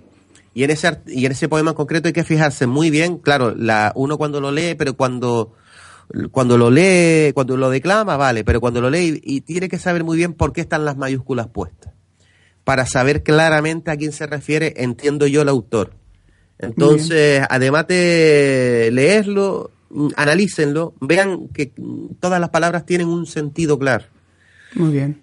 [0.55, 3.55] Y en ese, y en ese poema en concreto hay que fijarse muy bien, claro,
[3.57, 5.55] la, uno cuando lo lee, pero cuando,
[6.31, 10.05] cuando lo lee, cuando lo declama, vale, pero cuando lo lee y, tiene que saber
[10.05, 11.95] muy bien por qué están las mayúsculas puestas.
[12.65, 15.95] Para saber claramente a quién se refiere, entiendo yo el autor.
[16.59, 19.73] Entonces, además de leerlo,
[20.17, 21.73] analícenlo, vean que
[22.21, 24.05] todas las palabras tienen un sentido claro.
[24.75, 25.23] Muy bien.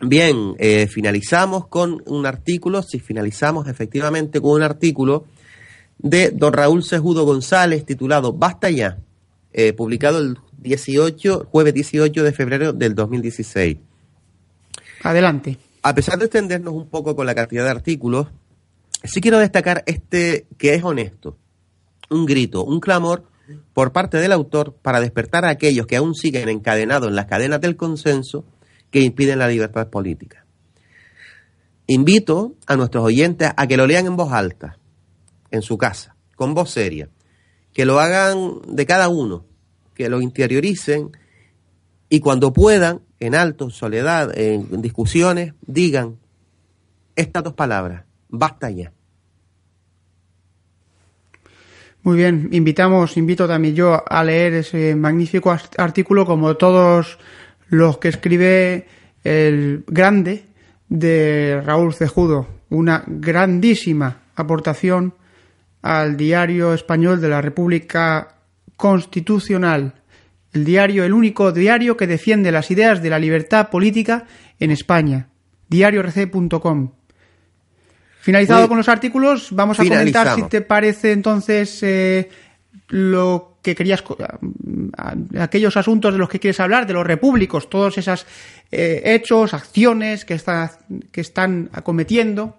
[0.00, 5.24] Bien, eh, finalizamos con un artículo, si finalizamos efectivamente con un artículo
[5.98, 8.98] de don Raúl Sejudo González titulado Basta ya,
[9.54, 13.78] eh, publicado el 18, jueves 18 de febrero del 2016.
[15.02, 15.56] Adelante.
[15.82, 18.26] A pesar de extendernos un poco con la cantidad de artículos,
[19.04, 21.38] sí quiero destacar este que es honesto,
[22.10, 23.24] un grito, un clamor
[23.72, 27.60] por parte del autor para despertar a aquellos que aún siguen encadenados en las cadenas
[27.60, 28.44] del consenso
[28.90, 30.44] que impiden la libertad política.
[31.86, 34.78] Invito a nuestros oyentes a que lo lean en voz alta,
[35.50, 37.08] en su casa, con voz seria,
[37.72, 39.44] que lo hagan de cada uno,
[39.94, 41.12] que lo interioricen
[42.08, 46.18] y cuando puedan, en alto, en soledad, en discusiones, digan
[47.14, 48.92] estas dos palabras, basta ya.
[52.06, 57.18] Muy bien, invitamos, invito también yo a leer ese magnífico artículo como todos
[57.66, 58.86] los que escribe
[59.24, 60.44] el grande
[60.88, 65.14] de Raúl Cejudo, una grandísima aportación
[65.82, 68.36] al diario español de la República
[68.76, 69.94] Constitucional,
[70.52, 74.28] el diario, el único diario que defiende las ideas de la libertad política
[74.60, 75.30] en España,
[75.70, 76.92] diariorc.com.
[78.26, 82.28] Finalizado con los artículos, vamos a comentar si te parece entonces eh,
[82.88, 84.02] lo que querías,
[85.38, 88.26] aquellos asuntos de los que quieres hablar, de los repúblicos, todos esos
[88.72, 90.76] eh, hechos, acciones que, está,
[91.12, 92.56] que están acometiendo.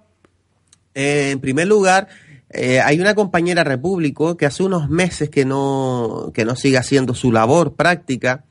[0.95, 2.07] Eh, en primer lugar,
[2.49, 7.14] eh, hay una compañera repúblico que hace unos meses que no, que no sigue haciendo
[7.14, 8.45] su labor práctica,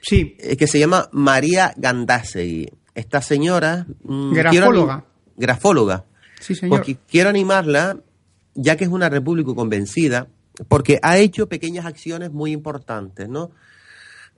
[0.00, 2.68] Sí, que se llama María Gandásegui.
[2.96, 3.86] Esta señora...
[4.02, 5.04] mm, quiero
[5.36, 6.04] Grafóloga.
[6.40, 6.78] Sí, señor.
[6.78, 7.98] Porque quiero animarla,
[8.54, 10.26] ya que es una república convencida,
[10.68, 13.50] porque ha hecho pequeñas acciones muy importantes, ¿no?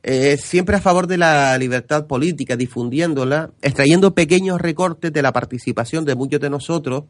[0.02, 6.04] Eh, siempre a favor de la libertad política, difundiéndola, extrayendo pequeños recortes de la participación
[6.06, 7.04] de muchos de nosotros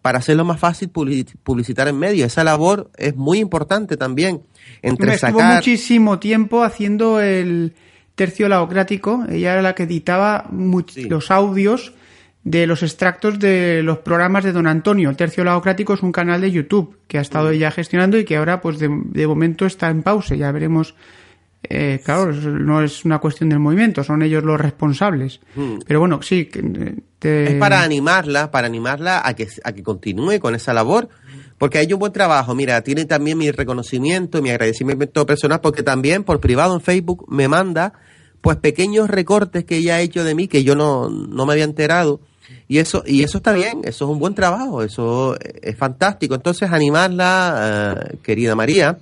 [0.00, 2.24] para hacerlo más fácil publi- publicitar en medio.
[2.24, 4.42] Esa labor es muy importante también.
[4.80, 5.56] Entre Estuvo sacar...
[5.56, 7.74] muchísimo tiempo haciendo el
[8.14, 9.24] tercio laocrático.
[9.28, 10.48] Ella era la que editaba
[10.88, 11.04] Sí.
[11.04, 11.92] los audios
[12.44, 15.10] de los extractos de los programas de Don Antonio.
[15.10, 17.52] El tercio laocrático es un canal de YouTube que ha estado Mm.
[17.52, 20.34] ella gestionando y que ahora, pues de, de momento está en pausa.
[20.34, 20.94] Ya veremos.
[21.68, 25.38] eh, claro, no es una cuestión del movimiento, son ellos los responsables.
[25.54, 25.78] Mm.
[25.86, 26.50] Pero bueno, sí.
[26.52, 31.08] eh, te- Es para animarla, para animarla a que, a que continúe con esa labor,
[31.58, 32.56] porque ha hecho un buen trabajo.
[32.56, 37.46] Mira, tiene también mi reconocimiento, mi agradecimiento personal, porque también por privado en Facebook me
[37.46, 37.92] manda
[38.40, 41.62] pues pequeños recortes que ella ha hecho de mí que yo no, no me había
[41.62, 42.20] enterado.
[42.68, 46.34] Y eso, y eso está bien, eso es un buen trabajo, eso es fantástico.
[46.34, 48.98] Entonces, animarla, eh, querida María,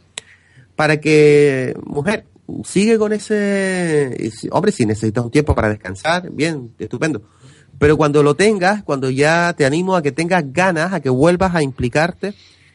[0.77, 2.25] para que, mujer,
[2.65, 4.31] sigue con ese...
[4.51, 7.23] Hombre, si necesitas un tiempo para descansar, bien, estupendo.
[7.79, 11.55] Pero cuando lo tengas, cuando ya te animo a que tengas ganas, a que vuelvas
[11.55, 12.35] a implicarte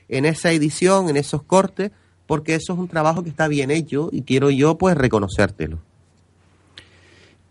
[0.09, 1.91] en esa edición, en esos cortes,
[2.25, 5.77] porque eso es un trabajo que está bien hecho y quiero yo pues reconocértelo.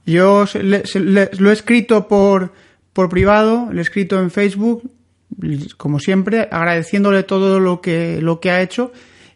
[0.07, 2.53] Yo le- lo he escrito por,
[2.95, 4.91] por privado, lo he escrito en Facebook,
[5.77, 8.93] como siempre, agradeciéndole todo lo que, lo que ha hecho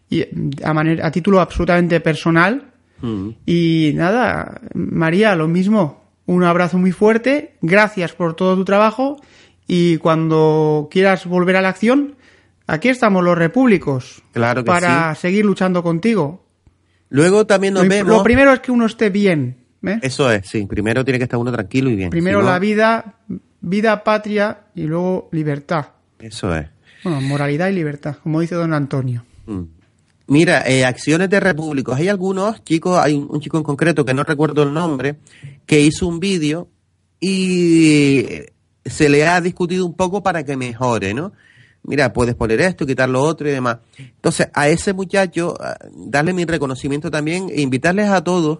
[0.09, 0.25] y
[0.65, 2.71] a, manera, a título absolutamente personal.
[3.03, 3.29] Mm.
[3.45, 9.21] Y nada, María, lo mismo, un abrazo muy fuerte, gracias por todo tu trabajo
[9.67, 12.15] y cuando quieras volver a la acción,
[12.67, 16.45] aquí estamos los repúblicos Claro que para seguir luchando contigo.
[17.11, 18.17] Luego también nos Lo, vemos.
[18.19, 19.57] lo primero es que uno esté bien.
[19.83, 19.99] ¿eh?
[20.03, 20.67] Eso es, sí.
[20.67, 22.11] Primero tiene que estar uno tranquilo y bien.
[22.11, 23.15] Primero si no- la vida,
[23.61, 25.87] vida, patria y luego libertad.
[26.19, 26.69] Eso es.
[27.05, 29.25] Bueno, moralidad y libertad, como dice don Antonio.
[29.47, 29.63] Mm.
[30.29, 31.97] Mira, eh, acciones de repúblicos.
[31.97, 35.17] Hay algunos chicos, hay un chico en concreto que no recuerdo el nombre,
[35.65, 36.69] que hizo un vídeo
[37.19, 38.27] y
[38.85, 41.33] se le ha discutido un poco para que mejore, ¿no?
[41.83, 43.79] Mira, puedes poner esto, quitar lo otro y demás.
[43.97, 48.59] Entonces, a ese muchacho, ah, darle mi reconocimiento también e invitarles a todos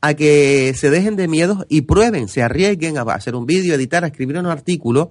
[0.00, 4.04] a que se dejen de miedos y prueben, se arriesguen a hacer un vídeo, editar,
[4.04, 5.10] a escribir un artículo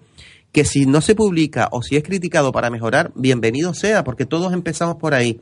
[0.52, 4.54] que si no se publica o si es criticado para mejorar, bienvenido sea, porque todos
[4.54, 5.42] empezamos por ahí.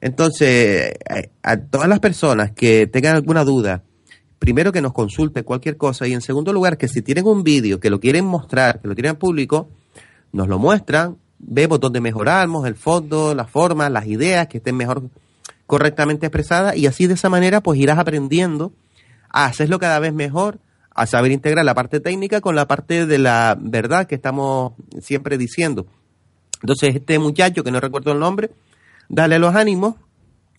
[0.00, 0.94] Entonces,
[1.42, 3.82] a, a todas las personas que tengan alguna duda,
[4.38, 7.78] primero que nos consulten cualquier cosa y en segundo lugar que si tienen un vídeo
[7.78, 9.68] que lo quieren mostrar, que lo tienen público,
[10.32, 15.02] nos lo muestran, vemos dónde mejoramos, el fondo, las formas, las ideas que estén mejor
[15.70, 18.72] correctamente expresadas y así de esa manera pues irás aprendiendo
[19.28, 20.58] a hacerlo cada vez mejor,
[20.92, 25.38] a saber integrar la parte técnica con la parte de la verdad que estamos siempre
[25.38, 25.86] diciendo.
[26.60, 28.50] Entonces este muchacho, que no recuerdo el nombre,
[29.08, 29.94] dale los ánimos,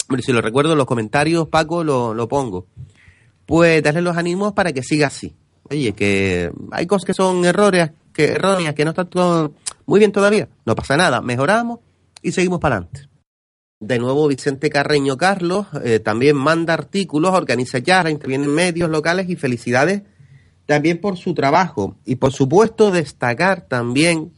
[0.07, 2.67] Hombre, si lo recuerdo en los comentarios, Paco, lo, lo pongo.
[3.45, 5.35] Pues darle los ánimos para que siga así.
[5.69, 9.55] Oye, que hay cosas que son errores, que erróneas, que no están todo
[9.85, 10.47] muy bien todavía.
[10.65, 11.79] No pasa nada, mejoramos
[12.21, 13.10] y seguimos para adelante.
[13.81, 19.27] De nuevo, Vicente Carreño Carlos eh, también manda artículos, organiza charlas, interviene en medios locales
[19.27, 20.03] y felicidades
[20.67, 21.95] también por su trabajo.
[22.05, 24.31] Y por supuesto, destacar también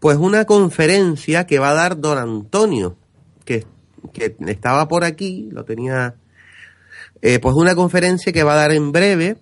[0.00, 2.96] pues una conferencia que va a dar don Antonio,
[3.44, 3.66] que,
[4.14, 6.14] que estaba por aquí, lo tenía,
[7.20, 9.36] eh, pues una conferencia que va a dar en breve,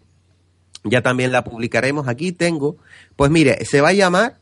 [0.82, 2.76] ya también la publicaremos aquí, tengo,
[3.14, 4.38] pues mire, se va a llamar,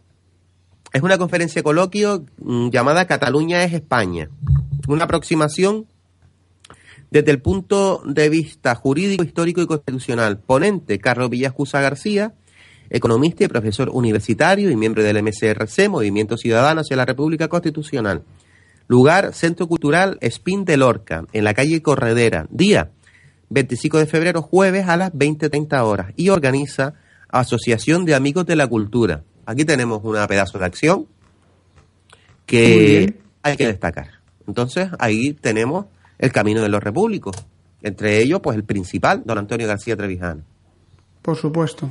[0.95, 4.31] es una conferencia coloquio mm, llamada Cataluña es España,
[4.87, 5.87] una aproximación
[7.11, 10.39] desde el punto de vista jurídico, histórico y constitucional.
[10.39, 12.35] Ponente, Carlos Villascusa García,
[12.91, 18.23] economista y profesor universitario y miembro del MCRC, Movimiento Ciudadano hacia la República Constitucional.
[18.87, 22.47] Lugar, Centro Cultural Espín de Lorca, en la calle Corredera.
[22.51, 22.93] Día,
[23.49, 26.13] 25 de febrero, jueves a las 20.30 horas.
[26.15, 26.95] Y organiza
[27.31, 29.25] Asociación de Amigos de la Cultura.
[29.47, 31.07] Aquí tenemos una pedazo de acción
[32.47, 34.09] que hay que destacar.
[34.47, 35.87] Entonces, ahí tenemos
[36.19, 37.37] el camino de los repúblicos.
[37.83, 40.43] Entre ellos, pues el principal, don Antonio García Trevijano.
[41.23, 41.91] Por supuesto.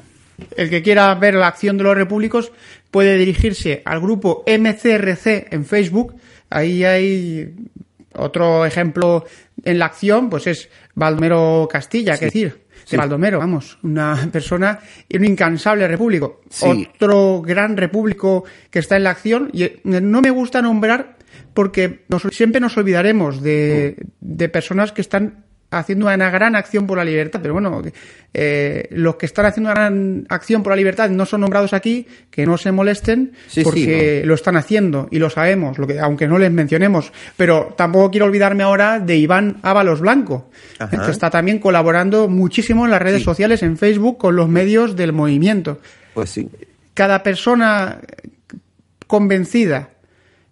[0.58, 2.52] el que quiera ver la acción de los repúblicos
[2.92, 6.16] puede dirigirse al grupo MCRC en Facebook.
[6.50, 7.56] Ahí hay
[8.16, 9.26] otro ejemplo
[9.64, 12.98] en la acción, pues es Baldomero Castilla, que decir, Sí.
[12.98, 16.42] Baldomero, vamos, una persona y un incansable repúblico.
[16.50, 16.88] Sí.
[16.96, 21.18] Otro gran repúblico que está en la acción y eh, no me gusta nombrar
[21.54, 25.46] porque nos- siempre nos olvidaremos de, de personas que están
[25.80, 27.82] haciendo una gran acción por la libertad, pero bueno,
[28.34, 32.08] eh, los que están haciendo una gran acción por la libertad no son nombrados aquí,
[32.32, 36.00] que no se molesten Sí, sí, porque lo están haciendo y lo sabemos, lo que,
[36.00, 41.06] aunque no les mencionemos, pero tampoco quiero olvidarme ahora de Iván Ábalos Blanco, Ajá.
[41.06, 43.26] que está también colaborando muchísimo en las redes Sí.
[43.26, 45.80] sociales, en Facebook, con los medios del movimiento.
[46.14, 46.50] Pues sí.
[46.94, 48.00] Cada persona
[49.08, 49.90] convencida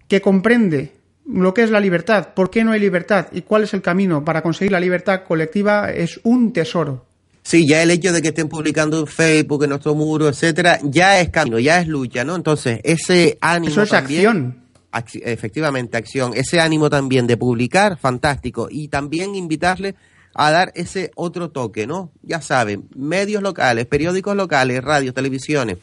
[0.07, 0.91] que comprende
[1.26, 4.23] lo que es la libertad, por qué no hay libertad y cuál es el camino
[4.26, 7.06] para conseguir la libertad colectiva es un tesoro.
[7.43, 11.19] Sí, ya el hecho de que estén publicando en Facebook, en nuestro muro, etcétera, ya
[11.19, 12.35] es camino, ya es lucha, ¿no?
[12.35, 14.61] Entonces, ese ánimo Eso es también- acción.
[14.91, 16.34] Acci- efectivamente, acción.
[16.35, 18.68] Ese ánimo también de publicar, fantástico.
[18.69, 19.95] Y también invitarle
[20.35, 22.11] a dar ese otro toque, ¿no?
[22.22, 25.77] Ya saben, medios locales, periódicos locales, radios, televisiones,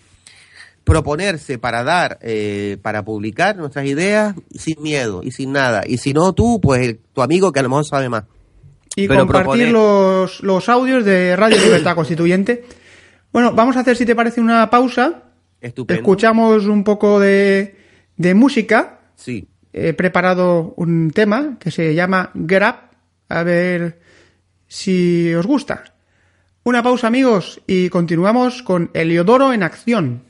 [0.89, 5.83] proponerse para dar, eh, para publicar nuestras ideas sin miedo y sin nada.
[5.87, 8.25] Y si no tú, pues el- tu amigo que a lo mejor sabe más.
[8.97, 12.65] y Pero compartir proponer- los, los audios de Radio Libertad Constituyente.
[13.33, 15.23] Bueno, vamos a hacer, si te parece, una pausa.
[15.61, 16.01] Estupendo.
[16.01, 17.77] Escuchamos un poco de,
[18.17, 18.99] de música.
[19.15, 19.47] Sí.
[19.73, 22.89] He preparado un tema que se llama Grab.
[23.29, 24.01] A ver
[24.67, 25.85] si os gusta.
[26.65, 30.23] Una pausa, amigos, y continuamos con Heliodoro en acción.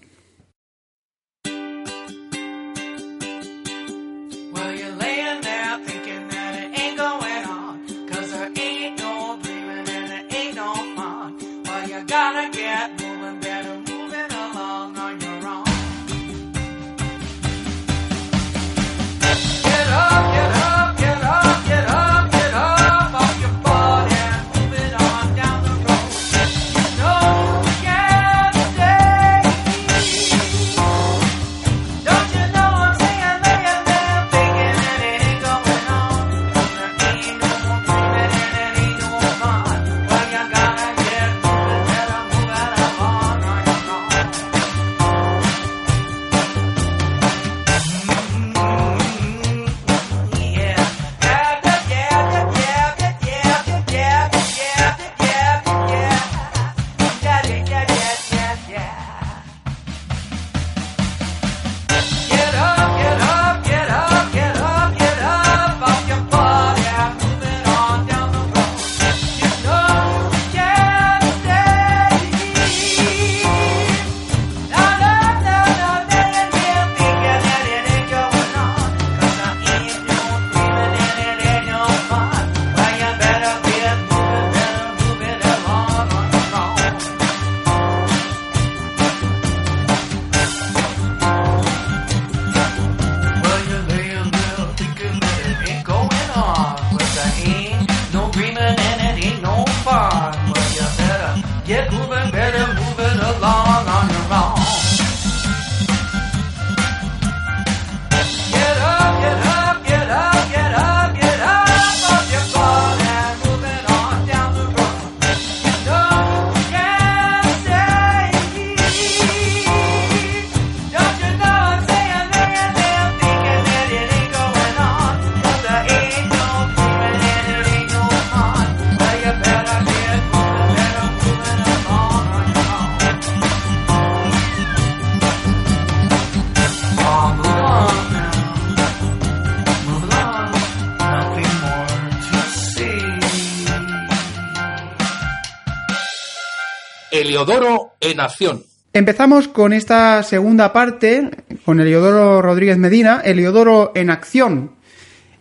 [147.49, 148.63] Heliodoro en acción.
[148.93, 151.31] Empezamos con esta segunda parte,
[151.65, 154.73] con Eliodoro Rodríguez Medina, Eliodoro en acción.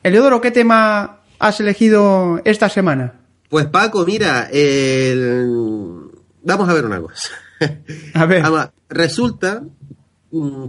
[0.04, 3.16] Eliodoro, ¿qué tema has elegido esta semana?
[3.50, 6.12] Pues Paco, mira, el-
[6.44, 7.30] vamos a ver una cosa.
[8.14, 8.44] A ver.
[8.44, 9.64] Vamos, resulta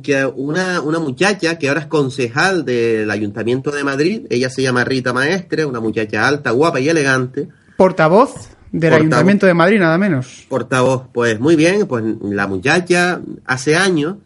[0.02, 4.84] que una, una muchacha que ahora es concejal del Ayuntamiento de Madrid, ella se llama
[4.84, 8.98] Rita Maestre, una muchacha alta, guapa y elegante, Portavoz del Portavoz.
[9.00, 10.44] Ayuntamiento de Madrid, nada menos.
[10.48, 14.16] portavoz, pues muy bien, pues la muchacha hace años,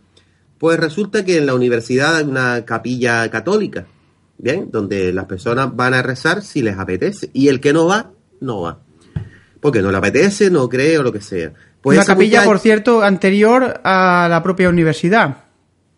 [0.59, 3.87] pues resulta que en la universidad hay una capilla católica,
[4.39, 8.11] bien, donde las personas van a rezar si les apetece, y el que no va,
[8.41, 8.79] no va,
[9.61, 11.53] porque no le apetece, no cree o lo que sea.
[11.81, 15.37] Pues Una capilla, muchacha- por cierto, anterior a la propia universidad.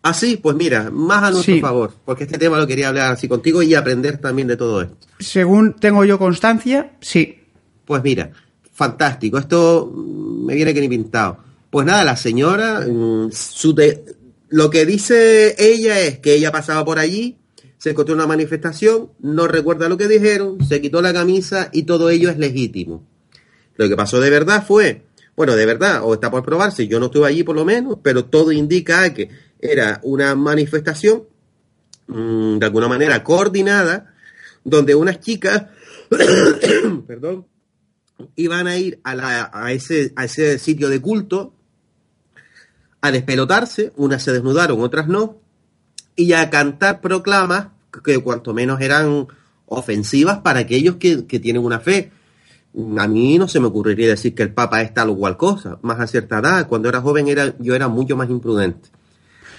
[0.07, 1.59] Ah, sí, pues mira, más a nuestro Sí.
[1.61, 4.95] favor, porque este tema lo quería hablar así contigo y aprender también de todo esto.
[5.19, 7.39] Según tengo yo constancia, sí.
[7.85, 8.31] Pues mira,
[8.73, 11.37] fantástico, esto me viene que ni pintado.
[11.69, 13.75] Pues nada, la señora, mm, su
[14.49, 17.37] lo que dice ella es que ella pasaba por allí,
[17.77, 21.83] se encontró en una manifestación, no recuerda lo que dijeron, se quitó la camisa y
[21.83, 23.05] todo ello es legítimo.
[23.75, 25.03] Lo que pasó de verdad fue,
[25.35, 28.25] bueno, de verdad, o está por probarse, yo no estuve allí por lo menos, pero
[28.25, 29.29] todo indica que
[29.59, 31.23] era una manifestación
[32.07, 34.13] mm, de alguna manera coordinada,
[34.63, 35.65] donde unas chicas,
[37.07, 37.45] perdón,
[38.35, 41.53] iban a ir a, la- a ese, a ese sitio de culto
[43.01, 45.37] a despelotarse, unas se desnudaron, otras no,
[46.15, 47.67] y a cantar proclamas
[48.03, 49.27] que cuanto menos eran
[49.67, 52.11] ofensivas para aquellos que, que tienen una fe.
[52.97, 55.77] A mí no se me ocurriría decir que el Papa es tal o cual cosa,
[55.81, 58.89] más a cierta edad, cuando era joven era, yo era mucho más imprudente.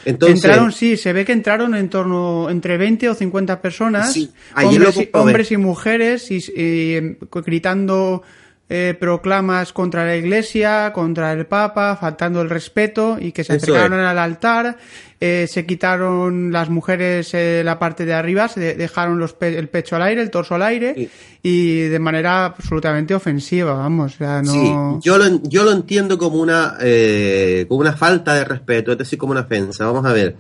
[0.05, 4.31] Entonces, entraron, sí, se ve que entraron en torno entre 20 o 50 personas, Sí,
[4.55, 8.23] ayer lo hombres, y, mujeres, y, y, gritando
[8.69, 14.01] eh, proclamas contra la Iglesia, contra el Papa, faltando el respeto, y que se acercaron
[14.01, 14.77] al altar,
[15.21, 19.57] eh, se quitaron las mujeres eh, la parte de arriba, se de- dejaron los pe-
[19.57, 21.09] el pecho al aire, el torso al aire, Sí.
[21.43, 24.99] y de manera absolutamente ofensiva, vamos, o sea, no...
[25.01, 28.99] Sí, yo lo, yo lo entiendo como una, eh, como una falta de respeto, es
[28.99, 29.87] decir, como una ofensa.
[29.87, 30.37] Vamos a ver,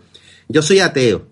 [0.48, 1.26] yo soy ateo.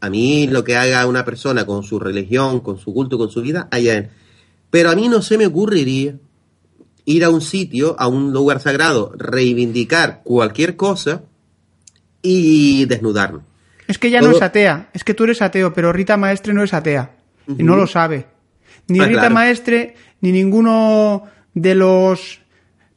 [0.00, 3.42] A mí lo que haga una persona con su religión, con su culto, con su
[3.42, 4.08] vida, allá él.
[4.70, 6.14] Pero a mí no se me ocurriría
[7.08, 11.22] ir a un sitio, a un lugar sagrado, reivindicar cualquier cosa
[12.20, 13.40] y desnudarme.
[13.86, 16.62] Es que ella no es atea, es que tú eres ateo, pero Rita Maestre no
[16.62, 17.12] es atea
[17.46, 18.26] y no lo sabe.
[18.88, 19.34] Ni Ah, Rita claro.
[19.34, 21.24] Maestre ni ninguno
[21.54, 22.40] de los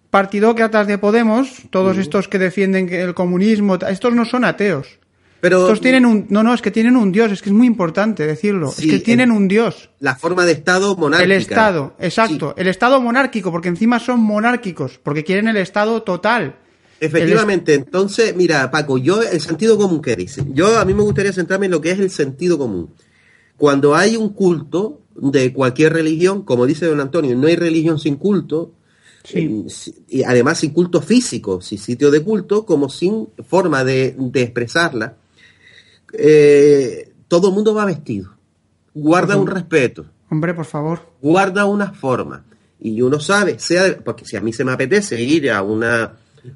[0.10, 5.00] partidócratas de Podemos, todos estos que defienden el comunismo, estos no son ateos.
[5.42, 7.66] Pero Estos tienen un no, no, es que tienen un dios, es que es muy
[7.68, 9.90] importante decirlo, Sí, es que tienen un dios.
[10.00, 11.26] la forma de Estado monárquica.
[11.26, 16.58] El Estado, exacto, el Estado monárquico, porque encima son monárquicos, porque quieren el Estado total.
[17.00, 21.34] Efectivamente, entonces, mira, Paco, yo el sentido común que dice, yo a mí me gustaría
[21.34, 22.92] centrarme en lo que es el sentido común.
[23.58, 28.16] Cuando hay un culto de cualquier religión, como dice don Antonio, no hay religión sin
[28.18, 28.74] culto,
[29.24, 29.66] Sí.
[30.10, 35.16] y además sin culto físico, sin sitio de culto, como sin forma de, de expresarla,
[36.14, 38.32] eh, todo el mundo va vestido,
[38.94, 41.00] guarda un respeto, Hombre, por favor.
[41.22, 42.44] guarda una forma.
[42.80, 46.14] Y uno sabe, sea, porque si a mí se me apetece ir a una,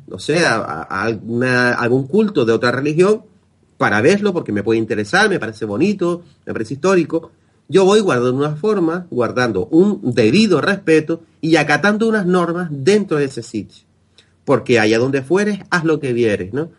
[0.08, 3.24] no sé, a, alguna- algún culto de otra religión,
[3.78, 7.32] para verlo, porque me puede interesar, me parece bonito, me parece histórico,
[7.68, 13.26] yo voy guardando una forma, guardando un debido respeto y acatando unas normas dentro de
[13.26, 13.84] ese sitio.
[14.46, 16.70] Porque allá donde fueres, haz lo que vieres, ¿no?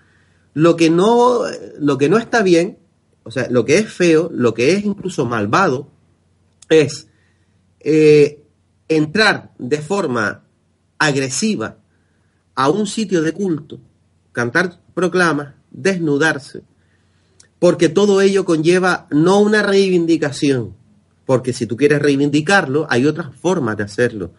[0.57, 1.43] Lo que no,
[1.79, 2.79] lo que no está bien,
[3.25, 5.91] o sea, lo que es feo, lo que es incluso malvado,
[6.71, 7.09] es
[7.81, 8.43] eh,
[8.89, 10.45] entrar de forma
[10.97, 11.77] agresiva
[12.55, 13.81] a un sitio de culto,
[14.33, 16.63] cantar proclamas, desnudarse,
[17.59, 20.75] porque todo ello conlleva no una reivindicación,
[21.27, 24.31] porque si tú quieres reivindicarlo, hay otras formas de hacerlo.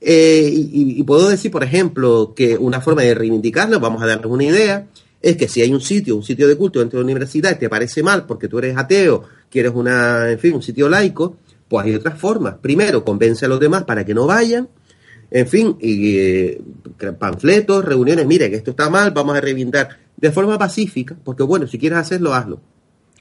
[0.00, 4.42] Eh, y, puedo decir, por ejemplo, que una forma de reivindicarlo, vamos a darles una
[4.42, 4.88] idea,
[5.20, 7.58] es que si hay un sitio, un sitio de culto dentro de la universidad y
[7.58, 11.36] te parece mal porque tú eres ateo, quieres una, en fin, un sitio laico,
[11.68, 12.54] pues hay otras formas.
[12.60, 14.68] Primero, convence a los demás para que no vayan,
[15.30, 16.60] en fin, y eh,
[17.18, 21.66] panfletos, reuniones, mire que esto está mal, vamos a reivindicar de forma pacífica, porque bueno,
[21.66, 22.60] si quieres hacerlo, hazlo.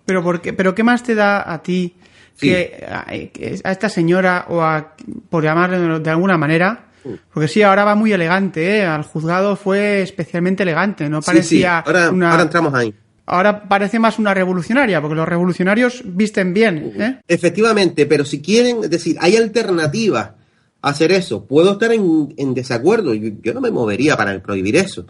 [0.06, 1.96] Pero, por qué, pero ¿qué más te da a ti
[2.36, 2.50] Sí.
[2.50, 4.96] que a, que a esta señora o a,
[5.30, 6.87] por llamarle de alguna manera?
[7.34, 8.86] Porque sí, ahora va muy elegante, ¿eh?
[8.86, 12.32] Al juzgado fue especialmente elegante, no Sí, sí, parecía ahora, una...
[12.32, 12.94] ahora entramos ahí.
[13.26, 17.20] ahora parece más una revolucionaria, porque los revolucionarios visten bien, ¿eh?
[17.28, 20.32] Efectivamente, pero si quieren, es decir, hay alternativas
[20.82, 21.46] a hacer eso.
[21.46, 25.06] Puedo estar en, en desacuerdo, yo, yo no me movería para prohibir eso.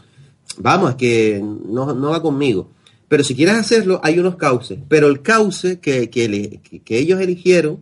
[0.60, 2.72] Vamos, es que no, no va conmigo.
[3.10, 4.80] Pero si quieres hacerlo, hay unos cauces.
[4.88, 7.80] Pero el cauce que, que- que ellos eligieron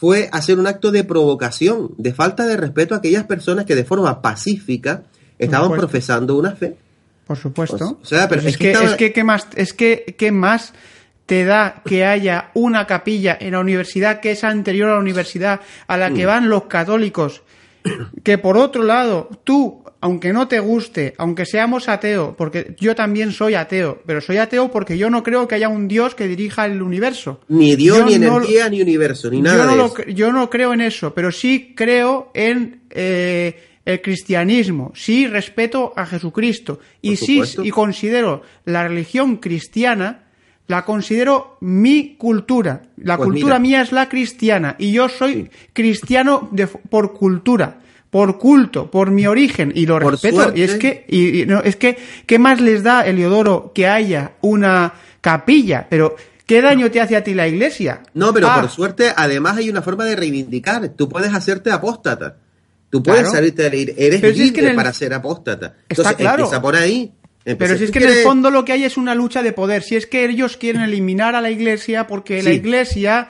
[0.00, 3.84] fue hacer un acto de provocación, de falta de respeto a aquellas personas que de
[3.84, 5.02] forma pacífica
[5.38, 6.76] estaban profesando una fe.
[7.26, 7.98] Por supuesto.
[8.02, 10.14] O sea, pero Pues es es, que que, estaba- es que, ¿qué más, es que,
[10.18, 10.72] ¿qué más
[11.26, 15.60] te da que haya una capilla en la universidad que es anterior a la universidad
[15.86, 16.14] a la Mm.
[16.14, 17.42] que van los católicos?
[18.24, 23.32] Que por otro lado, tú, aunque no te guste, aunque seamos ateo, porque yo también
[23.32, 26.64] soy ateo, pero soy ateo porque yo no creo que haya un Dios que dirija
[26.66, 27.40] el universo.
[27.48, 30.02] Ni Dios, Yo ni no- energía, ni universo, ni yo nada no, de lo eso.
[30.08, 36.06] yo no creo en eso, pero sí creo en eh, el cristianismo, sí respeto a
[36.06, 40.24] Jesucristo y sí y considero la religión cristiana
[40.66, 42.82] la considero mi cultura.
[42.98, 43.78] La Pues cultura mira.
[43.78, 47.80] mía es la cristiana y yo soy cristiano de- por cultura,
[48.10, 50.36] por culto, por mi origen y lo Por respeto.
[50.42, 50.58] suerte.
[50.58, 51.96] Y es que y, y no, es que
[52.26, 56.16] qué más les da Eliodoro que haya una capilla, pero
[56.46, 58.02] ¿qué daño te hace a ti la iglesia?
[58.14, 60.88] No, pero Ah, por suerte, además hay una forma de reivindicar.
[60.90, 62.36] Tú puedes hacerte apóstata.
[62.90, 63.36] Tú puedes Claro.
[63.36, 63.92] salirte de la.
[63.96, 65.66] Eres Pero si es libre que en el- para ser apóstata.
[65.66, 66.42] Está Entonces, claro.
[66.44, 67.12] empieza por ahí.
[67.44, 69.52] Pero si es ¿tú que en el fondo lo que hay es una lucha de
[69.52, 69.82] poder.
[69.84, 73.28] Si es que ellos quieren eliminar a la iglesia porque la iglesia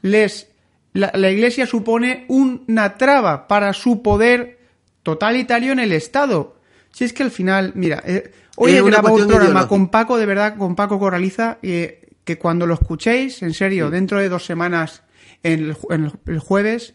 [0.00, 0.48] les.
[0.96, 4.58] La, la iglesia supone una traba para su poder
[5.02, 6.56] totalitario en el Estado.
[6.92, 10.26] Si es que al final, mira, eh, hoy he grabado un programa con Paco, de
[10.26, 15.02] verdad, con Paco Corraliza, eh, que cuando lo escuchéis, en serio, dentro de dos semanas,
[15.42, 16.94] en el, en el- jueves,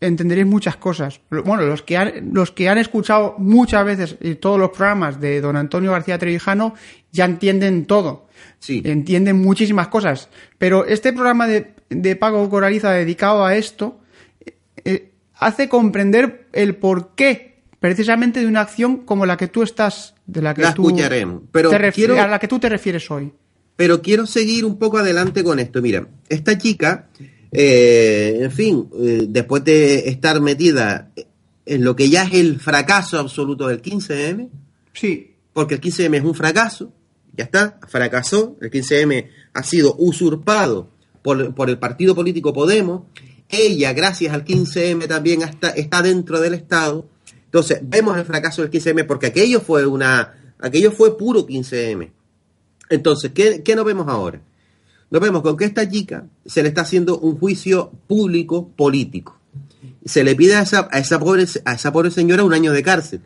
[0.00, 1.20] entenderéis muchas cosas.
[1.30, 5.40] Bueno, los que han, los que han escuchado muchas veces y todos los programas de
[5.40, 6.74] don Antonio García Trevijano
[7.12, 8.28] ya entienden todo.
[8.58, 8.82] Sí.
[8.84, 10.28] Entienden muchísimas cosas.
[10.58, 14.00] Pero este programa de, de Paco Coraliza dedicado a esto
[14.84, 20.42] eh, hace comprender el porqué precisamente de una acción como la que tú estás, de
[20.42, 23.32] la que La tú escucharemos, pero te quiero- a la que tú te refieres hoy.
[23.76, 25.80] Pero quiero seguir un poco adelante con esto.
[25.80, 27.08] Mira, esta chica,
[27.50, 31.10] eh, en fin, eh, después de estar metida
[31.64, 34.48] en lo que ya es el fracaso absoluto del 15M,
[34.92, 36.92] Sí, porque el 15M es un fracaso,
[37.34, 40.90] ya está, fracasó, el 15M ha sido usurpado
[41.22, 43.02] por, por el partido político Podemos,
[43.48, 47.06] ella, gracias al 15M, también está, está dentro del Estado,
[47.46, 52.10] entonces vemos el fracaso del 15M porque aquello fue una, aquello fue puro 15M.
[52.88, 54.40] Entonces, ¿qué, qué nos vemos ahora?
[55.10, 59.36] Nos vemos con que esta chica se le está haciendo un juicio público político.
[60.04, 62.82] Se le pide a esa, a esa, pobre, a esa pobre señora un año de
[62.82, 63.20] cárcel.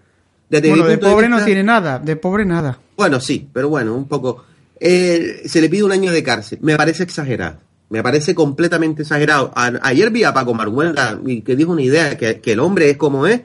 [0.49, 2.79] Desde bueno, de pobre no vista- tiene nada, de pobre nada.
[2.97, 4.45] bueno, sí, pero bueno, un poco.
[4.81, 6.59] Eh, se le pide un año de cárcel.
[6.63, 7.59] Me parece exagerado.
[7.95, 9.53] Me parece completamente exagerado.
[9.55, 13.25] Ayer vi a Paco Marguela y que dijo una idea, que, el hombre es como
[13.29, 13.43] es,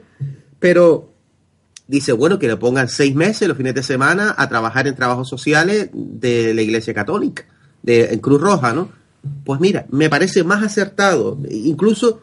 [0.58, 1.14] pero
[1.86, 5.28] dice, bueno, que le pongan seis meses los fines de semana a trabajar en trabajos
[5.28, 7.44] sociales de la Iglesia Católica,
[7.84, 8.90] de Cruz Roja, ¿no?
[9.44, 11.38] Pues mira, me parece más acertado.
[11.48, 12.20] Incluso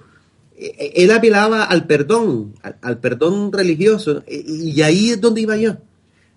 [0.57, 5.77] eh, él apelaba al perdón, al, perdón religioso, y, y ahí es donde iba yo.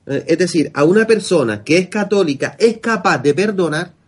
[0.06, 3.98] Eh, Es decir, a una persona que es católica es capaz de perdonar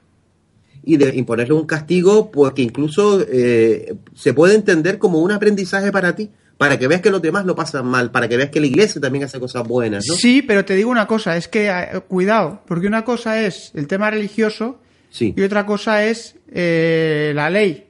[0.84, 5.92] y de imponerle un castigo, pues que incluso eh, se puede entender como un aprendizaje
[5.92, 8.60] para ti, para que veas que los demás lo pasan mal, para que veas que
[8.60, 10.14] la iglesia también hace cosas buenas, ¿no?
[10.14, 13.86] Sí, pero te digo una cosa, es que eh, cuidado, porque una cosa es el
[13.86, 14.80] tema religioso
[15.10, 15.34] Sí.
[15.36, 17.86] y otra cosa es eh, la ley.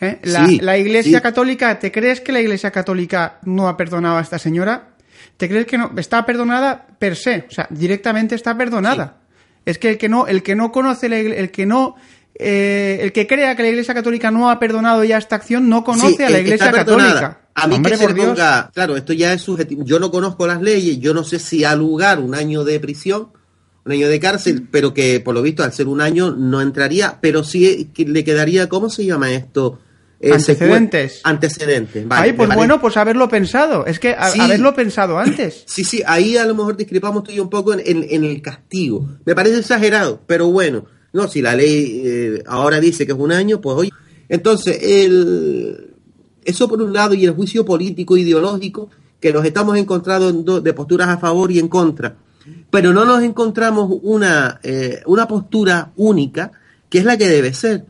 [0.00, 0.18] ¿eh?
[0.24, 1.22] La, Sí, la Iglesia sí.
[1.22, 4.88] Católica, ¿te crees que la Iglesia Católica no ha perdonado a esta señora?
[5.36, 5.92] ¿Te crees que no?
[5.96, 9.18] Está perdonada per se, o sea, directamente está perdonada.
[9.64, 11.96] Es que el que no, el que no conoce la igle- el que no,
[12.38, 15.84] eh, el que crea que la Iglesia Católica no ha perdonado ya esta acción no
[15.84, 16.70] conoce Sí, a la eh, Iglesia.
[16.72, 17.40] Católica.
[17.54, 18.28] A mí Hombre, que se por le Dios.
[18.34, 19.82] ponga, claro, esto ya es subjetivo.
[19.84, 23.28] Yo no conozco las leyes, yo no sé si ha lugar un año de prisión,
[23.86, 27.18] un año de cárcel, pero que por lo visto al ser un año no entraría,
[27.22, 29.78] pero sí le quedaría, ¿cómo se llama esto?
[30.20, 31.20] Eh, Antecedentes.
[31.24, 32.06] Antecedentes.
[32.08, 33.86] vale, Ay, pues bueno, pues haberlo pensado.
[33.86, 34.40] Es que a- Sí.
[34.40, 35.62] haberlo pensado antes.
[35.66, 38.24] Sí, sí, ahí a lo mejor discrepamos tú y yo un poco en, en- en
[38.24, 39.06] el castigo.
[39.24, 40.84] Me parece exagerado, pero bueno,
[41.16, 43.92] no, si la ley eh, ahora dice que es un año, pues hoy.
[44.28, 45.94] Entonces, el,
[46.44, 48.90] eso por un lado y el juicio político ideológico
[49.20, 52.16] que nos estamos encontrando en do- de posturas a favor y en contra,
[52.70, 56.52] pero no nos encontramos una, eh, una postura única
[56.88, 57.84] que es la que debe ser.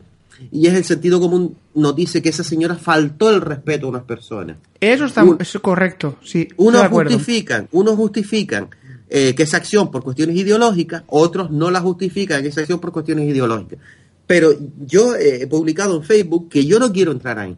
[0.51, 4.03] Y es el sentido común nos dice que esa señora faltó el respeto a unas
[4.03, 4.57] personas.
[4.79, 6.47] Eso está Un- eso es correcto, sí.
[6.57, 6.81] Unos
[7.15, 8.69] justifican, unos justifican
[9.09, 13.29] eh, que esa acción por cuestiones ideológicas, otros no la justifican esa acción por cuestiones
[13.29, 13.79] ideológicas.
[14.25, 14.53] Pero
[14.85, 17.57] yo eh, he publicado en Facebook que yo no quiero entrar ahí.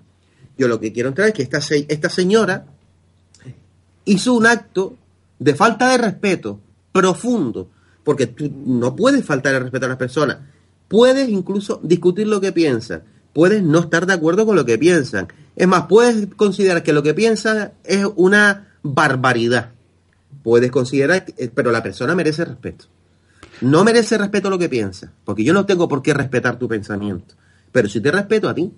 [0.58, 2.66] Yo lo que quiero entrar es que esta, esta señora
[4.06, 4.96] hizo un acto
[5.40, 6.60] de falta de respeto
[6.92, 7.70] profundo,
[8.04, 8.34] porque
[8.66, 10.38] no puedes faltar el respeto a las personas.
[10.88, 13.04] Puedes incluso discutir lo que piensan,
[13.34, 15.28] puedes no estar de acuerdo con lo que piensan.
[15.56, 19.72] Es más, puedes considerar que lo que piensan es una barbaridad.
[20.44, 22.86] Puedes considerar, eh, pero la persona merece respeto.
[23.62, 27.36] No merece respeto lo que piensa, porque yo no tengo por qué respetar tu pensamiento,
[27.72, 28.72] pero sí te respeto a ti.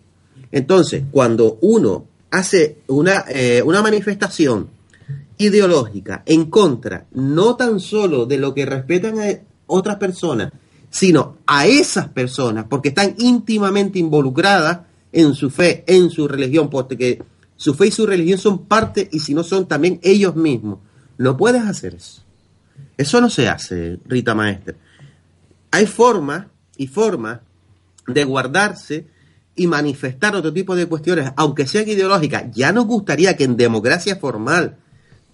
[0.52, 4.70] Entonces, cuando uno hace una, eh, una manifestación
[5.38, 10.52] ideológica en contra, no tan solo de lo que respetan a otras personas,
[10.90, 17.22] sino a esas personas, porque están íntimamente involucradas en su fe, en su religión, porque
[17.56, 20.80] Su fe y su religión son parte y si no son también ellos mismos.
[21.22, 22.24] No puedes hacer eso.
[22.98, 24.74] Eso no se hace, Rita Maestra.
[25.70, 27.42] Hay formas y formas
[28.08, 29.06] de guardarse
[29.56, 32.46] y manifestar otro tipo de cuestiones, aunque sean ideológicas.
[32.54, 34.78] Ya nos gustaría que en democracia formal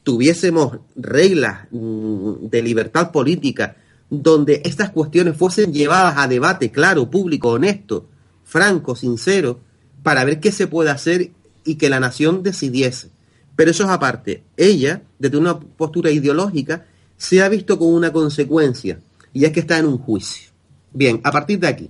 [0.04, 3.78] tuviésemos reglas mm, de libertad política
[4.10, 8.10] donde estas cuestiones fuesen llevadas a debate claro, público, honesto,
[8.44, 9.62] franco, sincero,
[10.04, 11.32] para ver qué se puede hacer
[11.64, 13.10] y que la nación decidiese.
[13.58, 14.44] Pero eso es aparte.
[14.56, 16.86] Ella, desde una postura ideológica,
[17.18, 19.00] se ha visto con una consecuencia,
[19.34, 20.52] y es que está en un juicio.
[20.94, 21.90] Bien, a partir de aquí,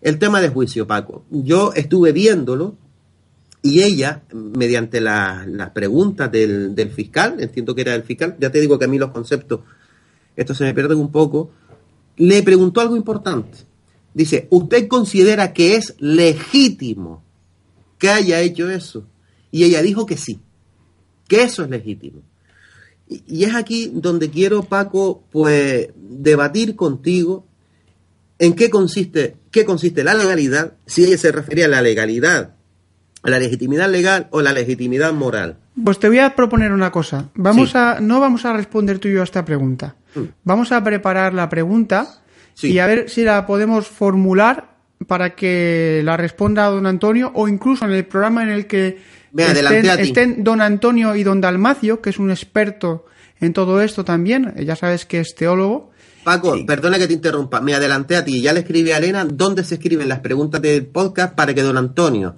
[0.00, 1.24] el tema de juicio, Paco.
[1.30, 2.74] Yo estuve viéndolo
[3.62, 8.50] y ella, mediante la- las preguntas del, del fiscal, entiendo que era el fiscal, ya
[8.50, 9.60] te digo que a mí los conceptos,
[10.36, 11.50] esto se me pierden un poco,
[12.16, 13.58] le preguntó algo importante.
[14.14, 17.22] Dice, ¿usted considera que es legítimo
[17.98, 19.04] que haya hecho eso?
[19.50, 20.40] Y ella dijo que sí,
[21.28, 22.22] que eso es legítimo.
[23.08, 27.44] Y, y es aquí donde quiero, Paco, pues debatir contigo
[28.40, 32.54] en qué consiste, qué consiste la legalidad, si ella se refería a la legalidad,
[33.22, 35.56] a la legitimidad legal o la legitimidad moral.
[35.82, 37.30] Pues te voy a proponer una cosa.
[37.34, 39.96] Vamos a, no vamos a responder tú y yo a esta pregunta.
[40.14, 40.20] Mm.
[40.44, 42.22] Vamos a preparar la pregunta
[42.54, 42.72] Sí.
[42.72, 44.76] y a ver si la podemos formular
[45.06, 48.98] para que la responda don Antonio o incluso en el programa en el que
[49.32, 50.02] Venga, adelante a ti.
[50.02, 53.06] estén don Antonio y don Dalmacio, que es un experto
[53.40, 54.54] en todo esto también.
[54.64, 55.90] Ya sabes que es teólogo.
[56.24, 59.64] Paco, perdona que te interrumpa, me adelanté a ti, ya le escribí a Elena dónde
[59.64, 62.36] se escriben las preguntas del podcast para que don Antonio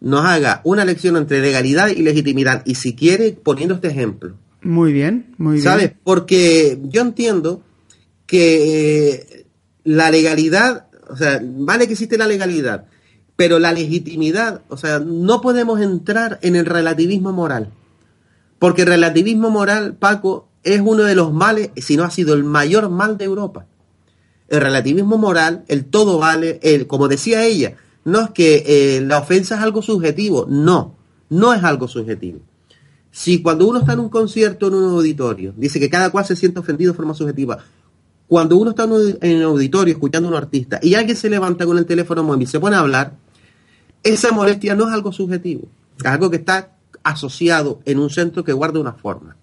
[0.00, 4.36] nos haga una lección entre legalidad y legitimidad, y si quiere, poniendo este ejemplo.
[4.60, 5.64] Muy bien, muy bien.
[5.64, 5.92] ¿Sabes?
[6.04, 7.62] Porque yo entiendo
[8.26, 9.46] que eh,
[9.84, 12.86] la legalidad, o sea, vale que existe la legalidad,
[13.36, 17.72] pero la legitimidad, o sea, no podemos entrar en el relativismo moral.
[18.58, 22.44] Porque el relativismo moral, Paco, es uno de los males, si no ha sido el
[22.44, 23.66] mayor mal de Europa.
[24.48, 29.18] El relativismo moral, el todo vale, el, como decía ella, no es que eh, la
[29.18, 30.94] ofensa es algo subjetivo, no,
[31.28, 32.40] no es algo subjetivo.
[33.10, 36.36] Si cuando uno está en un concierto, en un auditorio, dice que cada cual se
[36.36, 37.58] siente ofendido de forma subjetiva,
[38.26, 41.78] cuando uno está en un- auditorio escuchando a un artista y alguien se levanta con
[41.78, 43.14] el teléfono móvil y se pone a hablar,
[44.04, 45.68] esa molestia no es algo subjetivo,
[45.98, 49.36] es algo que está asociado en un centro que guarda una forma.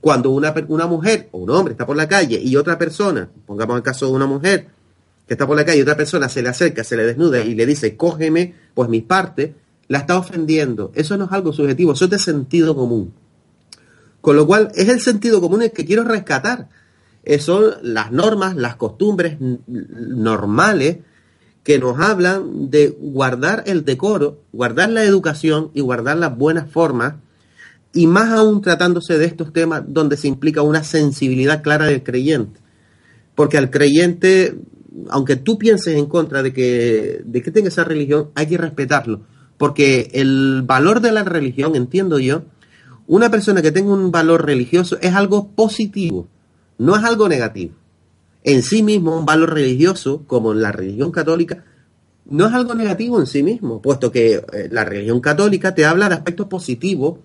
[0.00, 3.76] Cuando una, una mujer o un hombre está por la calle y otra persona, pongamos
[3.76, 4.68] el caso de una mujer
[5.26, 7.54] que está por la calle y otra persona se le acerca, se le desnuda y
[7.54, 9.50] le dice, cógeme, pues mis partes,
[9.88, 10.92] la está ofendiendo.
[10.94, 13.12] Eso no es algo subjetivo, eso es de sentido común.
[14.20, 16.68] Con lo cual, es el sentido común el que quiero rescatar.
[17.24, 20.98] Eh, son las normas, las costumbres normales
[21.68, 27.16] que nos hablan de guardar el decoro, guardar la educación y guardar las buenas formas,
[27.92, 32.58] y más aún tratándose de estos temas donde se implica una sensibilidad clara del creyente.
[33.34, 34.56] Porque al creyente,
[35.10, 39.20] aunque tú pienses en contra de que, de que tenga esa religión, hay que respetarlo.
[39.58, 42.44] Porque el valor de la religión, entiendo yo,
[43.06, 46.28] una persona que tenga un valor religioso es algo positivo,
[46.78, 47.74] no es algo negativo.
[48.48, 51.66] En sí mismo, un valor religioso, como en la religión católica,
[52.30, 56.08] no es algo negativo en sí mismo, puesto que eh, la religión católica te habla
[56.08, 57.18] de aspectos positivos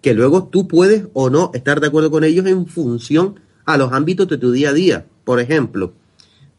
[0.00, 3.92] que luego tú puedes o no estar de acuerdo con ellos en función a los
[3.92, 5.04] ámbitos de tu día a día.
[5.22, 5.92] Por ejemplo,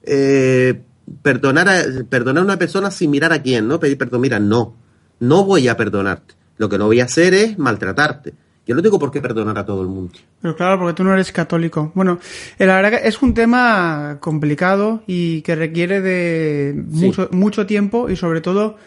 [0.03, 0.84] eh,
[1.23, 3.80] perdonar, a, perdonar a una persona sin mirar a quién, ¿no?
[3.80, 4.76] Pedir perdón, mira, no,
[5.19, 6.35] no voy a perdonarte.
[6.57, 8.35] Lo que no voy a hacer es maltratarte.
[8.68, 10.14] Yo no tengo por qué perdonar a todo el mundo.
[10.42, 11.92] Pero claro, porque tú no eres católico.
[11.96, 12.20] Bueno,
[12.60, 18.10] eh, la verdad que es un tema complicado y que requiere de mucho, mucho tiempo
[18.10, 18.78] y sobre todo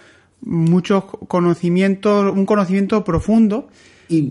[0.42, 3.68] mucho conocimiento, un conocimiento profundo.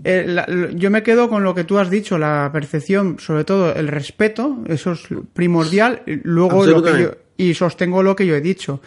[0.04, 3.44] Eh, la- lo- yo me quedo con lo que tú has dicho, la percepción, sobre
[3.44, 5.00] todo el respeto, eso es
[5.32, 6.02] primordial.
[6.06, 8.80] y Luego lo que yo, y sostengo lo que yo he dicho.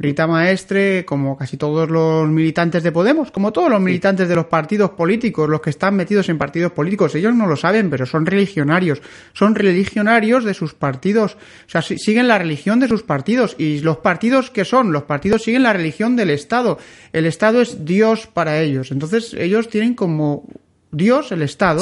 [0.00, 4.46] Rita Maestre, como casi todos los militantes de Podemos, como todos los militantes de los
[4.46, 8.24] partidos políticos, los que están metidos en partidos políticos, ellos no lo saben, pero son
[8.24, 9.02] religionarios,
[9.32, 11.34] son religionarios de sus partidos,
[11.66, 15.02] o sea, si- siguen la religión de sus partidos, y los partidos que son, los
[15.02, 16.78] partidos siguen la religión del Estado,
[17.12, 20.44] el Estado es Dios para ellos, entonces ellos tienen como
[20.90, 21.80] Dios el Estado,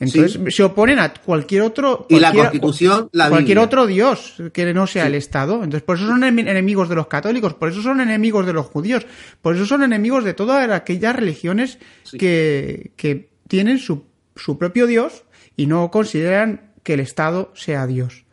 [0.00, 0.50] entonces sí.
[0.50, 3.64] se oponen a cualquier otro Y la Constitución, la cualquier Biblia.
[3.64, 5.56] otro Dios que no sea el Estado.
[5.62, 8.66] Entonces, por eso son enemi- enemigos de los católicos, por eso son enemigos de los
[8.66, 9.06] judíos,
[9.40, 11.78] por eso son enemigos de todas aquellas religiones
[12.18, 14.04] que, que tienen su,
[14.36, 15.24] su propio Dios
[15.56, 18.24] y no consideran que el Estado sea Dios.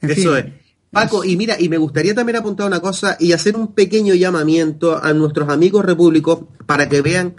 [0.00, 0.66] En Eso fin, es.
[0.90, 4.96] Paco, y mira, y me gustaría también apuntar una cosa y hacer un pequeño llamamiento
[5.02, 7.34] a nuestros amigos repúblicos para que vean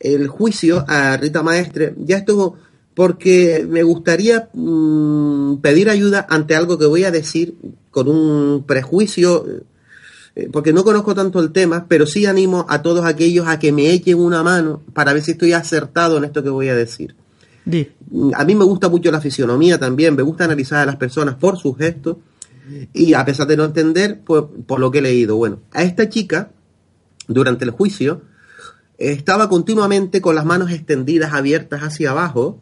[0.00, 2.56] el juicio a Rita Maestre, ya esto
[2.94, 7.54] porque me gustaría mm, pedir ayuda ante algo que voy a decir
[7.90, 9.46] con un prejuicio,
[10.34, 13.72] eh, porque no conozco tanto el tema, pero sí animo a todos aquellos a que
[13.72, 17.14] me echen una mano para ver si estoy acertado en esto que voy a decir.
[17.64, 17.88] Di.
[18.34, 21.58] A mí me gusta mucho la fisionomía también, me gusta analizar a las personas por
[21.58, 22.16] sus gestos
[22.92, 25.36] y a pesar de no entender, pues por lo que he leído.
[25.36, 26.50] Bueno, a esta chica,
[27.28, 28.22] durante el juicio,
[29.00, 32.60] estaba continuamente con las manos extendidas, abiertas hacia abajo,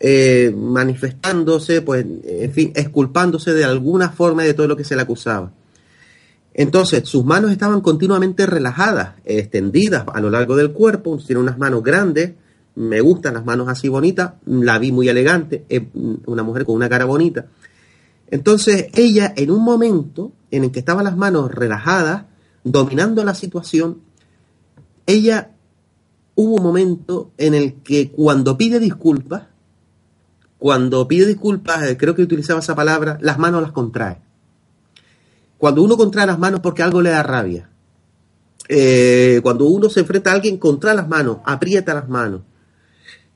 [0.00, 5.02] eh, manifestándose, pues, en fin, exculpándose de alguna forma de todo lo que se le
[5.02, 5.52] acusaba.
[6.54, 11.82] Entonces, sus manos estaban continuamente relajadas, extendidas a lo largo del cuerpo, tiene unas manos
[11.82, 12.32] grandes,
[12.76, 15.64] me gustan las manos así bonitas, la vi muy elegante,
[16.26, 17.46] una mujer con una cara bonita.
[18.28, 22.24] Entonces, ella en un momento en el que estaban las manos relajadas,
[22.62, 23.98] dominando la situación,
[25.06, 25.53] ella
[26.34, 29.44] hubo un momento en el que cuando pide disculpas,
[30.58, 34.18] cuando pide disculpas, eh, creo que utilizaba esa palabra, las manos las contrae.
[35.58, 37.68] Cuando uno contrae las manos porque algo le da rabia.
[38.68, 42.42] Eh, cuando uno se enfrenta a alguien, contrae las manos, aprieta las manos.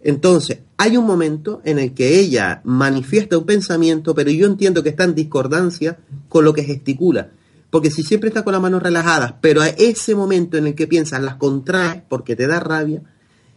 [0.00, 4.90] Entonces, hay un momento en el que ella manifiesta un pensamiento, pero yo entiendo que
[4.90, 5.98] está en discordancia
[6.28, 7.30] con lo que gesticula.
[7.70, 10.86] Porque si siempre está con las manos relajadas, pero a ese momento en el que
[10.86, 13.02] piensas las contraes porque te da rabia,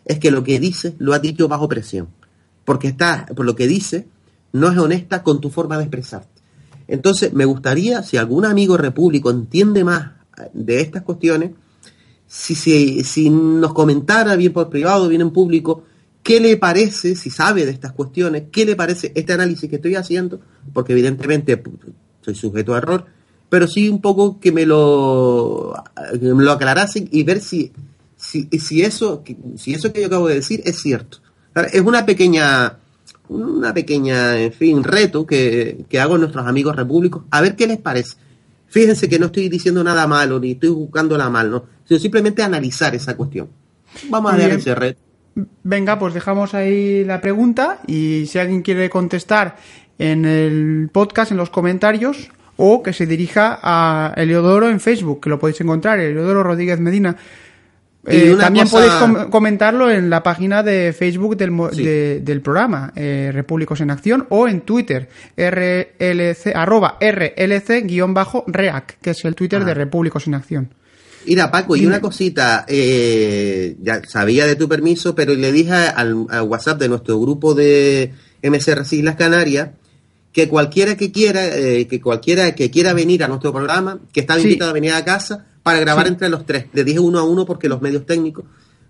[0.06, 2.10] es que lo que dice lo ha dicho bajo presión.
[2.66, 4.08] Porque está, por lo que dice,
[4.54, 6.42] no es honesta con tu forma de expresarte.
[6.88, 10.12] Entonces, me gustaría, si algún amigo repúblico entiende más
[10.54, 11.52] de estas cuestiones,
[12.28, 12.56] si,
[13.04, 15.84] si, nos comentara bien por privado, bien en público,
[16.24, 19.96] qué le parece, si sabe de estas cuestiones, qué le parece este análisis que estoy
[19.96, 20.42] haciendo,
[20.74, 21.62] porque evidentemente
[22.22, 23.06] soy sujeto a error,
[23.52, 25.74] pero sí un poco que me lo,
[26.14, 27.74] que me lo aclarasen y ver si,
[28.16, 29.26] si, si, eso,
[29.58, 31.18] si eso que yo acabo de decir es cierto.
[31.74, 32.78] Es una pequeña,
[33.28, 37.68] una pequeña, en fin, reto que, que hago a nuestros amigos repúblicos, a ver qué
[37.68, 38.16] les parece.
[38.68, 41.66] Fíjense que no estoy diciendo nada malo, ni estoy buscándola mal, ¿no?
[41.84, 43.50] Sino simplemente analizar esa cuestión.
[44.10, 44.52] Vamos a bien.
[44.52, 45.02] ese reto.
[45.64, 49.58] Venga, pues dejamos ahí la pregunta y si alguien quiere contestar
[50.00, 55.30] en el podcast, en los comentarios, o que se dirija a Eliodoro en Facebook, que
[55.30, 57.16] lo podéis encontrar, Eliodoro Rodríguez Medina.
[58.08, 61.84] Eh, también cosa- podéis com- comentarlo en la página de Facebook del, mo- Sí.
[61.84, 65.08] de- del programa, eh, Repúblicos en Acción, o en Twitter,
[65.38, 69.66] RLC, arroba RLC-REAC, que es el Twitter Ah.
[69.66, 70.74] de Repúblicos en Acción.
[71.28, 76.26] Mira, Paco, y una cosita, eh, ya sabía de tu permiso, pero le dije al,
[76.30, 78.12] al WhatsApp de nuestro grupo de
[78.42, 79.70] MCRC Islas Canarias
[80.32, 84.40] que cualquiera que quiera, eh, que cualquiera que quiera venir a nuestro programa, que estaba
[84.40, 84.46] Sí.
[84.48, 86.14] invitado a venir a casa para grabar Sí.
[86.14, 86.66] entre los tres.
[86.74, 88.46] Le dije uno a uno porque los medios técnicos.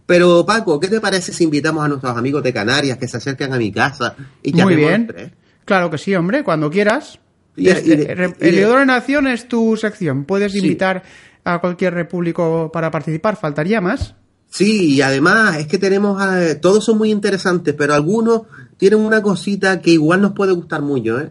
[0.05, 3.53] Pero Paco, ¿qué te parece si invitamos a nuestros amigos de Canarias que se acerquen
[3.53, 5.07] a mi casa y Muy bien.
[5.07, 5.31] tres?
[5.65, 7.19] Claro que sí, hombre, cuando quieras.
[7.55, 10.25] Y- Este, y- Re- y- Acción es tu sección.
[10.25, 10.59] Puedes Sí.
[10.59, 11.03] invitar
[11.43, 13.35] a cualquier repúblico para participar.
[13.35, 14.15] Faltaría más.
[14.49, 18.41] Sí, y además es que tenemos, eh, todos son muy interesantes, pero algunos
[18.81, 21.29] tienen una cosita que igual nos puede gustar mucho, ¿eh?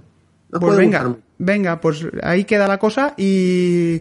[0.51, 4.01] Nos Pues puede venga, gustar venga, pues ahí queda la cosa y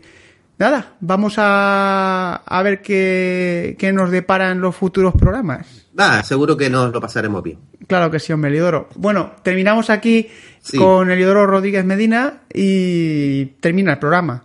[0.59, 5.87] nada, vamos a, a ver qué, qué nos deparan los futuros programas.
[5.97, 7.57] Ah, seguro que nos lo pasaremos bien.
[7.87, 8.87] Claro que sí, hombre, Eliodoro.
[8.95, 10.27] Bueno, terminamos aquí
[10.61, 10.77] Sí.
[10.77, 14.43] con Eliodoro Rodríguez Medina y termina el programa.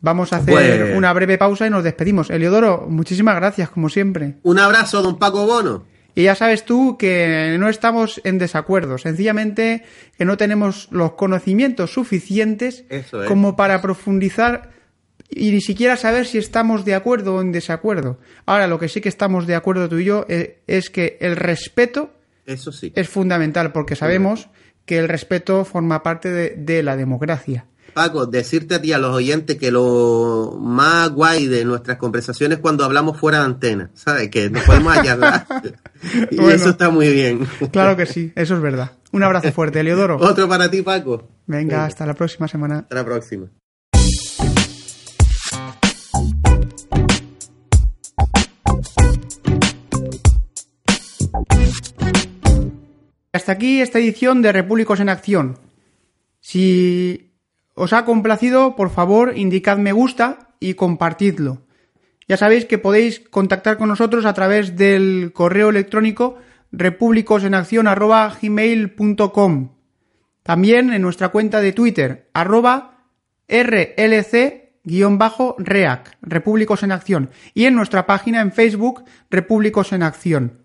[0.00, 2.30] Vamos a hacer Pues- una breve pausa y nos despedimos.
[2.30, 4.36] Eliodoro, muchísimas gracias, como siempre.
[4.44, 5.92] Un abrazo, don Paco Bono.
[6.14, 9.82] Y ya sabes tú que no estamos en desacuerdo, sencillamente
[10.16, 13.28] que no tenemos los conocimientos suficientes Eso es.
[13.28, 14.70] como para profundizar
[15.28, 18.18] y ni siquiera saber si estamos de acuerdo o en desacuerdo.
[18.46, 21.34] Ahora, lo que sí que estamos de acuerdo tú y yo eh, es que el
[21.34, 22.12] respeto
[22.46, 22.92] Eso sí.
[22.94, 24.48] es fundamental porque sabemos
[24.86, 27.66] que el respeto forma parte de, de la democracia.
[27.94, 32.62] Paco, decirte a ti, a los oyentes, que lo más guay de nuestras conversaciones es
[32.62, 34.28] cuando hablamos fuera de antena, ¿sabes?
[34.30, 35.46] Que nos podemos hallar.
[36.30, 36.50] y Bueno.
[36.52, 37.46] eso está muy bien.
[37.72, 38.92] Claro que sí, eso es verdad.
[39.12, 40.16] Un abrazo fuerte, Eliodoro.
[40.20, 41.28] Otro para ti, Paco.
[41.46, 42.80] Venga, hasta la próxima semana.
[42.80, 43.46] Hasta la próxima.
[53.32, 55.58] Hasta aquí esta edición de Repúblicos en Acción.
[56.40, 57.33] Si
[57.74, 61.62] os ha complacido, por favor, indicad me gusta y compartidlo.
[62.26, 66.36] Ya sabéis que podéis contactar con nosotros a través del correo electrónico
[66.72, 69.68] republicosenaccion@gmail.com.
[70.42, 73.08] También en nuestra cuenta de Twitter, arroba
[73.48, 77.30] RLC-REAC, Repúblicos en Acción.
[77.52, 80.64] Y en nuestra página en Facebook, Repúblicos en Acción.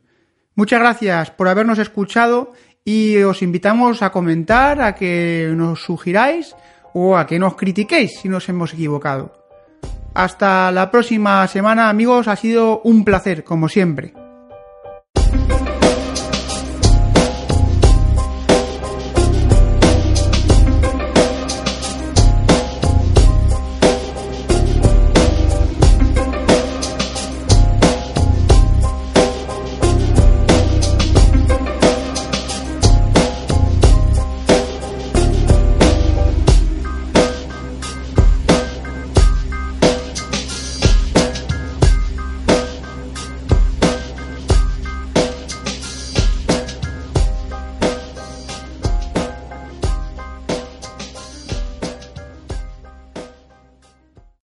[0.56, 2.53] Muchas gracias por habernos escuchado
[2.84, 6.56] y os invitamos a comentar, a que nos sugiráis
[6.94, 9.34] o a que nos critiquéis si nos hemos equivocado.
[10.14, 14.14] Hasta la próxima semana amigos, ha sido un placer como siempre.